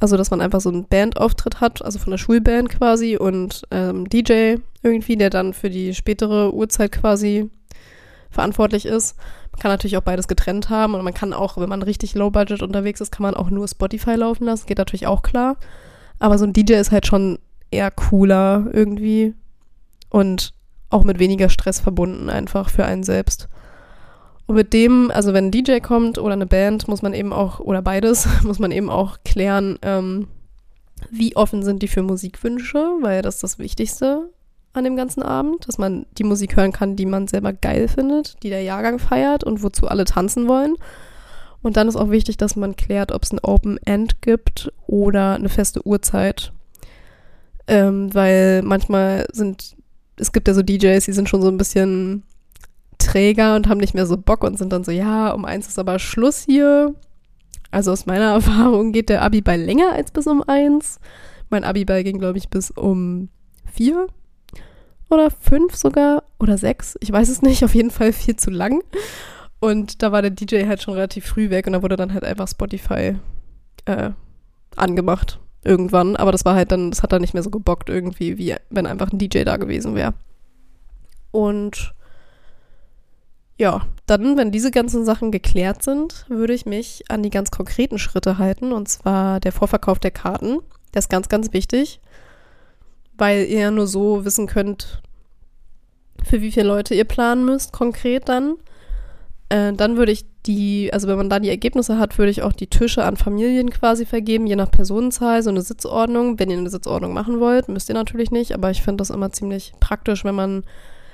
Also, 0.00 0.18
dass 0.18 0.30
man 0.30 0.42
einfach 0.42 0.60
so 0.60 0.68
einen 0.68 0.84
Bandauftritt 0.84 1.62
hat, 1.62 1.82
also 1.82 1.98
von 1.98 2.10
der 2.10 2.18
Schulband 2.18 2.68
quasi 2.68 3.16
und 3.16 3.62
ähm, 3.70 4.06
DJ 4.06 4.56
irgendwie, 4.82 5.16
der 5.16 5.30
dann 5.30 5.54
für 5.54 5.70
die 5.70 5.94
spätere 5.94 6.52
Uhrzeit 6.52 6.92
quasi 6.92 7.48
verantwortlich 8.28 8.84
ist. 8.84 9.16
Man 9.52 9.60
kann 9.60 9.70
natürlich 9.70 9.96
auch 9.96 10.02
beides 10.02 10.28
getrennt 10.28 10.68
haben 10.68 10.94
und 10.94 11.02
man 11.02 11.14
kann 11.14 11.32
auch, 11.32 11.56
wenn 11.56 11.70
man 11.70 11.80
richtig 11.80 12.14
low 12.14 12.28
budget 12.28 12.62
unterwegs 12.62 13.00
ist, 13.00 13.12
kann 13.12 13.22
man 13.22 13.32
auch 13.32 13.48
nur 13.48 13.66
Spotify 13.66 14.14
laufen 14.14 14.44
lassen. 14.44 14.66
Geht 14.66 14.76
natürlich 14.76 15.06
auch 15.06 15.22
klar. 15.22 15.56
Aber 16.18 16.36
so 16.36 16.44
ein 16.44 16.52
DJ 16.52 16.74
ist 16.74 16.92
halt 16.92 17.06
schon 17.06 17.38
eher 17.70 17.90
cooler 17.90 18.66
irgendwie 18.74 19.32
und 20.10 20.52
auch 20.90 21.04
mit 21.04 21.18
weniger 21.18 21.48
Stress 21.48 21.80
verbunden 21.80 22.28
einfach 22.28 22.68
für 22.68 22.84
einen 22.84 23.04
selbst. 23.04 23.48
Und 24.50 24.56
mit 24.56 24.72
dem, 24.72 25.12
also 25.12 25.32
wenn 25.32 25.44
ein 25.44 25.50
DJ 25.52 25.78
kommt 25.78 26.18
oder 26.18 26.32
eine 26.32 26.44
Band, 26.44 26.88
muss 26.88 27.02
man 27.02 27.14
eben 27.14 27.32
auch, 27.32 27.60
oder 27.60 27.82
beides, 27.82 28.26
muss 28.42 28.58
man 28.58 28.72
eben 28.72 28.90
auch 28.90 29.18
klären, 29.24 29.78
ähm, 29.82 30.26
wie 31.08 31.36
offen 31.36 31.62
sind 31.62 31.82
die 31.82 31.86
für 31.86 32.02
Musikwünsche, 32.02 32.78
weil 33.00 33.22
das 33.22 33.36
ist 33.36 33.44
das 33.44 33.58
Wichtigste 33.60 34.28
an 34.72 34.82
dem 34.82 34.96
ganzen 34.96 35.22
Abend, 35.22 35.68
dass 35.68 35.78
man 35.78 36.04
die 36.18 36.24
Musik 36.24 36.56
hören 36.56 36.72
kann, 36.72 36.96
die 36.96 37.06
man 37.06 37.28
selber 37.28 37.52
geil 37.52 37.86
findet, 37.86 38.42
die 38.42 38.48
der 38.48 38.62
Jahrgang 38.62 38.98
feiert 38.98 39.44
und 39.44 39.62
wozu 39.62 39.86
alle 39.86 40.04
tanzen 40.04 40.48
wollen. 40.48 40.74
Und 41.62 41.76
dann 41.76 41.86
ist 41.86 41.94
auch 41.94 42.10
wichtig, 42.10 42.36
dass 42.36 42.56
man 42.56 42.74
klärt, 42.74 43.12
ob 43.12 43.22
es 43.22 43.30
ein 43.30 43.38
Open 43.44 43.78
End 43.84 44.20
gibt 44.20 44.72
oder 44.88 45.36
eine 45.36 45.48
feste 45.48 45.86
Uhrzeit. 45.86 46.52
Ähm, 47.68 48.12
weil 48.12 48.62
manchmal 48.62 49.28
sind, 49.30 49.76
es 50.16 50.32
gibt 50.32 50.48
ja 50.48 50.54
so 50.54 50.62
DJs, 50.62 51.04
die 51.04 51.12
sind 51.12 51.28
schon 51.28 51.40
so 51.40 51.46
ein 51.46 51.56
bisschen 51.56 52.24
träger 53.00 53.56
und 53.56 53.68
haben 53.68 53.78
nicht 53.78 53.94
mehr 53.94 54.06
so 54.06 54.16
Bock 54.16 54.44
und 54.44 54.58
sind 54.58 54.72
dann 54.72 54.84
so, 54.84 54.92
ja, 54.92 55.30
um 55.32 55.44
eins 55.44 55.66
ist 55.66 55.78
aber 55.78 55.98
Schluss 55.98 56.44
hier. 56.44 56.94
Also 57.70 57.92
aus 57.92 58.06
meiner 58.06 58.32
Erfahrung 58.34 58.92
geht 58.92 59.08
der 59.08 59.22
Abi 59.22 59.40
bei 59.40 59.56
länger 59.56 59.92
als 59.92 60.10
bis 60.10 60.26
um 60.26 60.42
eins. 60.42 61.00
Mein 61.48 61.64
Abi 61.64 61.84
bei 61.84 62.02
ging, 62.02 62.18
glaube 62.18 62.38
ich, 62.38 62.48
bis 62.48 62.70
um 62.70 63.28
vier 63.72 64.06
oder 65.08 65.30
fünf 65.30 65.74
sogar 65.74 66.22
oder 66.38 66.56
sechs, 66.56 66.96
ich 67.00 67.10
weiß 67.10 67.28
es 67.28 67.42
nicht, 67.42 67.64
auf 67.64 67.74
jeden 67.74 67.90
Fall 67.90 68.12
viel 68.12 68.36
zu 68.36 68.50
lang. 68.50 68.82
Und 69.58 70.02
da 70.02 70.12
war 70.12 70.22
der 70.22 70.30
DJ 70.30 70.66
halt 70.66 70.80
schon 70.80 70.94
relativ 70.94 71.26
früh 71.26 71.50
weg 71.50 71.66
und 71.66 71.74
da 71.74 71.82
wurde 71.82 71.96
dann 71.96 72.14
halt 72.14 72.24
einfach 72.24 72.48
Spotify 72.48 73.16
äh, 73.84 74.10
angemacht 74.76 75.38
irgendwann. 75.62 76.16
Aber 76.16 76.32
das 76.32 76.44
war 76.44 76.54
halt 76.54 76.72
dann, 76.72 76.90
das 76.90 77.02
hat 77.02 77.12
dann 77.12 77.20
nicht 77.20 77.34
mehr 77.34 77.42
so 77.42 77.50
gebockt 77.50 77.90
irgendwie, 77.90 78.38
wie 78.38 78.54
wenn 78.70 78.86
einfach 78.86 79.12
ein 79.12 79.18
DJ 79.18 79.42
da 79.44 79.56
gewesen 79.58 79.94
wäre. 79.94 80.14
Und 81.30 81.94
ja, 83.60 83.86
dann, 84.06 84.36
wenn 84.36 84.50
diese 84.50 84.70
ganzen 84.72 85.04
Sachen 85.04 85.30
geklärt 85.30 85.82
sind, 85.82 86.24
würde 86.28 86.54
ich 86.54 86.66
mich 86.66 87.04
an 87.08 87.22
die 87.22 87.30
ganz 87.30 87.50
konkreten 87.50 87.98
Schritte 87.98 88.38
halten. 88.38 88.72
Und 88.72 88.88
zwar 88.88 89.38
der 89.38 89.52
Vorverkauf 89.52 89.98
der 89.98 90.10
Karten. 90.10 90.58
Der 90.94 90.98
ist 90.98 91.10
ganz, 91.10 91.28
ganz 91.28 91.52
wichtig 91.52 92.00
weil 93.20 93.44
ihr 93.44 93.60
ja 93.60 93.70
nur 93.70 93.86
so 93.86 94.24
wissen 94.24 94.46
könnt, 94.46 95.02
für 96.24 96.40
wie 96.40 96.50
viele 96.50 96.66
Leute 96.66 96.94
ihr 96.94 97.04
planen 97.04 97.44
müsst, 97.44 97.72
konkret 97.72 98.28
dann. 98.28 98.56
Äh, 99.50 99.74
dann 99.74 99.96
würde 99.96 100.12
ich 100.12 100.24
die, 100.46 100.90
also 100.92 101.06
wenn 101.06 101.18
man 101.18 101.28
da 101.28 101.38
die 101.38 101.50
Ergebnisse 101.50 101.98
hat, 101.98 102.16
würde 102.16 102.30
ich 102.30 102.42
auch 102.42 102.54
die 102.54 102.66
Tische 102.66 103.04
an 103.04 103.18
Familien 103.18 103.70
quasi 103.70 104.06
vergeben, 104.06 104.46
je 104.46 104.56
nach 104.56 104.70
Personenzahl, 104.70 105.42
so 105.42 105.50
eine 105.50 105.60
Sitzordnung. 105.60 106.38
Wenn 106.38 106.50
ihr 106.50 106.56
eine 106.56 106.70
Sitzordnung 106.70 107.12
machen 107.12 107.40
wollt, 107.40 107.68
müsst 107.68 107.90
ihr 107.90 107.94
natürlich 107.94 108.30
nicht, 108.30 108.54
aber 108.54 108.70
ich 108.70 108.82
finde 108.82 109.02
das 109.02 109.10
immer 109.10 109.30
ziemlich 109.30 109.74
praktisch, 109.80 110.24
wenn 110.24 110.34
man 110.34 110.64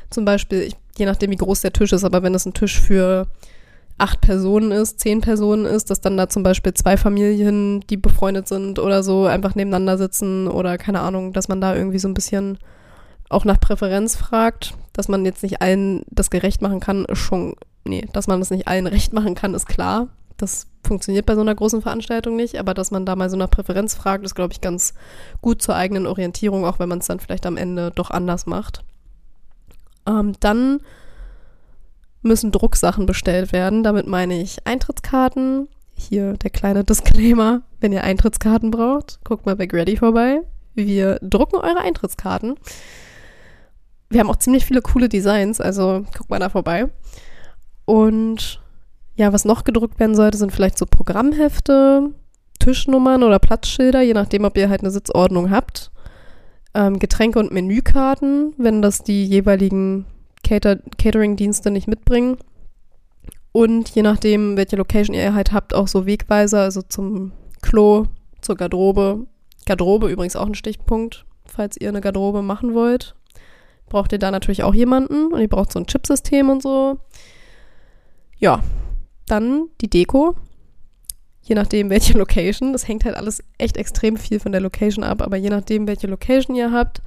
zum 0.09 0.25
Beispiel, 0.25 0.63
ich, 0.63 0.77
je 0.97 1.07
nachdem 1.07 1.31
wie 1.31 1.37
groß 1.37 1.61
der 1.61 1.73
Tisch 1.73 1.93
ist, 1.93 2.05
aber 2.05 2.23
wenn 2.23 2.35
es 2.35 2.47
ein 2.47 2.55
Tisch 2.55 2.81
für 2.81 3.27
acht 3.99 4.21
Personen 4.21 4.73
ist, 4.73 5.01
zehn 5.01 5.21
Personen 5.21 5.65
ist, 5.65 5.91
dass 5.91 6.01
dann 6.01 6.17
da 6.17 6.29
zum 6.29 6.43
Beispiel 6.43 6.75
zwei 6.75 6.97
Familien, 6.97 7.81
die 7.89 7.97
befreundet 7.97 8.47
sind 8.49 8.79
oder 8.79 9.03
so, 9.03 9.25
einfach 9.25 9.55
nebeneinander 9.55 9.97
sitzen 9.97 10.49
oder 10.49 10.77
keine 10.77 11.01
Ahnung, 11.01 11.33
dass 11.33 11.49
man 11.49 11.61
da 11.61 11.75
irgendwie 11.75 11.99
so 11.99 12.09
ein 12.09 12.15
bisschen 12.15 12.59
auch 13.29 13.45
nach 13.45 13.59
Präferenz 13.59 14.17
fragt, 14.17 14.75
dass 14.93 15.09
man 15.09 15.25
jetzt 15.25 15.43
nicht 15.43 15.63
allen 15.63 16.03
das 16.11 16.31
gerecht 16.31 16.63
machen 16.63 16.81
kann, 16.81 17.07
ist 17.07 17.19
schon, 17.19 17.55
nee, 17.85 18.07
dass 18.13 18.27
man 18.27 18.39
das 18.39 18.51
nicht 18.51 18.69
allen 18.69 18.87
recht 18.87 19.13
machen 19.13 19.35
kann, 19.35 19.55
ist 19.55 19.67
klar. 19.67 20.09
Das 20.37 20.67
funktioniert 20.87 21.25
bei 21.25 21.35
so 21.35 21.41
einer 21.41 21.55
großen 21.55 21.81
Veranstaltung 21.81 22.37
nicht, 22.37 22.59
aber 22.59 22.75
dass 22.75 22.91
man 22.91 23.07
da 23.07 23.17
mal 23.17 23.31
so 23.31 23.37
nach 23.37 23.51
Präferenz 23.51 23.95
fragt, 23.95 24.25
ist, 24.25 24.35
glaube 24.35 24.53
ich, 24.53 24.61
ganz 24.61 24.93
gut 25.41 25.63
zur 25.63 25.75
eigenen 25.75 26.07
Orientierung, 26.07 26.67
auch 26.67 26.79
wenn 26.79 26.91
man 26.91 26.99
es 26.99 27.07
dann 27.07 27.19
vielleicht 27.19 27.47
am 27.47 27.57
Ende 27.57 27.91
doch 27.91 28.11
anders 28.11 28.45
macht. 28.45 28.85
Ähm, 30.07 30.35
dann 30.41 30.81
müssen 32.23 32.53
Drucksachen 32.53 33.07
bestellt 33.07 33.53
werden. 33.53 33.83
Damit 33.83 34.07
meine 34.07 34.41
ich 34.41 34.67
Eintrittskarten. 34.67 35.69
Hier 35.95 36.35
der 36.35 36.51
kleine 36.51 36.85
Disclaimer, 36.85 37.63
wenn 37.81 37.93
ihr 37.93 38.05
Eintrittskarten 38.05 38.71
braucht, 38.71 39.19
guckt 39.25 39.47
mal 39.47 39.57
bei 39.57 39.67
Grady 39.67 39.97
vorbei. 39.97 40.41
Wir 40.75 41.19
drucken 41.23 41.57
eure 41.57 41.81
Eintrittskarten. 41.81 42.57
Wir 44.11 44.21
haben 44.21 44.29
auch 44.29 44.37
ziemlich 44.37 44.67
viele 44.67 44.83
coole 44.83 45.09
Designs, 45.09 45.61
also 45.61 46.05
guckt 46.17 46.29
mal 46.29 46.39
da 46.39 46.51
vorbei. 46.51 46.89
Und 47.87 48.61
ja, 49.17 49.33
was 49.33 49.47
noch 49.47 49.65
gedruckt 49.65 49.99
werden 49.99 50.15
sollte, 50.15 50.37
sind 50.37 50.53
vielleicht 50.53 50.77
so 50.77 50.85
Programmhefte, 50.85 52.11
Tischnummern 52.59 53.23
oder 53.23 53.39
Platzschilder, 53.39 54.03
je 54.03 54.13
nachdem, 54.13 54.45
ob 54.45 54.57
ihr 54.59 54.69
halt 54.69 54.83
eine 54.83 54.91
Sitzordnung 54.91 55.51
habt. 55.51 55.91
Ähm, 56.77 56.99
Getränke 56.99 57.39
und 57.39 57.53
Menükarten, 57.53 58.53
wenn 58.59 58.83
das 58.83 59.03
die 59.03 59.25
jeweiligen 59.25 60.05
Cater 60.45 60.77
Catering-Dienste 60.99 61.71
nicht 61.71 61.89
mitbringen. 61.89 62.37
Und 63.53 63.89
je 63.89 64.03
nachdem, 64.03 64.59
welche 64.59 64.77
Location 64.77 65.15
ihr 65.15 65.33
halt 65.33 65.53
habt, 65.53 65.75
auch 65.75 65.89
so 65.89 66.05
Wegweiser, 66.05 66.61
also 66.61 66.83
zum 66.83 67.33
Klo, 67.63 68.05
zur 68.43 68.57
Garderobe. 68.57 69.27
Garderobe 69.65 70.11
übrigens 70.11 70.37
auch 70.37 70.45
ein 70.45 70.55
Stichpunkt, 70.55 71.25
falls 71.47 71.79
ihr 71.81 71.89
eine 71.89 72.03
Garderobe 72.03 72.43
machen 72.43 72.75
wollt. 72.75 73.15
Braucht 73.89 74.13
ihr 74.13 74.19
da 74.19 74.31
natürlich 74.31 74.63
auch 74.63 74.75
jemanden 74.75 75.33
und 75.33 75.41
ihr 75.41 75.49
braucht 75.49 75.73
so 75.73 75.79
ein 75.79 75.87
Chipsystem 75.87 76.51
und 76.51 76.63
so. 76.63 76.99
Ja, 78.39 78.63
dann 79.27 79.71
die 79.81 79.89
Deko. 79.89 80.37
Je 81.47 81.55
nachdem, 81.55 81.91
welche 81.91 82.19
Location. 82.19 82.73
Das 82.73 82.89
hängt 82.89 83.05
halt 83.05 83.17
alles 83.17 83.43
echt 83.57 83.77
extrem 83.77 84.17
viel 84.17 84.41
von 84.41 84.51
der 84.51 84.61
Location 84.61 85.05
ab, 85.05 85.23
aber 85.23 85.37
je 85.37 85.49
nachdem, 85.49 85.87
welche 85.87 86.09
Location 86.09 86.57
ihr 86.57 86.73
habt, 86.73 87.03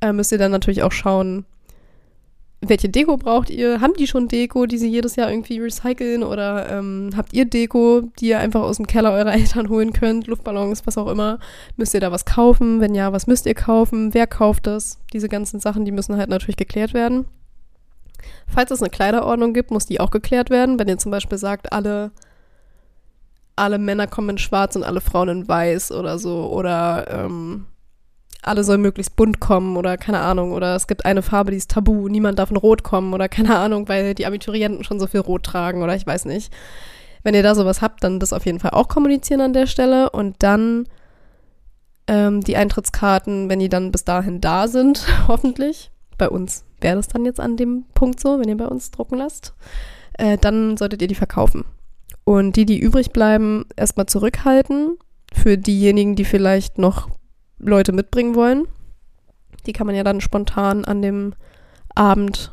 äh, 0.00 0.12
müsst 0.12 0.30
ihr 0.30 0.38
dann 0.38 0.52
natürlich 0.52 0.84
auch 0.84 0.92
schauen, 0.92 1.44
welche 2.60 2.88
Deko 2.88 3.16
braucht 3.16 3.50
ihr? 3.50 3.80
Haben 3.80 3.94
die 3.94 4.06
schon 4.06 4.28
Deko, 4.28 4.66
die 4.66 4.78
sie 4.78 4.88
jedes 4.88 5.16
Jahr 5.16 5.30
irgendwie 5.30 5.58
recyceln? 5.58 6.22
Oder 6.22 6.70
ähm, 6.70 7.10
habt 7.16 7.32
ihr 7.32 7.44
Deko, 7.44 8.02
die 8.18 8.28
ihr 8.28 8.38
einfach 8.38 8.62
aus 8.62 8.76
dem 8.76 8.86
Keller 8.86 9.12
eurer 9.12 9.32
Eltern 9.34 9.68
holen 9.68 9.92
könnt? 9.92 10.26
Luftballons, 10.26 10.86
was 10.86 10.96
auch 10.96 11.08
immer. 11.08 11.38
Müsst 11.76 11.94
ihr 11.94 12.00
da 12.00 12.12
was 12.12 12.24
kaufen? 12.24 12.80
Wenn 12.80 12.94
ja, 12.94 13.12
was 13.12 13.26
müsst 13.26 13.46
ihr 13.46 13.54
kaufen? 13.54 14.14
Wer 14.14 14.26
kauft 14.26 14.66
das? 14.66 14.98
Diese 15.12 15.28
ganzen 15.28 15.60
Sachen, 15.60 15.84
die 15.84 15.92
müssen 15.92 16.16
halt 16.16 16.30
natürlich 16.30 16.56
geklärt 16.56 16.94
werden. 16.94 17.26
Falls 18.46 18.70
es 18.70 18.80
eine 18.80 18.90
Kleiderordnung 18.90 19.52
gibt, 19.52 19.70
muss 19.70 19.86
die 19.86 20.00
auch 20.00 20.10
geklärt 20.10 20.50
werden. 20.50 20.78
Wenn 20.78 20.88
ihr 20.88 20.98
zum 20.98 21.10
Beispiel 21.10 21.38
sagt, 21.38 21.72
alle, 21.72 22.10
alle 23.56 23.78
Männer 23.78 24.06
kommen 24.06 24.30
in 24.30 24.38
schwarz 24.38 24.76
und 24.76 24.84
alle 24.84 25.00
Frauen 25.00 25.28
in 25.28 25.48
weiß 25.48 25.92
oder 25.92 26.18
so. 26.18 26.46
Oder 26.50 27.06
ähm, 27.10 27.66
alle 28.46 28.64
sollen 28.64 28.80
möglichst 28.80 29.16
bunt 29.16 29.40
kommen 29.40 29.76
oder 29.76 29.96
keine 29.96 30.20
Ahnung, 30.20 30.52
oder 30.52 30.76
es 30.76 30.86
gibt 30.86 31.04
eine 31.04 31.22
Farbe, 31.22 31.50
die 31.50 31.56
ist 31.56 31.70
tabu, 31.70 32.08
niemand 32.08 32.38
darf 32.38 32.50
in 32.50 32.56
Rot 32.56 32.84
kommen 32.84 33.12
oder 33.12 33.28
keine 33.28 33.58
Ahnung, 33.58 33.88
weil 33.88 34.14
die 34.14 34.26
Abiturienten 34.26 34.84
schon 34.84 35.00
so 35.00 35.06
viel 35.06 35.20
Rot 35.20 35.42
tragen 35.42 35.82
oder 35.82 35.96
ich 35.96 36.06
weiß 36.06 36.26
nicht. 36.26 36.52
Wenn 37.24 37.34
ihr 37.34 37.42
da 37.42 37.56
sowas 37.56 37.82
habt, 37.82 38.04
dann 38.04 38.20
das 38.20 38.32
auf 38.32 38.46
jeden 38.46 38.60
Fall 38.60 38.70
auch 38.70 38.86
kommunizieren 38.86 39.40
an 39.40 39.52
der 39.52 39.66
Stelle 39.66 40.10
und 40.10 40.36
dann 40.44 40.86
ähm, 42.06 42.40
die 42.40 42.56
Eintrittskarten, 42.56 43.48
wenn 43.48 43.58
die 43.58 43.68
dann 43.68 43.90
bis 43.90 44.04
dahin 44.04 44.40
da 44.40 44.68
sind, 44.68 45.04
hoffentlich. 45.28 45.90
Bei 46.16 46.28
uns 46.28 46.64
wäre 46.80 46.96
das 46.96 47.08
dann 47.08 47.24
jetzt 47.24 47.40
an 47.40 47.56
dem 47.56 47.84
Punkt 47.94 48.20
so, 48.20 48.38
wenn 48.38 48.48
ihr 48.48 48.56
bei 48.56 48.68
uns 48.68 48.92
drucken 48.92 49.18
lasst. 49.18 49.54
Äh, 50.14 50.38
dann 50.38 50.76
solltet 50.76 51.02
ihr 51.02 51.08
die 51.08 51.14
verkaufen. 51.14 51.64
Und 52.26 52.56
die, 52.56 52.66
die 52.66 52.80
übrig 52.80 53.12
bleiben, 53.12 53.66
erstmal 53.76 54.06
zurückhalten 54.06 54.98
für 55.32 55.56
diejenigen, 55.56 56.16
die 56.16 56.24
vielleicht 56.24 56.76
noch 56.76 57.08
Leute 57.56 57.92
mitbringen 57.92 58.34
wollen. 58.34 58.66
Die 59.64 59.72
kann 59.72 59.86
man 59.86 59.94
ja 59.94 60.02
dann 60.02 60.20
spontan 60.20 60.84
an 60.84 61.02
dem 61.02 61.34
Abend 61.94 62.52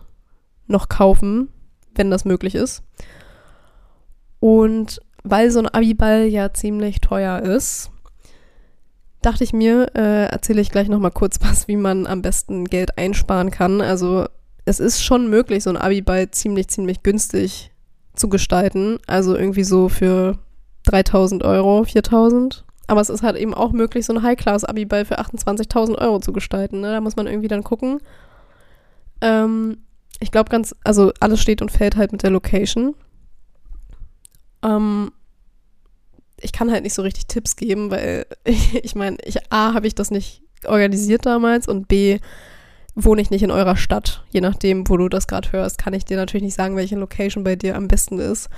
noch 0.68 0.90
kaufen, 0.90 1.50
wenn 1.96 2.12
das 2.12 2.24
möglich 2.24 2.54
ist. 2.54 2.84
Und 4.40 5.02
weil 5.24 5.50
so 5.50 5.58
ein 5.58 5.68
Abiball 5.68 6.26
ja 6.26 6.54
ziemlich 6.54 7.02
teuer 7.02 7.40
ist, 7.40 7.90
dachte 9.24 9.44
ich 9.44 9.54
mir, 9.54 9.90
äh, 9.96 10.26
erzähle 10.26 10.62
ich 10.62 10.70
gleich 10.70 10.88
nochmal 10.88 11.10
kurz 11.10 11.40
was, 11.42 11.68
wie 11.68 11.78
man 11.78 12.06
am 12.06 12.22
besten 12.22 12.66
Geld 12.66 13.00
einsparen 13.00 13.50
kann. 13.50 13.82
Also 13.82 14.28
es 14.66 14.80
ist 14.80 15.04
schon 15.04 15.32
möglich, 15.32 15.64
so 15.64 15.72
ein 15.72 15.78
Abiball 15.78 16.30
ziemlich, 16.30 16.68
ziemlich 16.68 17.02
günstig 17.02 17.73
zu 18.16 18.30
gestalten. 18.30 19.00
Also 19.08 19.36
irgendwie 19.36 19.64
so 19.64 19.90
für 19.90 20.38
3000 20.84 21.44
Euro, 21.44 21.84
4000. 21.84 22.66
Aber 22.88 23.02
es 23.02 23.10
ist 23.10 23.24
halt 23.24 23.38
eben 23.38 23.54
auch 23.54 23.72
möglich, 23.72 24.06
so 24.06 24.14
ein 24.14 24.24
High-Class-Abiball 24.24 25.06
für 25.06 25.20
28.000 25.20 25.98
Euro 26.00 26.20
zu 26.20 26.34
gestalten. 26.34 26.82
Ne? 26.82 26.92
Da 26.92 27.02
muss 27.02 27.16
man 27.16 27.28
irgendwie 27.28 27.48
dann 27.48 27.64
gucken. 27.64 28.00
Ähm, 29.22 29.78
ich 30.20 30.32
glaube 30.32 30.50
ganz, 30.50 30.76
also 30.84 31.12
alles 31.20 31.42
steht 31.42 31.62
und 31.62 31.72
fällt 31.72 31.96
halt 31.96 32.12
mit 32.12 32.24
der 32.24 32.30
Location. 32.30 32.96
Ähm, 34.64 35.12
ich 36.40 36.52
kann 36.52 36.72
halt 36.72 36.84
nicht 36.84 36.94
so 36.94 37.02
richtig 37.02 37.28
Tipps 37.28 37.56
geben, 37.56 37.90
weil 37.90 38.26
ich, 38.44 38.96
meine, 38.96 39.18
ich, 39.24 39.52
A, 39.52 39.74
habe 39.74 39.88
ich 39.88 39.96
das 39.96 40.12
nicht 40.12 40.42
organisiert 40.66 41.26
damals 41.26 41.68
und 41.68 41.88
B, 41.88 42.20
wohne 42.96 43.22
ich 43.22 43.32
nicht 43.32 43.44
in 43.44 43.52
eurer 43.52 43.76
Stadt. 43.76 44.24
Je 44.30 44.42
nachdem, 44.42 44.88
wo 44.88 44.98
du 44.98 45.10
das 45.10 45.28
gerade 45.28 45.52
hörst, 45.52 45.78
kann 45.78 45.94
ich 45.94 46.06
dir 46.06 46.18
natürlich 46.18 46.44
nicht 46.44 46.56
sagen, 46.56 46.76
welche 46.76 46.96
Location 46.96 47.44
bei 47.44 47.56
dir 47.56 47.76
am 47.76 47.88
besten 47.88 48.20
ist. 48.20 48.50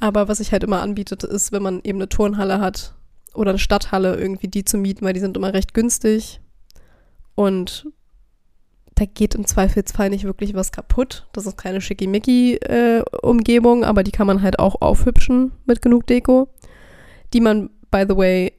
Aber 0.00 0.28
was 0.28 0.40
ich 0.40 0.52
halt 0.52 0.64
immer 0.64 0.82
anbietet, 0.82 1.24
ist, 1.24 1.52
wenn 1.52 1.62
man 1.62 1.80
eben 1.84 1.98
eine 1.98 2.08
Turnhalle 2.08 2.60
hat 2.60 2.94
oder 3.34 3.50
eine 3.50 3.58
Stadthalle, 3.58 4.16
irgendwie 4.16 4.48
die 4.48 4.64
zu 4.64 4.78
mieten, 4.78 5.04
weil 5.04 5.12
die 5.12 5.20
sind 5.20 5.36
immer 5.36 5.54
recht 5.54 5.74
günstig. 5.74 6.40
Und 7.34 7.86
da 8.96 9.04
geht 9.04 9.34
im 9.34 9.46
Zweifelsfall 9.46 10.10
nicht 10.10 10.24
wirklich 10.24 10.54
was 10.54 10.72
kaputt. 10.72 11.26
Das 11.32 11.46
ist 11.46 11.58
keine 11.58 11.80
Schickimicki-Umgebung, 11.80 13.82
äh, 13.82 13.86
aber 13.86 14.02
die 14.02 14.10
kann 14.10 14.26
man 14.26 14.42
halt 14.42 14.58
auch 14.58 14.80
aufhübschen 14.80 15.52
mit 15.66 15.82
genug 15.82 16.06
Deko, 16.06 16.48
die 17.32 17.40
man, 17.40 17.70
by 17.90 18.04
the 18.08 18.16
way, 18.16 18.52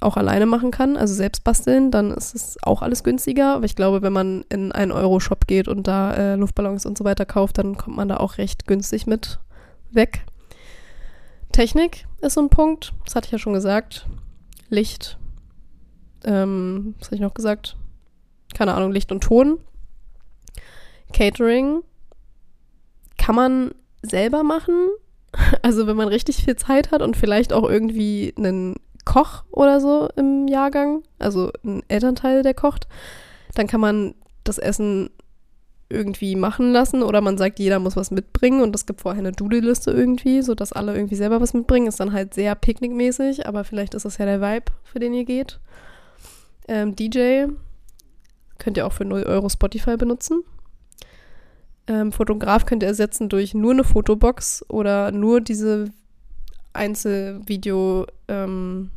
auch 0.00 0.16
alleine 0.16 0.46
machen 0.46 0.70
kann, 0.70 0.96
also 0.96 1.12
selbst 1.14 1.44
basteln, 1.44 1.90
dann 1.90 2.10
ist 2.10 2.34
es 2.34 2.56
auch 2.62 2.82
alles 2.82 3.04
günstiger. 3.04 3.54
Aber 3.54 3.66
ich 3.66 3.76
glaube, 3.76 4.02
wenn 4.02 4.12
man 4.12 4.44
in 4.48 4.72
einen 4.72 4.92
Euro-Shop 4.92 5.46
geht 5.46 5.68
und 5.68 5.86
da 5.86 6.14
äh, 6.14 6.34
Luftballons 6.36 6.86
und 6.86 6.96
so 6.96 7.04
weiter 7.04 7.26
kauft, 7.26 7.58
dann 7.58 7.76
kommt 7.76 7.96
man 7.96 8.08
da 8.08 8.16
auch 8.16 8.38
recht 8.38 8.66
günstig 8.66 9.06
mit 9.06 9.38
weg. 9.90 10.24
Technik 11.52 12.06
ist 12.20 12.34
so 12.34 12.40
ein 12.40 12.48
Punkt, 12.48 12.92
das 13.04 13.14
hatte 13.14 13.26
ich 13.26 13.32
ja 13.32 13.38
schon 13.38 13.52
gesagt. 13.52 14.06
Licht, 14.68 15.18
ähm, 16.24 16.94
was 16.98 17.08
habe 17.08 17.16
ich 17.16 17.22
noch 17.22 17.34
gesagt? 17.34 17.76
Keine 18.54 18.74
Ahnung, 18.74 18.92
Licht 18.92 19.12
und 19.12 19.22
Ton. 19.22 19.58
Catering 21.12 21.82
kann 23.18 23.34
man 23.34 23.74
selber 24.02 24.42
machen. 24.42 24.88
Also 25.62 25.86
wenn 25.86 25.96
man 25.96 26.08
richtig 26.08 26.42
viel 26.42 26.56
Zeit 26.56 26.90
hat 26.90 27.02
und 27.02 27.16
vielleicht 27.16 27.52
auch 27.52 27.68
irgendwie 27.68 28.34
einen 28.36 28.74
Koch 29.10 29.42
oder 29.50 29.80
so 29.80 30.08
im 30.14 30.46
Jahrgang, 30.46 31.02
also 31.18 31.50
ein 31.64 31.82
Elternteil, 31.88 32.44
der 32.44 32.54
kocht, 32.54 32.86
dann 33.56 33.66
kann 33.66 33.80
man 33.80 34.14
das 34.44 34.58
Essen 34.58 35.10
irgendwie 35.88 36.36
machen 36.36 36.70
lassen 36.70 37.02
oder 37.02 37.20
man 37.20 37.36
sagt, 37.36 37.58
jeder 37.58 37.80
muss 37.80 37.96
was 37.96 38.12
mitbringen 38.12 38.62
und 38.62 38.72
es 38.76 38.86
gibt 38.86 39.00
vorher 39.00 39.18
eine 39.18 39.32
Doodle-Liste 39.32 39.90
irgendwie, 39.90 40.42
sodass 40.42 40.72
alle 40.72 40.94
irgendwie 40.94 41.16
selber 41.16 41.40
was 41.40 41.54
mitbringen. 41.54 41.88
Ist 41.88 41.98
dann 41.98 42.12
halt 42.12 42.34
sehr 42.34 42.54
picknickmäßig, 42.54 43.48
aber 43.48 43.64
vielleicht 43.64 43.94
ist 43.94 44.04
das 44.04 44.18
ja 44.18 44.26
der 44.26 44.40
Vibe, 44.40 44.66
für 44.84 45.00
den 45.00 45.12
ihr 45.12 45.24
geht. 45.24 45.58
Ähm, 46.68 46.94
DJ 46.94 47.46
könnt 48.58 48.76
ihr 48.76 48.86
auch 48.86 48.92
für 48.92 49.04
0 49.04 49.24
Euro 49.24 49.48
Spotify 49.48 49.96
benutzen. 49.96 50.44
Ähm, 51.88 52.12
Fotograf 52.12 52.64
könnt 52.64 52.84
ihr 52.84 52.88
ersetzen 52.88 53.28
durch 53.28 53.54
nur 53.54 53.72
eine 53.72 53.82
Fotobox 53.82 54.64
oder 54.68 55.10
nur 55.10 55.40
diese 55.40 55.90
Einzelvideo 56.72 58.06
ähm, 58.28 58.90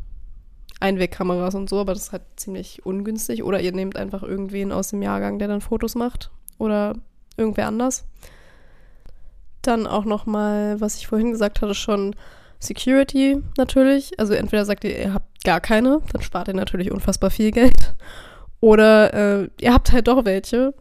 Einwegkameras 0.83 1.55
und 1.55 1.69
so, 1.69 1.79
aber 1.79 1.93
das 1.93 2.03
ist 2.03 2.11
halt 2.11 2.23
ziemlich 2.35 2.85
ungünstig. 2.85 3.43
Oder 3.43 3.61
ihr 3.61 3.71
nehmt 3.71 3.95
einfach 3.95 4.21
irgendwen 4.21 4.71
aus 4.71 4.89
dem 4.89 5.01
Jahrgang, 5.01 5.39
der 5.39 5.47
dann 5.47 5.61
Fotos 5.61 5.95
macht. 5.95 6.29
Oder 6.57 6.95
irgendwer 7.37 7.67
anders. 7.67 8.05
Dann 9.61 9.87
auch 9.87 10.03
noch 10.03 10.25
mal, 10.25 10.79
was 10.81 10.97
ich 10.97 11.07
vorhin 11.07 11.31
gesagt 11.31 11.61
hatte, 11.61 11.73
schon 11.73 12.15
Security 12.59 13.41
natürlich. 13.57 14.19
Also 14.19 14.33
entweder 14.33 14.65
sagt 14.65 14.83
ihr, 14.83 14.97
ihr 14.97 15.13
habt 15.13 15.43
gar 15.45 15.61
keine, 15.61 16.01
dann 16.11 16.21
spart 16.21 16.49
ihr 16.49 16.53
natürlich 16.53 16.91
unfassbar 16.91 17.31
viel 17.31 17.51
Geld. 17.51 17.95
Oder 18.59 19.13
äh, 19.13 19.49
ihr 19.61 19.73
habt 19.73 19.91
halt 19.93 20.07
doch 20.07 20.25
welche. 20.25 20.73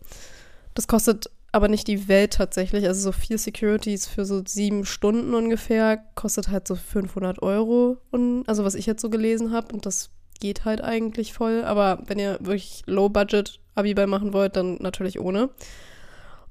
Das 0.75 0.89
kostet 0.89 1.31
aber 1.53 1.69
nicht 1.69 1.87
die 1.87 2.09
Welt 2.09 2.33
tatsächlich. 2.33 2.87
Also 2.87 3.03
so 3.03 3.13
vier 3.13 3.39
Securities 3.39 4.07
für 4.07 4.25
so 4.25 4.43
sieben 4.45 4.87
Stunden 4.87 5.35
ungefähr 5.35 5.99
kostet 6.15 6.49
halt 6.49 6.67
so 6.67 6.75
500 6.75 7.43
Euro. 7.43 7.99
Und, 8.11 8.45
also 8.49 8.65
was 8.65 8.75
ich 8.75 8.87
jetzt 8.87 9.03
so 9.03 9.11
gelesen 9.11 9.53
habe. 9.53 9.75
Und 9.75 9.85
das 9.85 10.11
geht 10.41 10.65
halt 10.65 10.81
eigentlich 10.81 11.35
voll. 11.35 11.63
Aber 11.65 12.03
wenn 12.07 12.19
ihr 12.19 12.39
wirklich 12.41 12.83
Low-Budget 12.87 13.61
Abiball 13.75 14.07
machen 14.07 14.33
wollt, 14.33 14.57
dann 14.57 14.77
natürlich 14.81 15.21
ohne. 15.21 15.51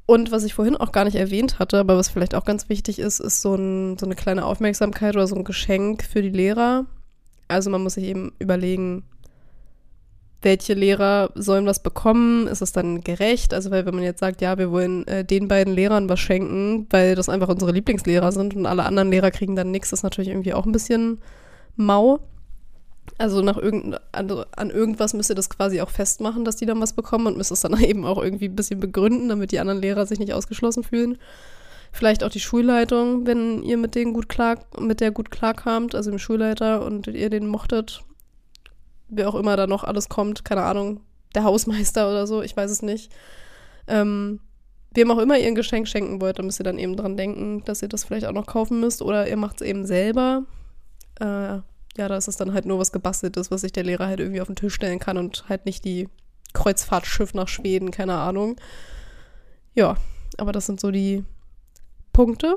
Und 0.05 0.31
was 0.31 0.43
ich 0.43 0.53
vorhin 0.53 0.77
auch 0.77 0.91
gar 0.91 1.05
nicht 1.05 1.15
erwähnt 1.15 1.57
hatte, 1.57 1.79
aber 1.79 1.97
was 1.97 2.09
vielleicht 2.09 2.35
auch 2.35 2.45
ganz 2.45 2.69
wichtig 2.69 2.99
ist, 2.99 3.19
ist 3.19 3.41
so, 3.41 3.55
ein, 3.55 3.97
so 3.97 4.05
eine 4.05 4.15
kleine 4.15 4.45
Aufmerksamkeit 4.45 5.15
oder 5.15 5.27
so 5.27 5.35
ein 5.35 5.43
Geschenk 5.43 6.03
für 6.03 6.21
die 6.21 6.29
Lehrer. 6.29 6.85
Also 7.47 7.69
man 7.69 7.81
muss 7.81 7.95
sich 7.95 8.05
eben 8.05 8.33
überlegen, 8.39 9.03
welche 10.41 10.73
Lehrer 10.73 11.29
sollen 11.35 11.65
was 11.65 11.83
bekommen? 11.83 12.47
Ist 12.47 12.61
es 12.61 12.71
dann 12.71 13.01
gerecht? 13.01 13.53
Also, 13.53 13.71
weil 13.71 13.85
wenn 13.85 13.95
man 13.95 14.03
jetzt 14.03 14.19
sagt, 14.19 14.41
ja, 14.41 14.57
wir 14.57 14.71
wollen 14.71 15.07
äh, 15.07 15.23
den 15.23 15.47
beiden 15.47 15.73
Lehrern 15.73 16.09
was 16.09 16.19
schenken, 16.19 16.87
weil 16.89 17.15
das 17.15 17.29
einfach 17.29 17.49
unsere 17.49 17.71
Lieblingslehrer 17.71 18.31
sind 18.31 18.55
und 18.55 18.65
alle 18.65 18.83
anderen 18.83 19.11
Lehrer 19.11 19.31
kriegen 19.31 19.55
dann 19.55 19.71
nichts, 19.71 19.93
ist 19.93 20.03
natürlich 20.03 20.29
irgendwie 20.29 20.53
auch 20.53 20.65
ein 20.65 20.71
bisschen 20.71 21.19
mau. 21.75 22.19
Also 23.17 23.41
nach 23.41 23.57
irgend, 23.57 23.99
an, 24.11 24.45
an, 24.55 24.69
irgendwas 24.69 25.13
müsst 25.13 25.29
ihr 25.29 25.35
das 25.35 25.49
quasi 25.49 25.81
auch 25.81 25.89
festmachen, 25.89 26.45
dass 26.45 26.55
die 26.55 26.65
dann 26.65 26.81
was 26.81 26.93
bekommen 26.93 27.27
und 27.27 27.37
müsst 27.37 27.51
es 27.51 27.61
dann 27.61 27.79
eben 27.79 28.05
auch 28.05 28.21
irgendwie 28.21 28.45
ein 28.45 28.55
bisschen 28.55 28.79
begründen, 28.79 29.29
damit 29.29 29.51
die 29.51 29.59
anderen 29.59 29.81
Lehrer 29.81 30.05
sich 30.05 30.19
nicht 30.19 30.33
ausgeschlossen 30.33 30.83
fühlen. 30.83 31.17
Vielleicht 31.91 32.23
auch 32.23 32.29
die 32.29 32.39
Schulleitung, 32.39 33.27
wenn 33.27 33.63
ihr 33.63 33.77
mit 33.77 33.95
denen 33.95 34.13
gut 34.13 34.29
klar, 34.29 34.59
mit 34.79 35.01
der 35.01 35.11
gut 35.11 35.29
klarkamt, 35.29 35.93
also 35.93 36.09
dem 36.09 36.19
Schulleiter 36.19 36.85
und 36.85 37.07
ihr 37.07 37.29
den 37.29 37.47
mochtet 37.47 38.03
wer 39.11 39.29
auch 39.29 39.35
immer 39.35 39.55
da 39.57 39.67
noch 39.67 39.83
alles 39.83 40.09
kommt, 40.09 40.43
keine 40.43 40.63
Ahnung, 40.63 41.01
der 41.35 41.43
Hausmeister 41.43 42.09
oder 42.09 42.25
so, 42.25 42.41
ich 42.41 42.57
weiß 42.57 42.71
es 42.71 42.81
nicht. 42.81 43.11
Ähm, 43.87 44.39
wem 44.93 45.11
auch 45.11 45.19
immer 45.19 45.37
ihr 45.37 45.47
ein 45.47 45.55
Geschenk 45.55 45.87
schenken 45.87 46.21
wollt, 46.21 46.39
dann 46.39 46.45
müsst 46.45 46.59
ihr 46.59 46.65
dann 46.65 46.79
eben 46.79 46.95
dran 46.95 47.17
denken, 47.17 47.63
dass 47.65 47.81
ihr 47.81 47.87
das 47.87 48.03
vielleicht 48.03 48.25
auch 48.25 48.33
noch 48.33 48.47
kaufen 48.47 48.79
müsst 48.79 49.01
oder 49.01 49.27
ihr 49.27 49.37
macht 49.37 49.61
es 49.61 49.67
eben 49.67 49.85
selber. 49.85 50.43
Äh, 51.19 51.59
ja, 51.97 52.07
da 52.07 52.15
ist 52.15 52.27
es 52.27 52.37
dann 52.37 52.53
halt 52.53 52.65
nur 52.65 52.79
was 52.79 52.91
gebasteltes, 52.91 53.51
was 53.51 53.61
sich 53.61 53.73
der 53.73 53.83
Lehrer 53.83 54.07
halt 54.07 54.19
irgendwie 54.19 54.41
auf 54.41 54.47
den 54.47 54.55
Tisch 54.55 54.73
stellen 54.73 54.99
kann 54.99 55.17
und 55.17 55.45
halt 55.49 55.65
nicht 55.65 55.83
die 55.85 56.09
Kreuzfahrtschiff 56.53 57.33
nach 57.33 57.47
Schweden, 57.47 57.91
keine 57.91 58.15
Ahnung. 58.15 58.55
Ja, 59.73 59.95
aber 60.37 60.51
das 60.51 60.65
sind 60.65 60.79
so 60.79 60.91
die 60.91 61.23
Punkte, 62.13 62.55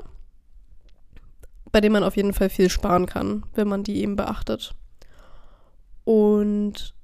bei 1.71 1.81
denen 1.81 1.93
man 1.93 2.03
auf 2.03 2.15
jeden 2.15 2.33
Fall 2.33 2.49
viel 2.49 2.69
sparen 2.69 3.05
kann, 3.05 3.43
wenn 3.53 3.67
man 3.67 3.83
die 3.83 4.01
eben 4.01 4.15
beachtet. 4.15 4.75
Und 6.05 6.95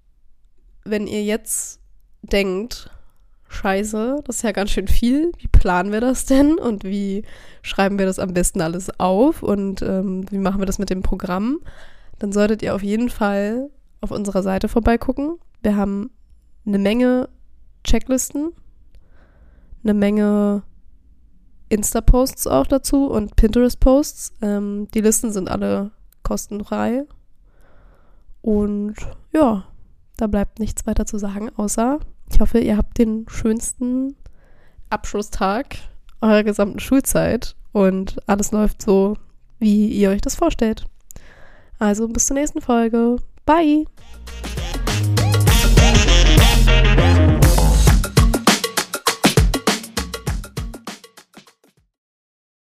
wenn 0.85 1.07
ihr 1.07 1.23
jetzt 1.23 1.81
denkt, 2.21 2.89
scheiße, 3.49 4.21
das 4.23 4.37
ist 4.37 4.41
ja 4.43 4.51
ganz 4.51 4.71
schön 4.71 4.87
viel, 4.87 5.31
wie 5.37 5.47
planen 5.47 5.91
wir 5.91 6.01
das 6.01 6.25
denn 6.25 6.57
und 6.57 6.83
wie 6.83 7.23
schreiben 7.61 7.99
wir 7.99 8.05
das 8.05 8.19
am 8.19 8.33
besten 8.33 8.61
alles 8.61 8.99
auf 8.99 9.43
und 9.43 9.81
ähm, 9.81 10.25
wie 10.31 10.37
machen 10.37 10.61
wir 10.61 10.65
das 10.65 10.79
mit 10.79 10.89
dem 10.89 11.01
Programm, 11.01 11.59
dann 12.19 12.31
solltet 12.31 12.61
ihr 12.61 12.73
auf 12.73 12.83
jeden 12.83 13.09
Fall 13.09 13.69
auf 13.99 14.11
unserer 14.11 14.43
Seite 14.43 14.67
vorbeigucken. 14.67 15.37
Wir 15.61 15.75
haben 15.75 16.11
eine 16.65 16.79
Menge 16.79 17.29
Checklisten, 17.83 18.51
eine 19.83 19.93
Menge 19.93 20.63
Insta-Posts 21.69 22.47
auch 22.47 22.67
dazu 22.67 23.07
und 23.07 23.35
Pinterest-Posts. 23.35 24.33
Ähm, 24.41 24.87
die 24.93 25.01
Listen 25.01 25.31
sind 25.31 25.49
alle 25.49 25.91
kostenfrei 26.23 27.05
und 28.41 28.95
ja, 29.33 29.65
da 30.17 30.27
bleibt 30.27 30.59
nichts 30.59 30.85
weiter 30.85 31.05
zu 31.05 31.17
sagen, 31.17 31.49
außer 31.55 31.99
ich 32.31 32.39
hoffe, 32.39 32.59
ihr 32.59 32.77
habt 32.77 32.97
den 32.97 33.25
schönsten 33.27 34.15
Abschlusstag 34.89 35.77
eurer 36.21 36.43
gesamten 36.43 36.79
Schulzeit 36.79 37.55
und 37.71 38.17
alles 38.27 38.51
läuft 38.51 38.81
so, 38.81 39.17
wie 39.59 39.87
ihr 39.87 40.09
euch 40.09 40.21
das 40.21 40.35
vorstellt. 40.35 40.85
Also 41.79 42.07
bis 42.07 42.27
zur 42.27 42.35
nächsten 42.35 42.61
Folge. 42.61 43.17
Bye! 43.45 43.85